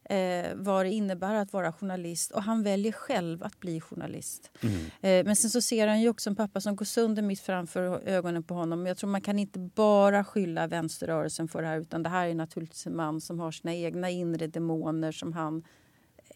eh, 0.03 0.55
vad 0.55 0.85
det 0.85 0.91
innebär 0.91 1.35
att 1.35 1.53
vara 1.53 1.73
journalist 1.73 2.31
och 2.31 2.43
han 2.43 2.63
väljer 2.63 2.91
själv 2.91 3.43
att 3.43 3.59
bli 3.59 3.81
journalist. 3.81 4.51
Mm. 4.61 4.75
Eh, 5.01 5.25
men 5.25 5.35
sen 5.35 5.49
så 5.49 5.61
ser 5.61 5.87
han 5.87 6.01
ju 6.01 6.09
också 6.09 6.29
en 6.29 6.35
pappa 6.35 6.61
som 6.61 6.75
går 6.75 6.85
sönder 6.85 7.21
mitt 7.21 7.39
framför 7.39 7.81
ögonen 8.05 8.43
på 8.43 8.53
honom. 8.53 8.85
Jag 8.85 8.97
tror 8.97 9.09
man 9.09 9.21
kan 9.21 9.39
inte 9.39 9.59
bara 9.59 10.23
skylla 10.23 10.67
vänsterrörelsen 10.67 11.47
för 11.47 11.61
det 11.61 11.67
här 11.67 11.77
utan 11.79 12.03
det 12.03 12.09
här 12.09 12.27
är 12.27 12.35
naturligtvis 12.35 12.87
en 12.87 12.95
man 12.95 13.21
som 13.21 13.39
har 13.39 13.51
sina 13.51 13.73
egna 13.73 14.09
inre 14.09 14.47
demoner 14.47 15.11
som 15.11 15.33
han 15.33 15.63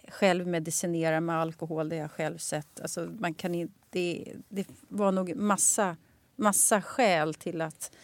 själv 0.07 0.47
medicinerar 0.47 1.19
med 1.19 1.35
alkohol, 1.35 1.89
det 1.89 1.95
har 1.95 2.01
jag 2.01 2.11
själv 2.11 2.37
sett. 2.37 2.79
Alltså 2.79 3.09
man 3.19 3.33
kan 3.33 3.69
det, 3.89 4.33
det 4.49 4.67
var 4.87 5.11
nog 5.11 5.35
massa, 5.35 5.97
massa 6.35 6.81
skäl 6.81 7.33
till 7.33 7.61
att, 7.61 7.95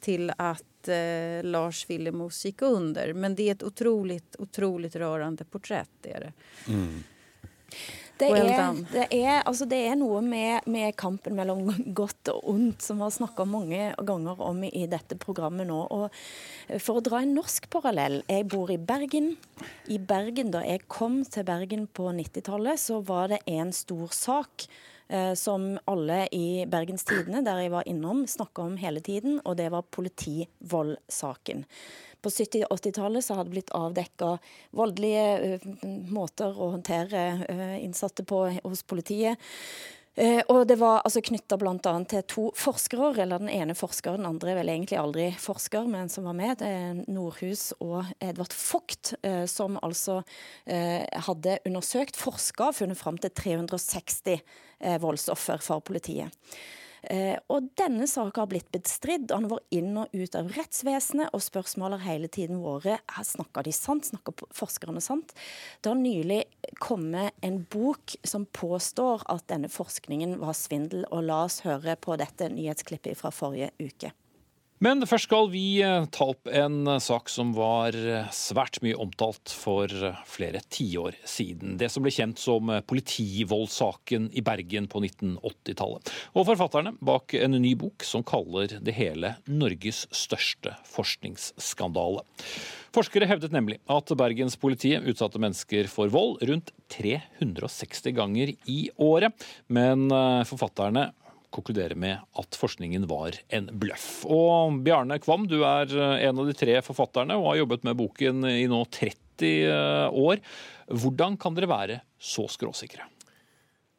till 0.00 0.32
att 0.36 0.88
eh, 0.88 1.42
Lars 1.42 1.90
Willemoes 1.90 2.44
gick 2.44 2.62
under. 2.62 3.12
Men 3.12 3.34
det 3.34 3.42
är 3.42 3.52
ett 3.52 3.62
otroligt, 3.62 4.36
otroligt 4.38 4.96
rörande 4.96 5.44
porträtt. 5.44 5.90
Det 6.00 6.12
är 6.12 6.20
det. 6.20 6.32
Mm. 6.72 7.02
Det 8.18 8.28
er, 8.34 8.74
det, 8.90 9.04
er, 9.14 9.44
altså 9.46 9.66
det 9.70 9.78
er, 9.86 9.94
noe 9.98 10.18
med, 10.26 10.66
med, 10.66 10.90
kampen 10.98 11.36
mellom 11.38 11.68
godt 12.00 12.32
og 12.32 12.48
ondt 12.50 12.82
som 12.82 12.98
vi 12.98 13.06
har 13.06 13.14
snakka 13.14 13.46
mange 13.46 13.92
ganger 14.08 14.42
om 14.42 14.64
i 14.66 14.86
dette 14.90 15.14
programmet 15.22 15.68
nå. 15.68 15.78
Og 15.94 16.80
for 16.82 16.98
å 16.98 17.04
dra 17.04 17.22
en 17.22 17.36
norsk 17.36 17.68
parallell. 17.70 18.24
Jeg 18.26 18.48
bor 18.50 18.72
i 18.74 18.80
Bergen. 18.80 19.36
I 19.86 20.00
Bergen, 20.02 20.50
Da 20.54 20.64
jeg 20.66 20.88
kom 20.90 21.22
til 21.30 21.46
Bergen 21.46 21.86
på 21.86 22.10
90-tallet, 22.10 22.82
så 22.82 22.98
var 23.06 23.30
det 23.30 23.42
en 23.46 23.70
stor 23.76 24.10
sak 24.16 24.66
eh, 25.08 25.34
som 25.38 25.70
alle 25.86 26.24
i 26.34 26.66
Bergens 26.66 27.06
Tidende, 27.06 27.44
der 27.46 27.62
jeg 27.62 27.74
var 27.76 27.86
innom, 27.86 28.26
snakka 28.26 28.66
om 28.66 28.76
hele 28.82 29.04
tiden, 29.04 29.38
og 29.44 29.60
det 29.62 29.70
var 29.70 29.86
politivoldsaken. 29.94 31.66
På 32.22 32.32
70-80-tallet 32.32 33.24
så 33.24 33.36
hadde 33.38 33.50
det 33.50 33.56
blitt 33.56 33.74
avdekka 33.76 34.32
voldelige 34.76 35.60
uh, 35.62 35.68
måter 36.10 36.50
å 36.50 36.72
håndtere 36.74 37.28
uh, 37.44 37.76
innsatte 37.82 38.26
på 38.28 38.44
hos 38.64 38.82
politiet. 38.88 39.38
Eh, 40.18 40.40
og 40.50 40.64
det 40.66 40.80
var 40.80 41.04
altså 41.06 41.20
knytta 41.22 41.54
bl.a. 41.60 41.92
til 42.10 42.24
to 42.26 42.44
forskere, 42.58 43.12
eller 43.22 43.38
den 43.38 43.52
ene 43.54 43.76
forskaren, 43.78 44.24
den 44.24 44.32
andre 44.32 44.50
er 44.50 44.58
vel 44.58 44.72
egentlig 44.72 44.98
aldri 44.98 45.28
forsker, 45.38 45.86
men 45.86 46.10
som 46.10 46.26
var 46.26 46.34
med. 46.34 46.56
Det 46.58 47.04
Nordhus 47.06 47.68
og 47.78 48.08
Edvard 48.18 48.56
Vogt, 48.58 49.12
eh, 49.22 49.44
som 49.46 49.78
altså 49.78 50.18
uh, 50.24 51.22
hadde 51.28 51.60
undersøkt, 51.68 52.18
forska 52.18 52.72
og 52.72 52.78
funnet 52.80 52.98
fram 52.98 53.20
til 53.22 53.30
360 53.30 54.42
voldsoffer 55.02 55.62
for 55.62 55.82
politiet. 55.86 56.34
Eh, 57.02 57.36
og 57.52 57.70
denne 57.78 58.08
saken 58.10 58.42
har 58.42 58.50
blitt 58.50 58.70
bestridd. 58.74 59.30
Han 59.34 59.48
var 59.50 59.62
inn 59.74 59.96
og 60.00 60.14
ut 60.14 60.38
av 60.38 60.50
rettsvesenet, 60.56 61.32
og 61.32 61.44
spørsmålet 61.44 62.02
har 62.02 62.14
hele 62.14 62.30
tiden 62.32 62.62
vært 62.64 63.06
snakker 63.28 63.66
de 63.66 63.74
sant, 63.74 64.08
snakker 64.08 64.46
forskerne 64.56 65.02
sant. 65.04 65.34
Det 65.82 65.92
har 65.92 65.98
nylig 65.98 66.42
kommet 66.82 67.36
en 67.44 67.60
bok 67.70 68.16
som 68.26 68.46
påstår 68.56 69.26
at 69.30 69.46
denne 69.50 69.70
forskningen 69.72 70.38
var 70.42 70.56
svindel, 70.58 71.06
og 71.10 71.26
la 71.28 71.44
oss 71.46 71.62
høre 71.66 71.96
på 72.00 72.16
dette 72.20 72.50
nyhetsklippet 72.52 73.18
fra 73.18 73.32
forrige 73.34 73.72
uke. 73.78 74.12
Men 74.84 75.02
først 75.10 75.26
skal 75.26 75.48
vi 75.50 75.80
eh, 75.82 76.04
ta 76.14 76.28
opp 76.30 76.46
en 76.54 76.86
eh, 76.86 77.00
sak 77.02 77.30
som 77.32 77.50
var 77.56 77.96
eh, 77.98 78.28
svært 78.34 78.78
mye 78.84 78.94
omtalt 79.00 79.50
for 79.50 79.90
flere 80.28 80.62
tiår 80.70 81.18
siden. 81.26 81.74
Det 81.80 81.90
som 81.90 82.04
ble 82.04 82.12
kjent 82.14 82.38
som 82.38 82.70
politivoldssaken 82.86 84.30
i 84.38 84.44
Bergen 84.46 84.86
på 84.90 85.02
1980-tallet. 85.02 86.12
Og 86.38 86.46
forfatterne 86.52 86.94
bak 87.02 87.34
en 87.40 87.58
ny 87.58 87.74
bok 87.78 88.06
som 88.06 88.22
kaller 88.26 88.78
det 88.78 88.94
hele 88.94 89.34
Norges 89.50 90.04
største 90.14 90.76
forskningsskandale. 90.86 92.22
Forskere 92.94 93.26
hevdet 93.28 93.52
nemlig 93.52 93.80
at 93.90 94.14
bergenspolitiet 94.16 95.04
utsatte 95.10 95.42
mennesker 95.42 95.90
for 95.90 96.10
vold 96.12 96.38
rundt 96.48 96.70
360 96.94 98.14
ganger 98.16 98.54
i 98.70 98.80
året. 98.96 99.34
Men 99.68 100.06
forfatterne 100.48 101.10
konkludere 101.54 101.96
med 101.98 102.20
at 102.38 102.58
forskningen 102.58 103.06
var 103.10 103.36
en 103.54 103.68
bløff. 103.80 104.24
Og 104.28 104.80
Bjarne 104.84 105.18
Kvam, 105.22 105.46
du 105.48 105.60
er 105.66 105.92
eh, 105.92 106.24
en 106.28 106.42
av 106.42 106.48
de 106.48 106.56
tre 106.56 106.78
forfatterne 106.84 107.38
og 107.38 107.52
har 107.52 107.62
jobbet 107.62 107.86
med 107.88 107.98
boken 107.98 108.48
i 108.50 108.66
nå 108.70 108.82
30 108.94 109.46
eh, 109.68 110.08
år. 110.12 110.42
Hvordan 110.88 111.38
kan 111.40 111.56
dere 111.56 111.70
være 111.70 112.00
så 112.18 112.46
skråsikre? 112.52 113.06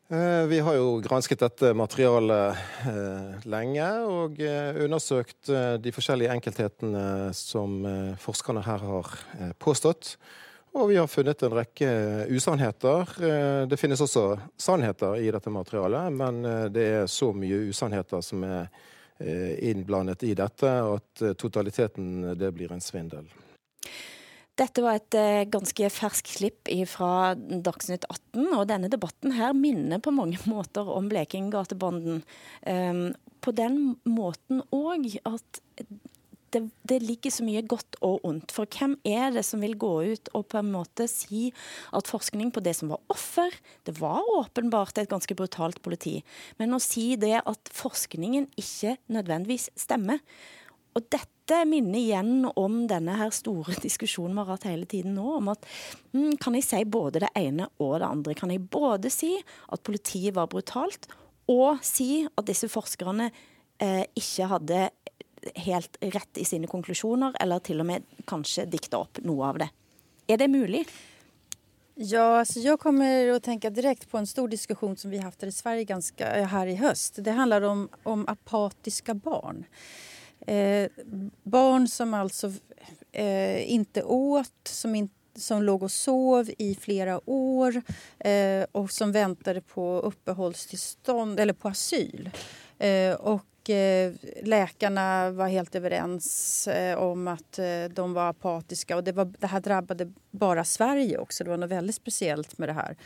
Eh, 0.09 0.43
vi 0.49 0.59
har 0.65 0.77
jo 0.77 0.97
gransket 1.05 1.41
dette 1.45 1.73
materialet 1.77 3.45
lenge 3.49 3.89
og 4.09 4.41
undersøkt 4.85 5.51
de 5.81 5.93
forskjellige 5.93 6.33
enkelthetene 6.33 7.31
som 7.37 7.81
forskerne 8.21 8.65
her 8.65 8.85
har 8.89 9.17
påstått. 9.61 10.15
Og 10.77 10.89
vi 10.91 10.99
har 10.99 11.09
funnet 11.09 11.41
en 11.43 11.55
rekke 11.57 11.89
eh, 11.89 12.29
usannheter. 12.29 13.09
Eh, 13.25 13.63
det 13.69 13.77
finnes 13.81 14.01
også 14.05 14.37
sannheter 14.59 15.17
i 15.17 15.31
dette 15.33 15.49
materialet, 15.53 16.13
men 16.13 16.43
eh, 16.45 16.65
det 16.73 16.85
er 16.99 17.09
så 17.09 17.31
mye 17.33 17.65
usannheter 17.71 18.23
som 18.25 18.45
er 18.45 18.71
innblandet 19.19 20.21
i 20.23 20.29
dette, 20.31 20.69
at 20.71 21.21
totaliteten 21.35 22.37
det 22.39 22.53
blir 22.55 22.71
en 22.71 22.79
svindel. 22.79 23.25
Dette 24.55 24.79
var 24.79 24.95
et 24.95 25.17
ganske 25.51 25.89
ferskt 25.91 26.31
klipp 26.37 26.71
fra 26.87 27.33
Dagsnytt 27.35 28.07
18, 28.07 28.45
og 28.53 28.63
denne 28.69 28.87
debatten 28.87 29.35
her 29.35 29.51
minner 29.59 29.99
på 29.99 30.13
mange 30.15 30.39
måter 30.47 30.87
om 30.87 31.11
Blekingatebanden. 31.11 32.23
Ehm, 32.63 33.09
på 33.43 33.51
den 33.59 33.97
måten 34.07 34.63
òg 34.71 35.11
at 35.27 35.59
det, 36.53 36.61
det, 36.87 36.99
ligger 37.03 37.33
så 37.33 37.45
mye 37.45 37.63
godt 37.67 37.97
og 38.05 38.25
ondt. 38.27 38.53
For 38.55 38.69
hvem 38.69 38.95
er 39.07 39.33
det 39.35 39.45
som 39.47 39.63
vil 39.63 39.77
gå 39.79 39.91
ut 40.11 40.31
og 40.37 40.47
på 40.51 40.59
en 40.61 40.71
måte 40.73 41.07
si 41.11 41.49
at 41.95 42.09
forskning 42.09 42.53
på 42.55 42.63
det 42.65 42.75
som 42.77 42.93
var 42.93 43.01
offer 43.11 43.53
Det 43.85 43.95
var 43.99 44.25
åpenbart 44.37 44.97
et 44.97 45.09
ganske 45.09 45.35
brutalt 45.35 45.81
politi. 45.85 46.19
Men 46.59 46.75
å 46.75 46.81
si 46.83 47.13
det 47.19 47.41
at 47.41 47.73
forskningen 47.73 48.49
ikke 48.59 48.97
nødvendigvis 49.11 49.69
stemmer. 49.79 50.23
Og 50.97 51.05
dette 51.13 51.63
minner 51.69 51.99
igjen 51.99 52.49
om 52.59 52.81
denne 52.89 53.15
her 53.19 53.31
store 53.33 53.77
diskusjonen 53.85 54.35
vi 54.35 54.43
har 54.43 54.51
hatt 54.55 54.67
hele 54.69 54.89
tiden 54.89 55.15
nå, 55.17 55.37
om 55.39 55.51
at 55.53 55.65
mm, 56.13 56.35
kan 56.41 56.57
jeg 56.57 56.67
si 56.67 56.83
både 56.85 57.23
det 57.25 57.31
ene 57.39 57.69
og 57.79 57.99
det 58.01 58.09
andre? 58.09 58.37
Kan 58.37 58.53
jeg 58.53 58.67
både 58.71 59.11
si 59.13 59.35
at 59.39 59.85
politiet 59.85 60.35
var 60.37 60.49
brutalt, 60.51 61.09
og 61.49 61.81
si 61.85 62.27
at 62.27 62.45
disse 62.45 62.69
forskerne 62.69 63.31
eh, 63.81 64.03
ikke 64.17 64.49
hadde 64.51 64.81
helt 65.55 65.97
rett 66.01 66.37
i 66.37 66.45
sine 66.45 66.67
konklusjoner, 66.67 67.35
eller 67.39 67.59
til 67.59 67.79
og 67.81 67.89
med 67.89 68.05
kanskje 68.29 68.67
dikta 68.69 69.01
opp 69.01 69.21
noe 69.25 69.53
av 69.53 69.61
det? 69.63 69.69
Er 70.29 70.37
det 70.37 70.47
mulig? 70.47 70.85
Ja, 72.01 72.39
alltså 72.39 72.59
jag 72.59 72.79
kommer 72.79 73.29
att 73.29 73.43
tänka 73.43 73.69
direkt 73.69 74.11
på 74.11 74.17
en 74.17 74.27
stor 74.27 74.47
diskussion 74.47 74.97
som 74.97 75.11
vi 75.11 75.17
haft 75.17 75.43
i 75.43 75.51
Sverige 75.51 75.83
ganska, 75.83 76.35
eh, 76.35 76.47
här 76.47 76.67
i 76.67 76.75
höst. 76.75 77.15
Det 77.17 77.31
handlar 77.31 77.61
om, 77.61 77.89
om 78.03 78.27
apatiska 78.27 79.13
barn. 79.13 79.65
Eh, 80.47 80.89
barn 81.43 81.87
som 81.87 82.13
alltså 82.13 82.51
eh, 83.11 83.71
inte 83.71 84.03
åt, 84.03 84.67
som, 84.67 84.95
in, 84.95 85.09
som 85.35 85.63
låg 85.63 85.83
och 85.83 85.91
sov 85.91 86.49
i 86.57 86.75
flera 86.75 87.29
år 87.29 87.81
eh, 88.19 88.65
och 88.71 88.91
som 88.91 89.11
väntade 89.11 89.61
på 89.61 89.99
uppehållstillstånd 89.99 91.39
eller 91.39 91.53
på 91.53 91.67
asyl. 91.67 92.29
Eh, 92.77 93.13
och 93.69 94.47
läkarna 94.47 95.31
var 95.31 95.47
helt 95.47 95.75
överens 95.75 96.67
eh, 96.67 96.97
om 96.97 97.27
att 97.27 97.59
eh, 97.59 97.83
de 97.91 98.13
var 98.13 98.29
apatiska 98.29 98.95
och 98.95 99.03
det, 99.03 99.11
var, 99.11 99.33
det 99.39 99.47
här 99.47 99.59
drabbade 99.59 100.11
bara 100.31 100.63
Sverige 100.63 101.17
också. 101.17 101.43
Det 101.43 101.49
var 101.49 101.57
något 101.57 101.69
väldigt 101.69 101.95
speciellt 101.95 102.57
med 102.57 102.69
det 102.69 102.73
här. 102.73 102.97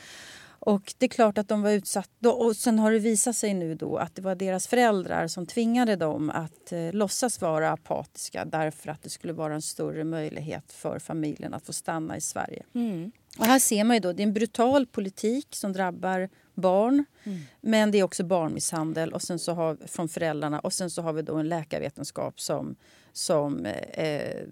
Och 0.65 0.93
det 0.97 1.05
är 1.05 1.09
klart 1.09 1.37
att 1.37 1.47
de 1.47 1.61
var 1.61 1.71
utsatta. 1.71 2.33
Och 2.33 2.55
sen 2.55 2.79
har 2.79 2.91
det 2.91 2.99
visat 2.99 3.35
sig 3.35 3.53
nu 3.53 3.75
då 3.75 3.97
att 3.97 4.15
det 4.15 4.21
var 4.21 4.35
deras 4.35 4.67
föräldrar 4.67 5.27
som 5.27 5.45
tvingade 5.45 5.95
dem 5.95 6.29
att 6.29 6.71
eh, 6.71 6.93
låtsas 6.93 7.41
vara 7.41 7.71
apatiska 7.71 8.45
därför 8.45 8.89
att 8.89 9.03
det 9.03 9.09
skulle 9.09 9.33
vara 9.33 9.53
en 9.53 9.61
större 9.61 10.03
möjlighet 10.03 10.71
för 10.71 10.99
familjen 10.99 11.53
att 11.53 11.65
få 11.65 11.73
stanna 11.73 12.17
i 12.17 12.21
Sverige. 12.21 12.63
Mm. 12.75 13.11
Och 13.37 13.45
här 13.45 13.59
ser 13.59 13.83
man 13.83 13.95
ju 13.95 13.99
då, 13.99 14.13
det 14.13 14.23
är 14.23 14.27
en 14.27 14.33
brutal 14.33 14.85
politik 14.85 15.47
som 15.49 15.73
drabbar 15.73 16.29
barn. 16.53 17.05
Mm. 17.23 17.39
Men 17.61 17.91
det 17.91 17.99
är 17.99 18.03
också 18.03 18.23
barnmisshandel 18.23 19.13
och 19.13 19.21
sen 19.21 19.39
så 19.39 19.53
har, 19.53 19.77
från 19.87 20.09
föräldrarna 20.09 20.59
och 20.59 20.73
sen 20.73 20.89
så 20.89 21.01
har 21.01 21.13
vi 21.13 21.21
då 21.21 21.35
en 21.35 21.49
läkarvetenskap 21.49 22.41
som, 22.41 22.75
som 23.13 23.65
eh, 23.65 24.43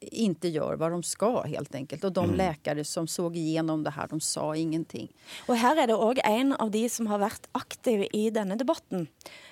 inte 0.00 0.48
gör 0.48 0.76
vad 0.76 0.90
de 0.90 1.02
ska 1.02 1.42
helt 1.42 1.74
enkelt. 1.74 2.04
Och 2.04 2.12
de 2.12 2.24
mm. 2.24 2.36
läkare 2.36 2.84
som 2.84 3.06
såg 3.06 3.36
igenom 3.36 3.84
det 3.84 3.90
här, 3.90 4.08
de 4.08 4.20
sa 4.20 4.56
ingenting. 4.56 5.12
Och 5.46 5.56
här 5.56 5.76
är 5.76 5.86
det 5.86 5.94
också 5.94 6.22
en 6.24 6.52
av 6.52 6.70
de 6.70 6.88
som 6.88 7.06
har 7.06 7.18
varit 7.18 7.48
aktiv 7.52 8.06
i 8.12 8.30
denna 8.30 8.56
debatten, 8.56 9.06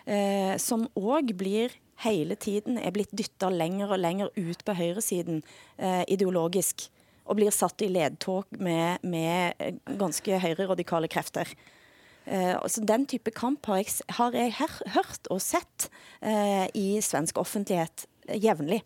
eh, 0.04 0.56
som 0.56 0.88
också 0.94 1.34
blir 1.34 1.72
hela 1.98 2.36
tiden 2.36 2.78
är 2.78 2.90
blivit 2.90 3.16
dyttat 3.16 3.52
längre 3.52 3.88
och 3.88 3.98
längre 3.98 4.30
ut 4.34 4.64
på 4.64 4.72
högersidan 4.72 5.42
eh, 5.76 6.02
ideologisk 6.08 6.90
och 7.24 7.36
blir 7.36 7.50
satt 7.50 7.82
i 7.82 7.88
ledtåg 7.88 8.44
med, 8.48 8.98
med 9.02 9.54
ganska 9.86 10.38
högerradikala 10.38 11.08
krafter. 11.08 11.48
Uh, 12.32 12.66
så 12.66 12.80
Den 12.80 13.06
type 13.06 13.30
kamp 13.30 13.66
har 13.66 13.76
jeg, 13.76 13.86
har 14.08 14.32
jeg 14.32 14.52
her, 14.52 14.70
hørt 14.94 15.26
og 15.30 15.42
sett 15.42 15.90
uh, 16.24 16.66
i 16.74 17.00
svensk 17.02 17.38
offentlighet 17.38 18.06
jevnlig. 18.28 18.82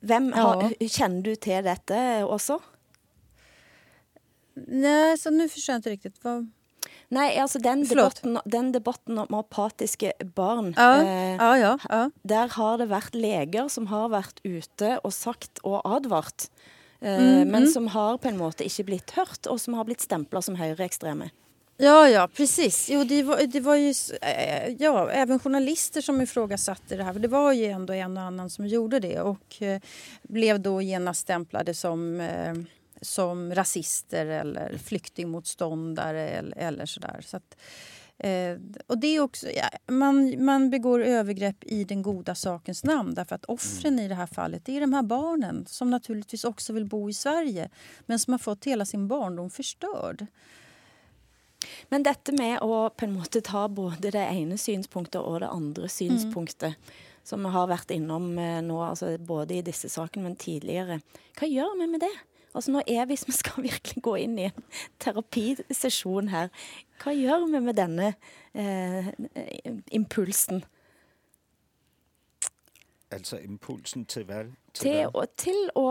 Vem 0.00 0.32
har, 0.32 0.72
ja. 0.78 0.88
Känner 0.88 1.22
du 1.22 1.36
till 1.36 1.64
detta 1.64 2.26
också? 2.26 2.60
Nej, 4.54 5.18
så 5.18 5.30
nu 5.30 5.48
förstår 5.48 5.72
jag 5.72 5.78
inte 5.78 5.90
riktigt. 5.90 6.24
Vad... 6.24 6.50
Nej, 7.08 7.38
alltså 7.38 7.58
den 7.58 7.84
debatten, 7.84 8.38
den 8.44 8.72
debatten 8.72 9.18
om 9.18 9.34
apatiska 9.34 10.12
barn. 10.34 10.74
Ja, 10.76 11.02
eh, 11.02 11.58
ja, 11.60 11.78
ja, 11.88 12.10
Där 12.22 12.48
har 12.48 12.78
det 12.78 12.86
varit 12.86 13.14
läger 13.14 13.68
som 13.68 13.86
har 13.86 14.08
varit 14.08 14.40
ute 14.42 14.98
och 14.98 15.14
sagt 15.14 15.58
och 15.58 15.96
advart. 15.96 16.42
Eh, 17.00 17.14
mm, 17.14 17.48
men 17.48 17.62
mm. 17.62 17.68
som 17.68 17.88
har 17.88 18.18
på 18.18 18.28
en 18.28 18.38
måte 18.38 18.64
inte 18.64 18.84
blivit 18.84 19.10
hört 19.10 19.46
och 19.46 19.60
som 19.60 19.74
har 19.74 19.84
blivit 19.84 20.00
stämplade 20.00 20.42
som 20.42 20.54
högerextrema. 20.54 21.30
Ja, 21.80 22.08
ja, 22.08 22.28
precis. 22.36 22.90
Jo, 22.90 23.04
det 23.04 23.22
var, 23.22 23.46
det 23.46 23.60
var 23.60 23.76
ju 23.76 23.94
eh, 24.22 24.68
ja, 24.78 25.10
även 25.10 25.38
journalister 25.38 26.00
som 26.00 26.20
ifrågasatte 26.20 26.96
det 26.96 27.04
här. 27.04 27.12
För 27.12 27.20
det 27.20 27.28
var 27.28 27.52
ju 27.52 27.64
ändå 27.64 27.92
en 27.92 28.16
och 28.16 28.22
annan 28.22 28.50
som 28.50 28.66
gjorde 28.66 29.00
det 29.00 29.20
och 29.20 29.62
eh, 29.62 29.80
blev 30.22 30.60
då 30.60 30.82
genast 30.82 31.20
stämplade 31.20 31.74
som, 31.74 32.20
eh, 32.20 32.54
som 33.02 33.54
rasister 33.54 34.26
eller 34.26 34.78
flyktingmotståndare 34.78 36.28
eller, 36.28 36.58
eller 36.58 36.86
sådär. 36.86 37.20
Så 37.26 37.36
att, 37.36 37.56
eh, 38.18 38.58
och 38.86 38.98
det 38.98 39.16
är 39.16 39.20
också, 39.20 39.46
ja, 39.50 39.68
man, 39.86 40.44
man 40.44 40.70
begår 40.70 41.00
övergrepp 41.00 41.64
i 41.64 41.84
den 41.84 42.02
goda 42.02 42.34
sakens 42.34 42.84
namn 42.84 43.14
därför 43.14 43.34
att 43.34 43.44
offren 43.44 43.92
mm. 43.92 44.04
i 44.04 44.08
det 44.08 44.14
här 44.14 44.26
fallet 44.26 44.68
är 44.68 44.80
de 44.80 44.92
här 44.92 45.02
barnen 45.02 45.66
som 45.66 45.90
naturligtvis 45.90 46.44
också 46.44 46.72
vill 46.72 46.86
bo 46.86 47.10
i 47.10 47.14
Sverige 47.14 47.68
men 48.06 48.18
som 48.18 48.32
har 48.32 48.38
fått 48.38 48.64
hela 48.64 48.84
sin 48.84 49.08
barndom 49.08 49.50
förstörd. 49.50 50.26
Men 51.88 52.02
dette 52.02 52.32
med 52.32 52.62
å 52.62 52.90
på 52.90 53.04
en 53.04 53.12
måte 53.12 53.40
ta 53.44 53.68
både 53.68 54.12
det 54.14 54.24
ene 54.24 54.58
synspunktet 54.58 55.20
og 55.20 55.40
det 55.42 55.50
andre 55.50 55.88
synspunktet, 55.90 56.76
mm. 56.78 57.22
som 57.26 57.44
vi 57.44 57.52
har 57.54 57.70
vært 57.70 57.92
innom 57.94 58.30
eh, 58.38 58.60
nå, 58.64 58.78
altså 58.84 59.16
både 59.18 59.58
i 59.58 59.64
disse 59.66 59.90
sakene, 59.92 60.28
men 60.28 60.38
tidligere, 60.38 61.00
hva 61.38 61.50
gjør 61.50 61.74
vi 61.80 61.90
med 61.90 62.04
det? 62.06 62.14
Altså 62.54 62.72
nå 62.72 62.82
er, 62.86 63.04
Hvis 63.06 63.26
vi 63.28 63.34
skal 63.36 63.66
virkelig 63.68 64.02
gå 64.02 64.16
inn 64.24 64.38
i 64.38 64.48
en 64.48 64.64
terapisesjon 65.02 66.32
her, 66.32 66.50
hva 67.02 67.14
gjør 67.14 67.46
vi 67.52 67.62
med 67.62 67.78
denne 67.78 68.12
eh, 68.54 69.12
impulsen? 69.94 70.64
Altså 73.14 73.38
impulsen 73.40 74.04
til 74.04 74.26
hva? 74.28 74.42
Til, 74.76 75.08
til, 75.08 75.28
til, 75.40 75.60
å, 75.80 75.86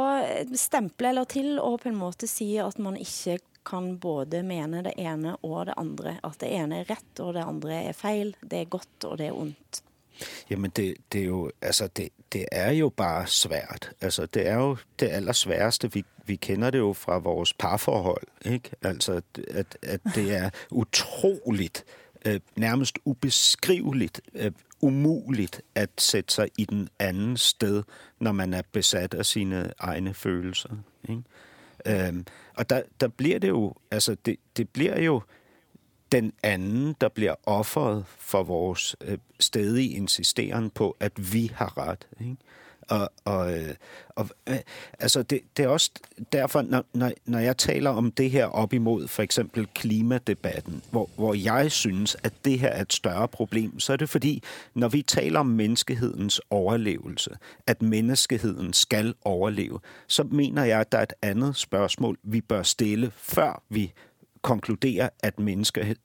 stemple, 0.54 1.10
eller 1.10 1.26
til 1.30 1.56
å 1.58 1.72
på 1.82 1.90
en 1.90 1.98
måte 1.98 2.30
si 2.30 2.52
at 2.62 2.78
man 2.78 3.00
ikke 3.02 3.40
kan 3.68 3.98
både 4.00 4.44
mene 4.48 4.84
det 4.86 4.94
ene 5.02 5.34
og 5.44 5.66
det 5.68 5.76
andre. 5.82 6.18
At 6.24 6.40
det 6.44 6.54
ene 6.56 6.82
er 6.82 6.92
rett, 6.92 7.20
og 7.24 7.34
det 7.36 7.44
andre 7.44 7.82
er 7.90 7.98
feil. 7.98 8.32
Det 8.42 8.62
er 8.64 8.72
godt, 8.72 8.96
og 9.10 9.18
det 9.20 9.32
er 9.32 9.40
ondt. 9.40 9.82
Jamen 10.50 10.72
det, 10.76 10.96
det, 11.12 11.22
er 11.22 11.26
jo, 11.26 11.52
altså 11.62 11.88
det, 11.88 12.10
det 12.34 12.46
er 12.52 12.72
jo 12.72 12.90
bare 12.90 13.28
svært. 13.28 13.92
Altså 14.02 14.26
det 14.26 14.48
er 14.48 14.56
jo 14.56 14.78
det 15.00 15.10
allersværeste. 15.10 15.94
Vi, 15.94 16.06
vi 16.26 16.36
kender 16.36 16.70
det 16.70 16.78
jo 16.78 16.94
fra 16.94 17.18
vores 17.18 17.54
parforhold. 17.54 18.28
Ikke? 18.46 18.70
Altså 18.82 19.22
at, 19.52 19.78
at 19.84 20.02
det 20.16 20.36
er 20.36 20.50
utroligt, 20.72 21.86
øh, 22.26 22.40
nærmest 22.56 23.00
ubeskriveligt, 23.06 24.22
øh, 24.34 24.52
umuligt 24.82 25.62
at 25.76 25.90
sætte 25.98 26.34
sig 26.34 26.50
i 26.58 26.66
den 26.66 26.90
anden 27.00 27.38
sted, 27.38 27.84
når 28.20 28.32
man 28.32 28.54
er 28.54 28.62
besat 28.72 29.14
af 29.14 29.26
sine 29.26 29.72
egne 29.80 30.14
følelser. 30.14 30.70
Ikke? 31.10 31.24
Øhm, 31.86 32.26
og 32.54 32.70
der, 32.70 32.82
der 33.02 33.08
bliver 33.08 33.40
det 33.40 33.48
jo, 33.48 33.74
altså 33.92 34.16
det, 34.26 34.36
det 34.58 34.70
bliver 34.70 35.02
jo 35.02 35.22
den 36.12 36.34
anden, 36.44 36.96
der 37.02 37.10
bliver 37.10 37.36
offret 37.44 38.06
for 38.18 38.44
vores 38.44 38.96
øh, 39.02 39.18
stedige 39.40 39.90
insisteren 39.90 40.70
på, 40.70 40.98
at 41.00 41.34
vi 41.34 41.52
har 41.56 41.78
ret. 41.78 42.08
Ikke? 42.20 42.38
Og, 42.90 43.10
og, 43.26 43.58
øh, 43.58 43.76
og 44.10 44.30
øh, 44.50 44.58
altså 45.00 45.24
det, 45.24 45.42
det 45.58 45.66
er 45.66 45.70
også 45.70 45.92
derfor, 46.32 46.62
når, 46.62 46.86
når, 46.94 47.12
når 47.26 47.40
jeg 47.40 47.58
taler 47.58 47.90
om 47.90 48.12
det 48.12 48.32
her 48.32 48.46
op 48.46 48.74
imod 48.74 49.08
for 49.08 49.24
eksempel 49.24 49.68
klimadebatten, 49.76 50.82
hvor, 50.92 51.10
hvor 51.16 51.34
jeg 51.34 51.72
synes, 51.72 52.18
at 52.24 52.34
det 52.46 52.60
her 52.60 52.68
er 52.68 52.82
et 52.82 52.94
større 52.94 53.28
problem, 53.28 53.80
så 53.80 53.94
er 53.94 53.98
det 53.98 54.10
fordi, 54.10 54.44
når 54.74 54.88
vi 54.88 55.02
taler 55.02 55.40
om 55.40 55.46
menneskehedens 55.46 56.42
overlevelse, 56.50 57.38
at 57.68 57.82
menneskeheden 57.82 58.74
skal 58.74 59.14
overleve, 59.22 59.80
så 60.08 60.24
mener 60.24 60.64
jeg, 60.64 60.80
at 60.80 60.92
der 60.92 60.98
er 60.98 61.04
et 61.04 61.14
andet 61.22 61.56
spørgsmål, 61.56 62.18
vi 62.24 62.42
bør 62.42 62.64
stille, 62.64 63.12
før 63.16 63.64
vi 63.70 63.94
konkluderer, 64.48 65.10
at 65.20 65.40
menneske, 65.40 65.96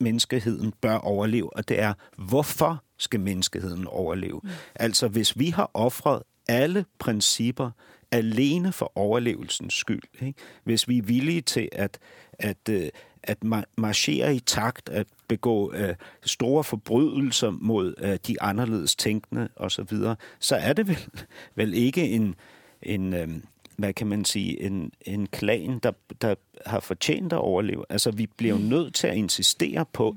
menneskeheden 0.00 0.72
bør 0.80 0.94
overleve, 0.94 1.56
og 1.56 1.68
det 1.68 1.80
er, 1.80 1.94
hvorfor 2.18 2.82
skal 2.98 3.20
menneskeheden 3.20 3.86
overleve? 3.86 4.40
Mm. 4.42 4.50
Altså, 4.74 5.08
hvis 5.08 5.38
vi 5.38 5.48
har 5.48 5.70
offret 5.74 6.22
alle 6.48 6.84
principper 6.98 7.70
alene 8.12 8.72
for 8.72 8.92
overlevelsens 8.94 9.74
skyld, 9.74 10.02
ikke? 10.20 10.38
hvis 10.64 10.88
vi 10.88 10.98
er 10.98 11.02
villige 11.02 11.40
til 11.40 11.68
at, 11.72 11.98
at, 12.32 12.68
øh, 12.70 12.88
at 13.22 13.38
marchere 13.78 14.34
i 14.34 14.40
takt, 14.40 14.88
at 14.88 15.06
begå 15.28 15.72
uh, 15.72 15.94
store 16.24 16.64
forbrydelser 16.64 17.50
mod 17.50 17.94
uh, 18.02 18.14
de 18.26 18.42
anderledes 18.42 18.96
tænkende 18.96 19.48
osv., 19.56 19.88
så, 19.88 20.14
så 20.40 20.56
er 20.56 20.72
det 20.72 20.88
vel, 20.88 20.98
vel 21.54 21.74
ikke 21.74 22.08
en, 22.08 22.34
en 22.82 23.22
um, 23.22 23.42
hvad 23.76 23.92
kan 23.92 24.06
man 24.06 24.24
sige, 24.24 24.62
en, 24.62 24.92
en 25.00 25.26
klan, 25.26 25.78
der, 25.78 25.92
der 26.22 26.34
har 26.66 26.80
fortjent 26.80 27.32
at 27.32 27.38
overleve. 27.38 27.84
Altså, 27.88 28.10
vi 28.10 28.26
bliver 28.26 28.54
jo 28.54 28.58
mm. 28.58 28.64
nødt 28.64 28.94
til 28.94 29.06
at 29.06 29.16
insistere 29.16 29.86
på, 29.92 30.16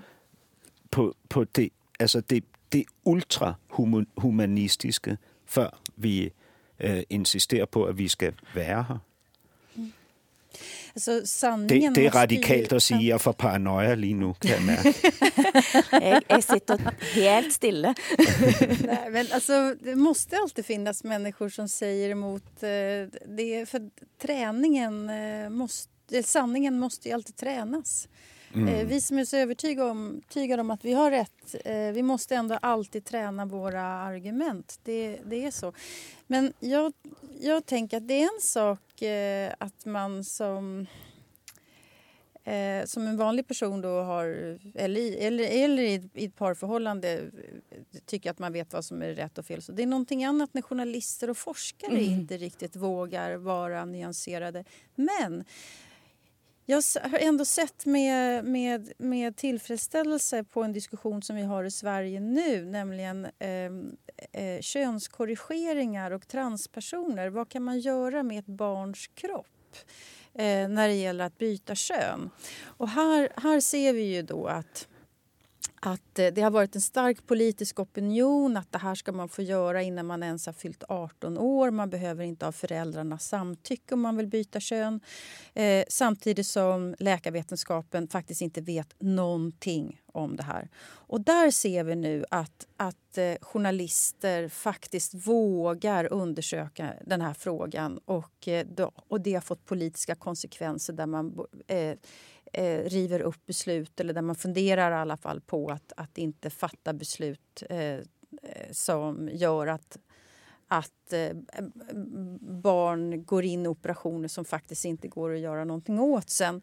på, 0.92 1.16
på 1.30 1.44
det, 1.44 1.70
altså 2.00 2.22
det, 2.22 2.44
det 2.72 2.84
ultrahumanistiske, 3.04 5.18
før 5.46 5.80
vi 5.96 6.32
øh, 6.80 7.04
insisterer 7.10 7.66
på, 7.66 7.84
at 7.84 7.98
vi 7.98 8.08
skal 8.08 8.34
være 8.56 8.86
her. 8.88 8.98
Altså, 10.96 11.12
det, 11.70 11.96
det 11.96 12.06
er 12.06 12.16
radikalt 12.16 12.74
at 12.74 12.82
sige, 12.82 13.00
at 13.00 13.08
jeg 13.08 13.22
får 13.22 13.32
paranoia 13.32 13.96
lige 13.96 14.14
nu, 14.14 14.34
kan 14.42 14.52
jeg 14.52 14.62
mærke. 14.62 14.94
jeg, 15.92 16.22
jeg 16.30 16.44
sitter 16.44 16.78
helt 17.14 17.54
stille. 17.54 17.96
Nej, 18.92 19.10
men 19.10 19.26
alltså, 19.32 19.76
det 19.84 19.98
måste 19.98 20.38
alltid 20.38 20.66
finnas 20.66 21.04
människor 21.04 21.50
som 21.50 21.68
säger 21.68 22.10
emot 22.10 22.64
eh, 22.64 23.08
det. 23.38 23.70
För 23.70 23.90
träningen 24.22 25.10
eh, 25.10 25.50
måste, 25.50 26.24
sanningen 26.24 26.80
måste 26.80 27.08
ju 27.10 27.14
alltid 27.14 27.36
tränas. 27.36 28.08
Mm. 28.54 28.68
Eh, 28.68 28.86
vi 28.86 29.02
som 29.02 29.20
är 29.20 29.26
så 29.26 29.38
övertygade 29.38 29.90
om, 29.92 30.22
om 30.60 30.72
att 30.72 30.86
vi 30.86 30.94
har 30.94 31.12
rätt, 31.12 31.56
eh, 31.66 31.92
vi 31.94 32.04
måste 32.04 32.36
ändå 32.36 32.56
alltid 32.62 33.06
träna 33.06 33.46
våra 33.46 33.84
argument. 33.84 34.80
Det, 34.84 35.20
det 35.26 35.46
är 35.46 35.52
så. 35.52 35.74
Men 36.28 36.54
jag, 36.60 36.94
jag 37.40 37.66
tänker 37.66 37.98
att 37.98 38.08
det 38.08 38.22
är 38.22 38.36
en 38.36 38.42
sak 38.42 39.02
eh, 39.02 39.54
att 39.60 39.86
man 39.86 40.24
som 40.24 40.88
som 42.86 43.08
en 43.08 43.18
vanlig 43.18 43.48
person 43.48 43.82
då 43.82 44.02
har, 44.02 44.26
eller, 44.76 45.18
eller, 45.18 45.64
eller 45.64 45.84
i, 45.84 46.10
ett 46.14 46.36
parförhållande 46.36 47.22
tycker 48.06 48.32
att 48.32 48.40
man 48.40 48.54
vet 48.54 48.74
vad 48.74 48.86
som 48.86 49.02
är 49.02 49.14
rätt 49.14 49.38
och 49.38 49.46
fel. 49.46 49.62
Så 49.62 49.72
det 49.72 49.84
är 49.84 49.88
någonting 49.88 50.24
annat 50.26 50.54
när 50.54 50.62
journalister 50.62 51.30
och 51.30 51.38
forskare 51.38 51.92
mm. 51.92 52.04
inte 52.04 52.38
riktigt 52.38 52.76
vågar 52.76 53.36
vara 53.36 53.86
nyanserade. 53.86 54.66
Men 54.96 55.44
jag 56.70 56.84
har 57.02 57.20
ändå 57.20 57.46
sett 57.46 57.86
med, 57.86 58.46
med, 58.46 58.92
med 58.98 59.36
tillfredsställelse 59.36 60.44
på 60.44 60.64
en 60.64 60.74
diskussion 60.74 61.22
som 61.22 61.36
vi 61.36 61.42
har 61.42 61.64
i 61.64 61.72
Sverige 61.72 62.20
nu, 62.20 62.66
nämligen 62.66 63.26
eh, 63.40 64.44
eh, 64.44 64.62
könskorrigeringar 64.62 66.12
och 66.12 66.28
transpersoner. 66.28 67.30
Vad 67.30 67.50
kan 67.50 67.64
man 67.64 67.80
göra 67.80 68.24
med 68.24 68.40
ett 68.40 68.46
barns 68.46 69.08
kropp 69.08 69.76
eh, 70.34 70.68
när 70.68 70.88
det 70.88 70.94
gäller 70.94 71.26
att 71.26 71.38
byta 71.38 71.76
kön? 71.76 72.30
Och 72.64 72.90
här, 72.90 73.30
här 73.36 73.60
ser 73.60 73.94
vi 73.94 74.16
ju 74.16 74.22
då 74.22 74.48
att 74.48 74.88
att 75.80 76.20
eh, 76.20 76.28
det 76.28 76.42
har 76.42 76.52
varit 76.52 76.76
en 76.76 76.82
stark 76.82 77.28
politisk 77.28 77.80
opinion 77.80 78.58
att 78.58 78.72
det 78.72 78.78
här 78.78 78.96
ska 78.96 79.12
man 79.12 79.30
få 79.30 79.42
göra 79.42 79.82
innan 79.82 80.06
man 80.06 80.24
ens 80.24 80.46
har 80.46 80.54
fyllt 80.54 80.84
18 80.90 81.38
år. 81.38 81.72
Man 81.72 81.90
behöver 81.90 82.24
inte 82.24 82.46
ha 82.46 82.52
föräldrarnas 82.52 83.28
samtycke 83.28 83.94
om 83.94 84.02
man 84.02 84.18
vill 84.18 84.28
byta 84.28 84.60
kön. 84.60 85.00
Eh, 85.54 85.84
samtidigt 85.90 86.48
som 86.48 86.96
läkarvetenskapen 87.00 88.08
faktiskt 88.08 88.42
inte 88.42 88.62
vet 88.62 88.96
någonting 89.00 90.02
om 90.14 90.36
det 90.36 90.44
här. 90.44 90.70
Och 91.10 91.22
där 91.22 91.52
ser 91.52 91.84
vi 91.84 91.96
nu 91.96 92.26
att, 92.32 92.68
att 92.78 93.18
eh, 93.18 93.34
journalister 93.42 94.50
faktiskt 94.50 95.28
vågar 95.28 96.14
undersöka 96.14 96.94
den 97.06 97.22
här 97.22 97.34
frågan 97.34 98.00
och, 98.06 98.48
eh, 98.48 98.66
då, 98.76 98.92
och 99.08 99.22
det 99.22 99.34
har 99.34 99.42
fått 99.42 99.66
politiska 99.66 100.16
konsekvenser 100.16 100.94
där 100.94 101.06
man 101.06 101.46
eh, 101.68 101.98
eh, 102.54 102.84
river 102.84 103.20
upp 103.20 103.46
beslut 103.46 104.00
eller 104.00 104.14
där 104.14 104.22
man 104.22 104.36
funderar 104.36 104.92
i 104.92 104.96
alla 104.96 105.18
fall 105.18 105.42
på 105.42 105.70
att, 105.70 105.94
att 105.98 106.18
inte 106.18 106.50
fatta 106.50 106.94
beslut 106.94 107.64
eh, 107.70 107.80
eh 107.80 108.02
som 108.72 109.30
gör 109.34 109.68
att, 109.68 109.98
att 110.68 111.14
eh, 111.14 111.36
barn 112.62 113.26
går 113.26 113.46
in 113.46 113.66
i 113.66 113.68
operationer 113.68 114.28
som 114.28 114.46
faktiskt 114.46 114.86
inte 114.86 115.08
går 115.08 115.34
att 115.34 115.40
göra 115.40 115.64
någonting 115.64 116.00
åt 116.00 116.30
sen. 116.30 116.62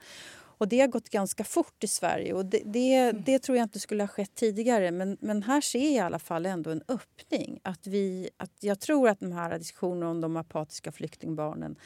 Och 0.59 0.69
det 0.69 0.81
har 0.81 0.89
gått 0.89 1.09
ganska 1.09 1.45
fort 1.45 1.85
i 1.85 1.89
Sverige 1.89 2.33
och 2.33 2.47
det, 2.47 2.63
det, 2.65 2.95
mm. 2.95 3.23
det, 3.27 3.39
tror 3.39 3.59
jag 3.59 3.65
inte 3.65 3.81
skulle 3.81 4.03
ha 4.03 4.09
skett 4.09 4.35
tidigare. 4.35 4.91
Men, 4.91 5.17
men 5.21 5.43
här 5.43 5.61
ser 5.61 5.79
jag 5.79 5.93
i 5.93 5.99
alla 5.99 6.19
fall 6.19 6.47
ändå 6.47 6.71
en 6.71 6.83
öppning. 6.89 7.61
Att 7.63 7.87
vi, 7.87 8.31
att 8.37 8.53
jag 8.61 8.81
tror 8.81 9.09
att 9.09 9.21
de 9.21 9.33
här 9.33 9.59
diskussionerna 9.59 10.11
om 10.11 10.21
de 10.21 10.37
apatiska 10.37 10.93
flyktingbarnen 10.93 11.77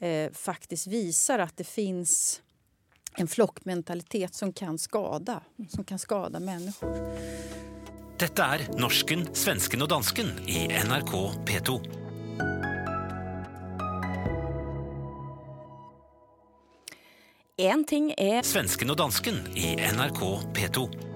eh, 0.00 0.32
faktiskt 0.32 0.86
visar 0.86 1.38
att 1.38 1.56
det 1.56 1.64
finns 1.64 2.42
en 3.16 3.28
flockmentalitet 3.28 4.34
som 4.34 4.52
kan 4.52 4.78
skada, 4.78 5.42
som 5.68 5.84
kan 5.84 5.98
skada 5.98 6.40
människor. 6.40 6.96
Dette 8.18 8.42
er 8.42 8.64
norsken, 8.80 9.26
svensken 9.36 9.84
og 9.84 9.90
dansken 9.92 10.30
i 10.48 10.66
NRK 10.68 11.12
P2. 11.48 11.80
En 17.58 17.84
ting 17.88 18.10
er 18.20 18.42
Svensken 18.44 18.92
og 18.92 18.98
dansken 19.00 19.38
i 19.56 19.74
NRK 19.80 20.20
P2. 20.56 21.15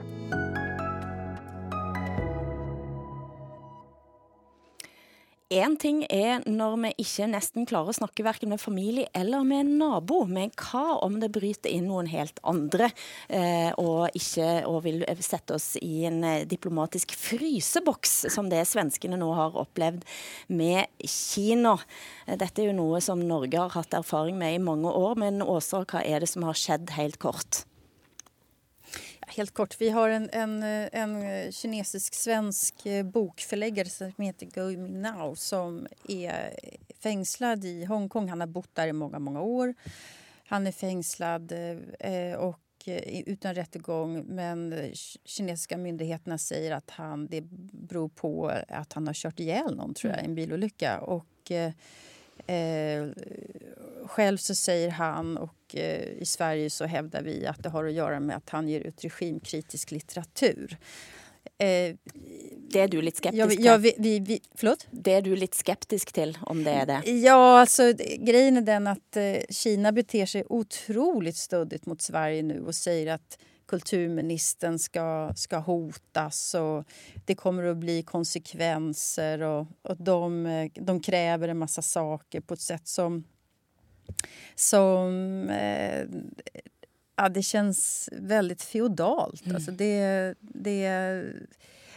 En 5.51 5.73
ting 5.75 6.05
er 6.15 6.45
når 6.47 6.77
vi 6.79 6.91
ikke 7.03 7.27
nesten 7.27 7.65
klarer 7.67 7.91
å 7.91 7.97
snakke 7.97 8.23
verken 8.23 8.53
med 8.53 8.61
familie 8.63 9.09
eller 9.19 9.43
med 9.43 9.65
en 9.65 9.73
nabo, 9.81 10.21
men 10.31 10.53
hva 10.55 11.01
om 11.03 11.17
det 11.19 11.33
bryter 11.35 11.73
inn 11.75 11.89
noen 11.91 12.07
helt 12.07 12.39
andre 12.47 12.93
eh, 13.27 13.73
og, 13.75 14.15
ikke, 14.15 14.47
og 14.71 14.85
vil 14.85 15.03
sette 15.19 15.57
oss 15.57 15.73
i 15.83 16.05
en 16.07 16.23
eh, 16.23 16.45
diplomatisk 16.47 17.17
fryseboks, 17.19 18.29
som 18.31 18.47
det 18.53 18.63
svenskene 18.71 19.19
nå 19.19 19.33
har 19.35 19.59
opplevd 19.59 20.07
med 20.55 20.87
Kina. 21.03 21.75
Eh, 22.29 22.39
dette 22.39 22.63
er 22.63 22.71
jo 22.71 22.77
noe 22.79 23.03
som 23.03 23.19
Norge 23.19 23.59
har 23.59 23.75
hatt 23.75 23.99
erfaring 23.99 24.39
med 24.39 24.55
i 24.55 24.63
mange 24.63 24.95
år, 24.95 25.19
men 25.19 25.43
Åsa, 25.43 25.83
hva 25.83 26.07
er 26.07 26.23
det 26.23 26.31
som 26.31 26.47
har 26.47 26.63
skjedd 26.63 26.95
helt 26.95 27.19
kort? 27.19 27.65
Helt 29.33 29.55
kort. 29.55 29.81
Vi 29.81 29.91
har 29.91 30.09
en, 30.09 30.31
en, 30.33 30.62
en 30.62 31.53
kinesisk-svensk 31.53 32.87
eh, 32.87 33.07
bokförläggare 33.07 33.89
som 33.89 34.12
heter 34.18 34.47
Gui 34.47 34.76
Minao 34.76 35.37
som 35.37 35.87
är 36.09 36.55
fängslad 37.03 37.64
i 37.64 37.85
Hongkong. 37.85 38.28
Han 38.28 38.41
har 38.41 38.47
bott 38.47 38.74
där 38.74 38.87
i 38.87 38.93
många, 38.93 39.18
många 39.18 39.41
år. 39.41 39.74
Han 40.47 40.66
är 40.66 40.72
fängslad 40.72 41.53
eh, 41.53 42.12
eh 42.12 42.35
och 42.35 42.61
eh, 42.85 43.20
utan 43.26 43.55
rättegång 43.55 44.24
men 44.26 44.91
kinesiska 45.24 45.76
myndigheterna 45.76 46.39
säger 46.39 46.74
att 46.74 46.91
han, 46.91 47.26
det 47.26 47.41
beror 47.72 48.09
på 48.09 48.53
att 48.68 48.93
han 48.93 49.07
har 49.07 49.14
kört 49.14 49.41
ihjäl 49.41 49.76
någon 49.76 49.95
tror 49.95 50.12
jag, 50.12 50.22
i 50.22 50.24
en 50.24 50.35
bilolycka. 50.35 51.01
Och, 51.01 51.26
Eh, 52.47 53.09
själv 54.07 54.37
så 54.37 54.55
säger 54.55 54.91
han, 54.91 55.37
och 55.37 55.55
eh, 55.75 56.23
i 56.23 56.25
Sverige 56.25 56.71
så 56.71 56.85
hävdar 56.85 57.23
vi 57.23 57.47
att 57.47 57.62
det 57.62 57.68
har 57.68 57.85
att 57.85 57.93
göra 57.93 58.21
med 58.21 58.37
att 58.37 58.51
han 58.51 58.68
ger 58.68 58.81
ut 58.81 59.05
regimkritisk 59.05 59.91
litteratur. 59.91 60.79
Eh, 61.59 61.97
det 62.57 62.81
är 62.81 62.89
du 62.89 63.03
lite 63.03 63.16
skeptisk 63.16 63.57
till? 63.57 63.64
Ja, 63.64 63.77
vi, 63.77 63.95
vi, 63.99 64.21
vi, 64.21 64.41
förlåt? 64.55 64.87
Det 64.91 65.14
är 65.14 65.23
du 65.23 65.37
lite 65.37 65.57
skeptisk 65.57 66.12
till, 66.12 66.39
om 66.41 66.64
det 66.64 66.71
är 66.71 66.87
det? 66.87 67.11
Ja, 67.11 67.61
alltså 67.61 67.93
grejen 68.18 68.57
är 68.57 68.61
den 68.61 68.87
att 68.87 69.16
eh, 69.16 69.37
Kina 69.51 69.93
beter 69.93 70.27
sig 70.27 70.45
otroligt 70.49 71.37
stöddigt 71.37 71.87
mot 71.87 72.03
Sverige 72.03 72.43
nu 72.43 72.61
och 72.61 72.75
säger 72.75 73.14
att 73.14 73.39
kulturministern 73.71 74.79
ska, 74.79 75.33
ska 75.37 75.59
hotas 75.59 76.55
och 76.55 76.85
det 77.25 77.35
kommer 77.35 77.64
att 77.64 77.77
bli 77.77 78.03
konsekvenser 78.03 79.43
och, 79.43 79.66
och 79.83 79.97
de, 79.97 80.71
de 80.75 81.01
kräver 81.01 81.49
en 81.49 81.59
massa 81.59 81.83
saker 81.83 82.41
på 82.41 82.55
ett 82.55 82.61
sätt 82.61 82.89
som, 82.89 83.25
som 84.55 85.51
eh, 85.51 86.07
ja, 87.17 87.29
det 87.29 87.43
känns 87.43 88.09
väldigt 88.13 88.63
feodalt. 88.63 89.45
Mm. 89.45 89.57
Alltså 89.57 89.71
det, 89.71 90.35
det, 90.41 91.25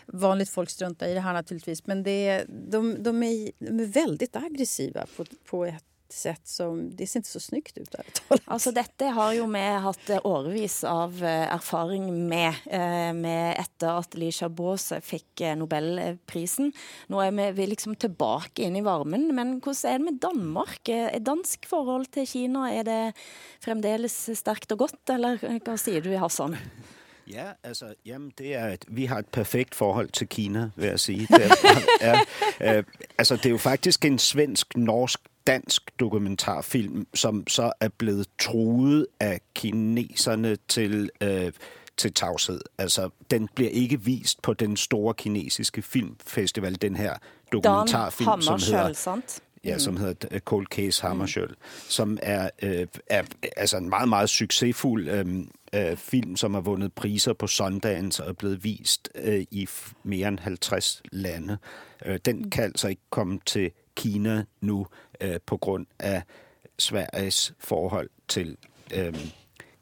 vanligt 0.06 0.50
folk 0.50 0.70
struntar 0.70 1.08
i 1.08 1.14
det 1.14 1.20
här 1.20 1.34
naturligtvis 1.34 1.88
men 1.88 2.04
det, 2.04 2.46
de, 2.48 3.04
de, 3.04 3.24
är, 3.24 3.52
de 3.60 3.80
är 3.80 3.86
väldigt 3.86 4.36
aggressiva 4.36 5.06
på, 5.18 5.26
på 5.46 5.66
ett 5.66 5.86
sätt 6.14 6.48
som 6.48 6.96
Det 6.96 7.08
ser 7.08 7.20
inte 7.20 7.30
så 7.30 7.40
snyggt 7.40 7.78
ut. 7.78 7.96
Altså, 8.46 8.72
dette 8.72 9.06
har 9.06 9.34
jo 9.34 9.48
vi 9.52 9.64
hatt 9.86 10.10
årevis 10.24 10.84
av 10.88 11.18
eh, 11.24 11.54
erfaring 11.54 12.08
med, 12.28 12.54
eh, 12.66 13.12
med 13.18 13.60
etter 13.60 14.00
at 14.00 14.18
Li 14.18 14.32
Chabot 14.32 14.82
fikk 15.04 15.42
eh, 15.42 15.56
Nobelprisen. 15.58 16.72
Nå 17.12 17.22
er 17.24 17.36
vi, 17.36 17.50
vi 17.58 17.70
liksom 17.74 17.98
tilbake 18.00 18.66
inn 18.66 18.78
i 18.78 18.86
varmen, 18.86 19.30
men 19.36 19.58
hvordan 19.60 19.92
er 19.92 20.00
det 20.02 20.08
med 20.08 20.20
Danmark? 20.24 20.90
Er 20.90 21.20
dansk 21.20 21.68
forhold 21.70 22.12
til 22.14 22.28
Kina, 22.30 22.68
er 22.72 22.88
det 22.88 23.02
fremdeles 23.64 24.16
sterkt 24.38 24.72
og 24.76 24.86
godt, 24.86 25.02
eller 25.14 25.42
hva 25.42 25.78
sier 25.80 26.04
du, 26.04 26.14
Hassan? 26.22 26.60
Ja, 27.28 27.46
altså, 27.64 27.94
jamen, 28.06 28.32
det 28.38 28.56
er, 28.56 28.68
et, 28.68 28.86
vi 28.88 29.06
har 29.06 29.18
et 29.18 29.28
perfekt 29.28 29.76
forhold 29.76 30.10
til 30.10 30.28
Kina, 30.28 30.70
vil 30.76 30.88
jeg 30.88 31.00
sige. 31.00 31.28
Det 31.30 31.44
er, 32.02 32.18
er, 32.62 32.78
øh, 32.78 32.84
altså, 33.18 33.36
det 33.36 33.46
er 33.46 33.50
jo 33.50 33.58
faktisk 33.58 34.06
en 34.06 34.20
svensk-norsk 34.20 35.22
dansk 35.48 36.00
dokumentarfilm, 36.00 37.08
som 37.14 37.48
så 37.48 37.72
er 37.80 37.90
blevet 37.98 38.28
truet 38.40 39.08
af 39.20 39.42
kineserne 39.56 40.58
til, 40.68 41.10
øh, 41.22 41.52
til 41.98 42.14
tavshed. 42.14 42.62
Altså, 42.78 43.10
den 43.32 43.50
bliver 43.56 43.72
ikke 43.72 44.02
vist 44.02 44.42
på 44.42 44.54
den 44.54 44.78
store 44.78 45.14
kinesiske 45.14 45.82
filmfestival, 45.82 46.82
den 46.82 46.96
her 46.96 47.14
dokumentarfilm, 47.52 48.30
Dan 48.30 48.42
som 48.42 48.60
hedder... 48.60 48.94
sant? 48.94 49.40
Ja, 49.66 49.78
som 49.78 49.98
hedder 49.98 50.28
øh, 50.32 50.40
Cold 50.40 50.66
Case 50.68 51.02
Hammarskjöld, 51.02 51.50
mm. 51.50 51.56
som 51.90 52.18
er, 52.22 52.50
øh, 52.62 52.88
er 53.08 53.24
altså 53.58 53.78
en 53.78 53.90
meget, 53.90 54.10
meget 54.10 54.30
succesfuld 54.30 55.10
øh, 55.10 55.26
øh, 55.74 55.98
film, 55.98 56.36
som 56.36 56.54
har 56.54 56.62
vundet 56.62 56.94
priser 56.94 57.34
på 57.34 57.48
Sundance 57.48 58.24
og 58.24 58.30
er 58.30 58.34
blevet 58.34 58.64
vist 58.64 59.10
øh, 59.16 59.46
i 59.52 59.68
mere 60.04 60.28
end 60.28 60.40
50 60.40 61.02
lande. 61.12 61.58
Øh, 62.06 62.20
den 62.26 62.50
kan 62.50 62.64
altså 62.64 62.88
ikke 62.88 63.02
komme 63.10 63.40
til 63.46 63.72
Kina 64.00 64.46
nu 64.60 64.86
eh, 65.20 65.38
på 65.46 65.58
grund 65.58 65.88
av 66.04 66.22
Sveriges 66.78 67.54
förhållande 67.60 68.14
till 68.28 68.58
eh, 68.92 69.08
øh, 69.08 69.14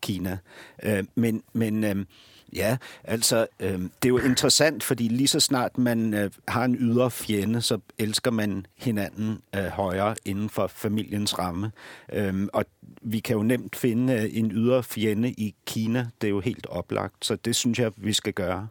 Kina. 0.05 0.37
Eh, 0.83 1.05
men 1.15 1.43
men 1.53 2.07
Ja, 2.53 2.77
alltså, 3.07 3.47
det 3.59 4.05
är 4.05 4.07
ju 4.07 4.25
intressant, 4.25 4.83
för 4.83 4.95
lige 4.95 5.27
så 5.27 5.39
snart 5.39 5.77
man 5.77 6.29
har 6.47 6.63
en 6.63 6.75
yttre 6.75 7.11
fiende 7.11 7.61
så 7.61 7.79
älskar 7.97 8.31
man 8.31 8.65
hinanden 8.75 9.41
eh, 9.51 9.63
högre 9.63 10.15
inom 10.23 10.49
familjens 10.49 11.39
ramme. 11.39 11.71
Øh, 12.13 12.33
vi 13.01 13.19
kan 13.19 13.37
ju 13.37 13.43
nämnt 13.43 13.75
finna 13.75 14.13
en 14.13 14.51
yttre 14.51 14.83
fiende 14.83 15.29
i 15.29 15.55
Kina, 15.67 16.11
det 16.21 16.27
är 16.27 16.31
ju 16.31 16.41
helt 16.41 16.65
upplagt, 16.79 17.23
så 17.23 17.35
det 17.35 17.53
syns 17.53 17.79
jag 17.79 17.93
vi 17.95 18.13
ska 18.13 18.31
göra. 18.39 18.67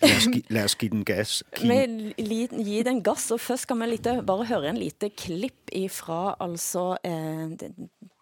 Lad 0.00 0.64
os, 0.64 0.76
gi, 0.78 0.88
den 0.88 1.04
gas. 1.04 1.42
Vi 1.60 2.46
gi 2.50 2.82
den 2.86 3.02
gass, 3.04 3.30
og 3.30 3.40
først 3.40 3.68
skal 3.68 3.78
vi 3.82 3.90
lite, 3.92 4.16
bare 4.26 4.46
høre 4.50 4.70
en 4.70 4.80
lite 4.80 5.10
klipp 5.10 5.72
ifra 5.72 6.36
altså, 6.40 6.96
eh, 7.04 7.54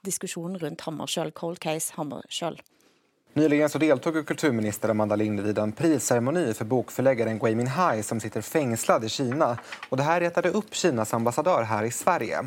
diskussionen 0.06 0.60
rundt 0.62 0.80
Hammarskjöld, 0.86 1.32
Cold 1.32 1.62
Case 1.62 1.92
Hammarskjöld. 1.96 2.60
Nyligen 3.34 3.68
så 3.68 3.78
deltog 3.78 4.26
kulturminister 4.26 4.88
Amanda 4.88 5.16
Lind 5.16 5.40
vid 5.40 5.58
en 5.58 5.72
prisceremoni 5.72 6.54
för 6.54 6.64
bokförläggaren 6.64 7.38
Gui 7.38 7.54
Minhai 7.54 8.02
som 8.02 8.20
sitter 8.20 8.40
fängslad 8.40 9.04
i 9.04 9.08
Kina. 9.08 9.58
Och 9.88 9.96
det 9.96 10.02
här 10.02 10.20
retade 10.20 10.50
upp 10.50 10.74
Kinas 10.74 11.14
ambassadör 11.14 11.62
här 11.62 11.84
i 11.84 11.90
Sverige. 11.90 12.38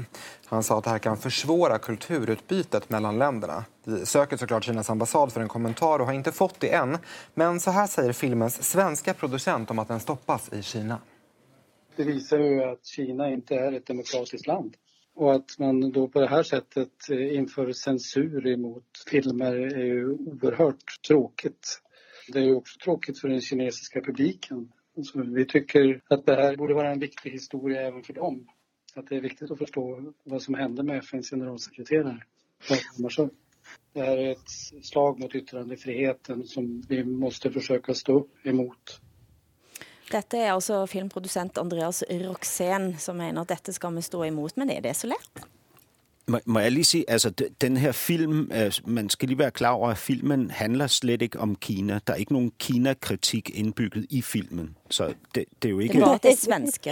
Han 0.45 0.63
sa 0.63 0.77
att 0.77 0.83
det 0.83 0.89
här 0.89 0.99
kan 0.99 1.17
försvåra 1.17 1.79
kulturutbytet 1.79 2.89
mellan 2.89 3.19
länderna. 3.19 3.65
Vi 3.85 4.05
söker 4.05 4.37
såklart 4.37 4.63
Kinas 4.63 4.89
ambassad 4.89 5.33
för 5.33 5.41
en 5.41 5.47
kommentar 5.47 5.99
och 5.99 6.05
har 6.05 6.13
inte 6.13 6.31
fått 6.31 6.59
det 6.59 6.73
än. 6.73 6.97
Men 7.33 7.59
så 7.59 7.71
här 7.71 7.87
säger 7.87 8.13
filmens 8.13 8.63
svenska 8.63 9.13
producent 9.13 9.71
om 9.71 9.79
att 9.79 9.87
den 9.87 9.99
stoppas 9.99 10.53
i 10.53 10.61
Kina. 10.61 10.97
Det 11.95 12.03
visar 12.03 12.37
ju 12.37 12.63
att 12.63 12.85
Kina 12.85 13.29
inte 13.29 13.55
är 13.55 13.73
ett 13.73 13.85
demokratiskt 13.85 14.47
land. 14.47 14.75
Och 15.15 15.35
att 15.35 15.59
man 15.59 15.91
då 15.91 16.07
på 16.07 16.19
det 16.19 16.27
här 16.27 16.43
sättet 16.43 17.09
eh, 17.09 17.35
inför 17.35 17.71
censur 17.71 18.47
emot 18.47 19.03
filmer 19.07 19.55
är 19.55 19.85
ju 19.85 20.09
oerhört 20.11 21.01
tråkigt. 21.07 21.81
Det 22.27 22.39
är 22.39 22.43
ju 22.43 22.55
också 22.55 22.79
tråkigt 22.83 23.19
för 23.19 23.27
den 23.27 23.41
kinesiska 23.41 24.01
publiken. 24.01 24.71
Alltså, 24.97 25.21
vi 25.21 25.45
tycker 25.45 26.01
att 26.07 26.25
det 26.25 26.35
här 26.35 26.55
borde 26.55 26.73
vara 26.73 26.91
en 26.91 26.99
viktig 26.99 27.31
historia 27.31 27.81
även 27.81 28.03
för 28.03 28.13
dem. 28.13 28.47
Att 28.95 29.07
det 29.09 29.15
är 29.15 29.21
viktigt 29.21 29.51
att 29.51 29.57
förstå 29.57 30.13
vad 30.23 30.41
som 30.41 30.55
hände 30.55 30.83
med 30.83 30.97
FNs 30.97 31.29
generalsekreterare. 31.29 32.23
Det 33.93 34.01
här 34.01 34.17
är 34.17 34.31
ett 34.31 34.85
slag 34.85 35.19
mot 35.19 35.35
yttrandefriheten 35.35 36.43
som 36.43 36.83
vi 36.89 37.03
måste 37.03 37.51
försöka 37.51 37.93
stå 37.93 38.19
upp 38.19 38.45
emot. 38.45 39.01
Dette 40.13 40.37
er 40.37 40.53
altså 40.53 40.85
filmprodusent 40.85 41.57
Andreas 41.57 42.03
Roxen, 42.09 42.93
som 42.99 43.17
mener 43.17 43.41
at 43.41 43.49
dette 43.49 43.73
skal 43.73 43.95
vi 43.95 44.01
stå 44.05 44.23
imot, 44.23 44.57
men 44.57 44.69
er 44.69 44.79
det 44.85 44.95
så 44.95 45.07
lett? 45.09 45.43
Må, 46.45 46.59
jeg 46.59 46.71
lige 46.71 46.85
sige, 46.85 47.09
altså 47.09 47.29
den 47.61 47.77
her 47.77 47.91
film, 47.91 48.51
man 48.85 49.09
skal 49.09 49.27
lige 49.27 49.37
være 49.37 49.51
klar 49.51 49.71
over, 49.71 49.89
at 49.89 49.97
filmen 49.97 50.51
handler 50.51 50.87
slet 50.87 51.21
ikke 51.21 51.39
om 51.39 51.55
Kina. 51.55 51.99
Der 52.07 52.13
er 52.13 52.17
ikke 52.17 52.33
nogen 52.33 52.51
Kina-kritik 52.59 53.49
indbygget 53.53 54.05
i 54.09 54.21
filmen. 54.21 54.77
Så 54.89 55.13
det, 55.35 55.45
det 55.61 55.67
er 55.67 55.69
jo 55.69 55.79
ikke... 55.79 55.93
Det 55.93 56.01
var 56.01 56.17
det 56.17 56.39
svenske. 56.39 56.91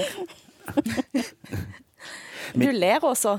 Men, 2.56 2.68
du 2.68 2.74
ler 2.74 3.00
også. 3.00 3.38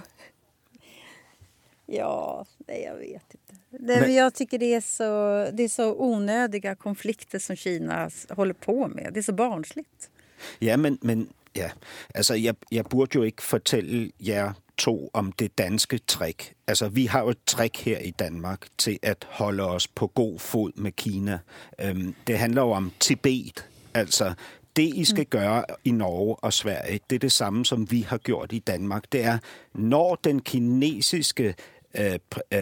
Ja, 1.89 2.43
nej, 2.69 2.83
jag 2.85 2.95
vet 2.99 3.23
inte. 3.35 3.42
Det, 3.79 4.01
Men, 4.01 4.15
jag 4.15 4.35
tycker 4.35 4.59
det 4.59 4.75
är, 4.75 4.81
så, 4.81 5.05
det 5.57 5.63
är 5.63 5.69
så 5.69 5.95
onödiga 5.95 6.75
konflikter 6.75 7.39
som 7.39 7.57
Kina 7.57 8.11
håller 8.29 8.55
på 8.55 8.89
med. 8.89 9.11
Det 9.13 9.21
är 9.21 9.23
så 9.23 9.33
barnsligt. 9.33 10.11
Ja, 10.59 10.77
men, 10.77 10.99
men 11.03 11.29
ja. 11.53 11.71
Altså, 12.15 12.35
jeg, 12.35 12.55
jeg 12.71 12.85
burde 12.85 13.11
jo 13.15 13.23
ikke 13.23 13.43
fortælle 13.43 14.11
jer 14.21 14.53
to 14.79 15.11
om 15.13 15.33
det 15.33 15.59
danske 15.59 15.99
trick. 15.99 16.55
Altså, 16.67 16.89
vi 16.89 17.07
har 17.07 17.21
jo 17.21 17.29
et 17.29 17.45
trick 17.47 17.77
her 17.77 17.99
i 17.99 18.11
Danmark 18.11 18.67
til 18.79 18.99
at 19.03 19.27
holde 19.31 19.63
os 19.63 19.89
på 19.89 20.07
god 20.07 20.39
fod 20.39 20.73
med 20.75 20.93
Kina. 20.93 21.39
Øhm, 21.81 22.15
det 22.27 22.39
handler 22.39 22.63
jo 22.63 22.71
om 22.71 22.93
Tibet. 23.01 23.69
Altså, 23.95 24.35
det, 24.77 24.95
I 24.95 25.05
skal 25.05 25.27
gøre 25.27 25.65
i 25.85 25.91
Norge 25.91 26.37
og 26.37 26.53
Sverige, 26.53 27.01
det 27.11 27.17
er 27.17 27.21
det 27.21 27.33
samme, 27.33 27.67
som 27.67 27.91
vi 27.91 28.01
har 28.01 28.19
gjort 28.19 28.53
i 28.53 28.59
Danmark. 28.59 29.05
Det 29.13 29.25
er, 29.25 29.39
når 29.75 30.15
den 30.15 30.41
kinesiske 30.41 31.45
øh, 31.45 31.55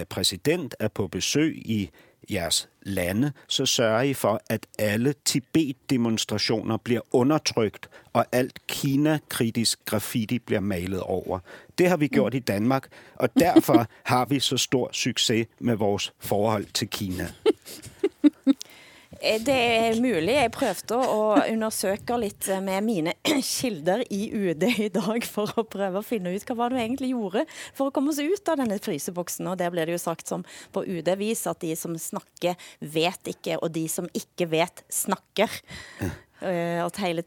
præsident 0.09 0.75
er 0.79 0.89
på 0.89 1.09
besøg 1.09 1.57
i 1.57 1.91
jeres 2.31 2.69
lande, 2.83 3.33
så 3.49 3.67
sørger 3.67 4.03
I 4.03 4.15
for, 4.15 4.43
at 4.51 4.67
alle 4.79 5.15
Tibet-demonstrationer 5.25 6.77
bliver 6.77 7.01
undertrykt, 7.13 7.89
og 8.13 8.27
alt 8.33 8.67
Kina-kritisk 8.67 9.85
graffiti 9.85 10.39
bliver 10.39 10.61
malet 10.61 11.01
over. 11.01 11.39
Det 11.79 11.89
har 11.89 11.97
vi 11.97 12.09
gjort 12.09 12.35
i 12.35 12.39
Danmark, 12.39 12.89
og 13.15 13.29
derfor 13.39 13.87
har 14.13 14.25
vi 14.25 14.41
så 14.41 14.57
stor 14.57 14.91
succes 14.93 15.47
med 15.59 15.77
vores 15.77 16.13
forhold 16.19 16.67
til 16.75 16.89
Kina. 16.89 17.33
Eh, 19.21 19.41
det 19.45 19.53
er 19.55 19.99
mulig. 20.01 20.33
Jeg 20.33 20.53
prøvde 20.55 20.97
å 20.97 21.25
undersøke 21.43 22.17
litt 22.23 22.47
eh, 22.49 22.63
med 22.65 22.87
mine 22.87 23.13
kilder 23.45 24.01
i 24.09 24.23
UD 24.33 24.65
i 24.71 24.89
dag 24.93 25.27
for 25.29 25.53
å 25.61 25.67
prøve 25.69 26.01
å 26.01 26.07
finne 26.07 26.33
ut 26.33 26.47
hva 26.49 26.57
var 26.57 26.73
det 26.73 26.79
vi 26.79 26.87
egentlig 26.87 27.11
gjorde 27.13 27.45
for 27.77 27.91
å 27.91 27.95
komme 27.95 28.15
oss 28.15 28.23
ut 28.23 28.49
av 28.49 28.63
denne 28.63 28.81
fryseboksen. 28.81 29.51
Og 29.53 29.61
der 29.61 29.75
blir 29.75 29.85
det 29.85 29.99
jo 29.99 30.01
sagt 30.01 30.33
som 30.33 30.47
på 30.73 30.87
UD-vis 30.89 31.45
at 31.51 31.61
de 31.61 31.75
som 31.77 31.99
snakker, 32.01 32.57
vet 32.81 33.33
ikke, 33.35 33.61
og 33.61 33.75
de 33.77 33.85
som 33.93 34.09
ikke 34.17 34.49
vet, 34.55 34.85
snakker. 34.89 35.61
Eh, 36.41 36.85
at 36.85 36.97
hele, 37.03 37.23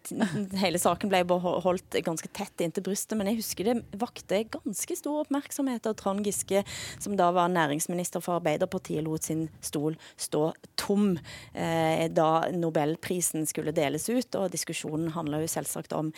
hele, 0.64 0.80
saken 0.82 1.12
ble 1.12 1.22
holdt 1.38 1.98
ganske 2.06 2.30
tett 2.34 2.64
inntil 2.66 2.86
brystet. 2.86 3.18
Men 3.20 3.30
jeg 3.30 3.42
husker 3.42 3.70
det 3.70 4.00
vakte 4.02 4.44
ganske 4.56 4.98
stor 4.98 5.24
oppmerksomhet 5.24 5.88
av 5.90 5.98
Trond 6.00 6.26
Giske, 6.26 6.64
som 7.04 7.18
da 7.20 7.30
var 7.36 7.52
næringsminister 7.54 8.24
for 8.24 8.40
Arbeiderpartiet, 8.40 9.04
lot 9.06 9.30
sin 9.30 9.48
stol 9.62 9.98
stå 10.18 10.50
tom 10.80 11.14
eh, 11.54 12.10
da 12.12 12.50
Nobelprisen 12.54 13.46
skulle 13.50 13.76
deles 13.76 14.10
ut. 14.10 14.40
Og 14.40 14.52
diskusjonen 14.54 15.14
handla 15.18 15.44
jo 15.44 15.52
selvsagt 15.52 15.96
om 15.98 16.14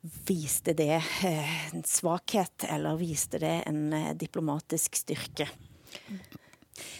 Viste 0.00 0.72
det 0.72 0.94
eh, 0.96 1.56
en 1.74 1.82
svakhet, 1.84 2.64
eller 2.64 2.96
viste 2.96 3.36
det 3.42 3.58
en 3.68 3.92
eh, 3.92 4.14
diplomatisk 4.16 4.96
styrke? 4.96 5.44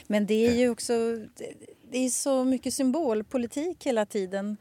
Men 0.07 0.27
det 0.27 0.47
är 0.47 0.55
ju 0.55 0.71
också 0.71 0.93
det 1.91 1.99
är 1.99 2.09
så 2.09 2.45
mycket 2.45 2.75
symbolpolitik 2.75 3.87
hela 3.87 4.07
tiden 4.07 4.57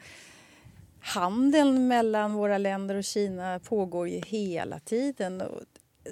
handeln 1.01 1.87
mellan 1.87 2.33
våra 2.33 2.57
länder 2.57 2.95
och 2.95 3.03
Kina 3.03 3.59
pågår 3.59 4.07
ju 4.07 4.21
hela 4.27 4.79
tiden. 4.79 5.43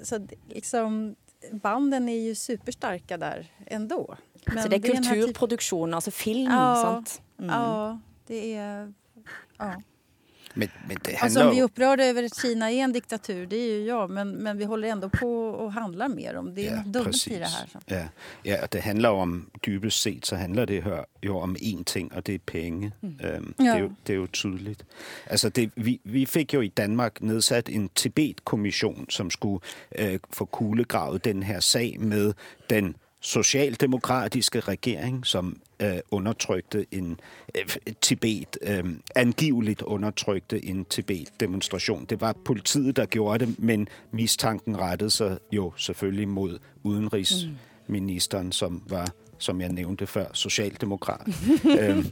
Så 0.02 0.26
liksom, 0.48 1.16
banden 1.50 2.08
är 2.08 2.18
ju 2.18 2.34
superstarka 2.34 3.16
där 3.16 3.52
ändå. 3.66 4.16
Men 4.46 4.62
så 4.62 4.68
det 4.68 4.76
är 4.76 4.80
det 4.80 4.88
kulturproduktion, 4.88 5.94
alltså 5.94 6.10
film? 6.10 6.52
Ja, 6.52 6.82
sant? 6.84 7.22
Mm. 7.38 7.50
ja 7.50 7.98
det 8.26 8.54
är... 8.54 8.92
Ja. 9.58 9.82
Men, 10.58 10.68
men 10.88 10.96
alltså, 11.20 11.44
om 11.44 11.50
vi 11.50 11.58
är 11.58 11.62
upprörda 11.62 12.04
över 12.04 12.22
att 12.22 12.40
Kina 12.42 12.70
är 12.70 12.84
en 12.84 12.92
diktatur, 12.92 13.46
det 13.46 13.56
är 13.56 13.72
ju 13.72 13.84
jag, 13.84 14.10
men, 14.10 14.30
men 14.30 14.58
vi 14.58 14.64
håller 14.64 14.88
ändå 14.88 15.08
på 15.08 15.48
och 15.48 15.72
handlar 15.72 16.08
med 16.08 16.34
dem. 16.34 16.54
Det 16.54 16.68
är 16.68 16.82
ja, 16.94 17.04
precis. 17.04 17.28
i 17.28 17.38
det 17.38 17.44
här. 17.44 17.66
Så. 17.72 17.78
Ja. 17.86 18.02
ja, 18.42 18.66
det 18.70 18.80
handlar 18.80 19.10
om, 19.10 19.50
dybest 19.60 20.02
sett 20.02 20.24
så 20.24 20.36
handlar 20.36 20.66
det 20.66 20.80
här 20.80 21.06
ju 21.22 21.30
om 21.30 21.56
en 21.60 21.84
ting, 21.84 22.08
och 22.08 22.22
det 22.22 22.34
är 22.34 22.38
pengar. 22.38 22.92
Mm. 23.02 23.36
Um, 23.36 23.54
ja. 23.56 23.64
det, 23.64 23.70
är 23.70 23.78
ju, 23.78 23.90
det 24.02 24.12
är 24.12 24.16
ju 24.16 24.26
tydligt. 24.26 24.84
Alltså 25.30 25.50
det, 25.50 25.70
vi, 25.74 26.00
vi 26.02 26.26
fick 26.26 26.52
ju 26.52 26.64
i 26.64 26.72
Danmark 26.74 27.20
nedsatt 27.20 27.68
en 27.68 27.88
Tibet-kommission 27.88 29.06
som 29.08 29.30
skulle 29.30 29.60
uh, 30.00 30.18
få 30.30 30.46
kuglegravet 30.46 31.22
den 31.22 31.42
här 31.42 31.60
sak 31.60 31.98
med 31.98 32.34
den 32.66 32.94
socialdemokratiske 33.20 34.60
regering, 34.60 35.26
som 35.26 35.60
øh, 35.82 35.98
undertrykte 36.10 36.86
en 36.90 37.20
øh, 37.54 37.94
Tibet, 38.00 38.58
øh, 38.62 38.84
angiveligt 39.16 39.82
undertrykte 39.82 40.64
en 40.64 40.84
Tibet-demonstration. 40.84 42.04
Det 42.04 42.20
var 42.20 42.32
politiet, 42.44 42.96
der 42.96 43.06
gjorde 43.06 43.46
det, 43.46 43.58
men 43.58 43.88
mistanken 44.10 44.78
rettede 44.78 45.10
sig 45.10 45.38
jo 45.52 45.72
selvfølgelig 45.76 46.28
mod 46.28 46.58
udenrigsministeren, 46.82 48.52
som 48.52 48.82
var 48.88 49.12
som 49.38 49.60
jeg 49.62 49.72
nævnte 49.74 50.06
før, 50.10 50.28
socialdemokrat. 50.36 51.26
men, 51.64 52.04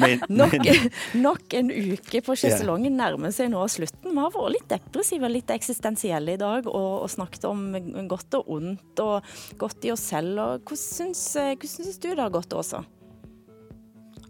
men, 0.00 0.22
nok, 0.40 0.56
men, 0.56 0.90
nok 1.22 1.56
en 1.58 1.72
uke 1.72 2.22
på 2.24 2.36
sjeselongen 2.38 2.94
ja. 2.94 3.04
nærmer 3.04 3.34
seg 3.34 3.52
nå 3.52 3.64
slutten. 3.70 4.12
Vi 4.12 4.22
har 4.22 4.34
vært 4.34 4.54
litt 4.56 4.68
depressive 4.72 5.28
og 5.28 5.34
litt 5.34 5.52
eksistensielle 5.54 6.36
i 6.36 6.40
dag 6.40 6.66
og, 6.66 7.04
og, 7.04 7.08
snakket 7.12 7.48
om 7.48 7.66
godt 8.10 8.38
og 8.40 8.54
ondt 8.58 9.04
og 9.04 9.34
godt 9.60 9.88
i 9.88 9.92
oss 9.94 10.08
selv. 10.14 10.38
Og 10.38 10.64
hvordan 10.64 10.84
syns, 10.84 11.26
hvordan 11.36 11.74
syns 11.76 12.00
du 12.00 12.10
det 12.10 12.22
har 12.22 12.32
gått, 12.34 12.56
Åsa? 12.56 12.82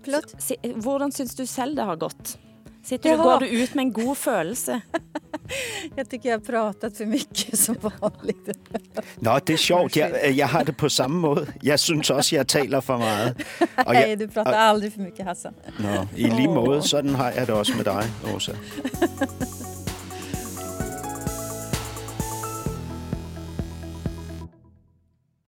Hvordan 0.08 1.12
syns 1.14 1.34
du 1.36 1.44
selv 1.46 1.78
det 1.78 1.86
har 1.86 1.98
gått? 2.00 2.38
Sitter 2.88 3.10
du, 3.10 3.16
går 3.16 3.40
du 3.40 3.48
ut 3.48 3.74
med 3.74 3.82
en 3.82 3.92
god 3.92 4.16
følelse? 4.16 4.80
Jag 5.96 6.10
tycker 6.10 6.28
jag 6.28 6.38
har 6.38 6.44
pratat 6.44 6.96
för 6.96 7.06
mycket 7.06 7.58
som 7.58 7.76
vanligt. 7.82 8.48
Nå, 9.18 9.38
det 9.46 9.52
är 9.52 9.56
sjovt. 9.56 9.96
Jag, 9.96 10.30
jag 10.30 10.46
har 10.46 10.64
det 10.64 10.72
på 10.72 10.90
samma 10.90 11.28
måte. 11.28 11.52
Jag 11.62 11.80
syns 11.80 12.10
också 12.10 12.34
jag 12.34 12.48
talar 12.48 12.80
för 12.80 12.98
mycket. 12.98 13.46
Nej, 13.86 14.16
du 14.16 14.28
pratar 14.28 14.52
aldrig 14.52 14.92
för 14.92 15.00
mycket 15.00 15.26
Hassan. 15.26 15.54
Nå, 15.78 16.06
i 16.16 16.22
lige 16.22 16.48
måde. 16.48 16.82
Sådan 16.82 17.14
har 17.14 17.32
jag 17.36 17.46
det 17.46 17.52
också 17.52 17.76
med 17.76 17.84
dig, 17.84 18.04
Åsa. 18.36 18.52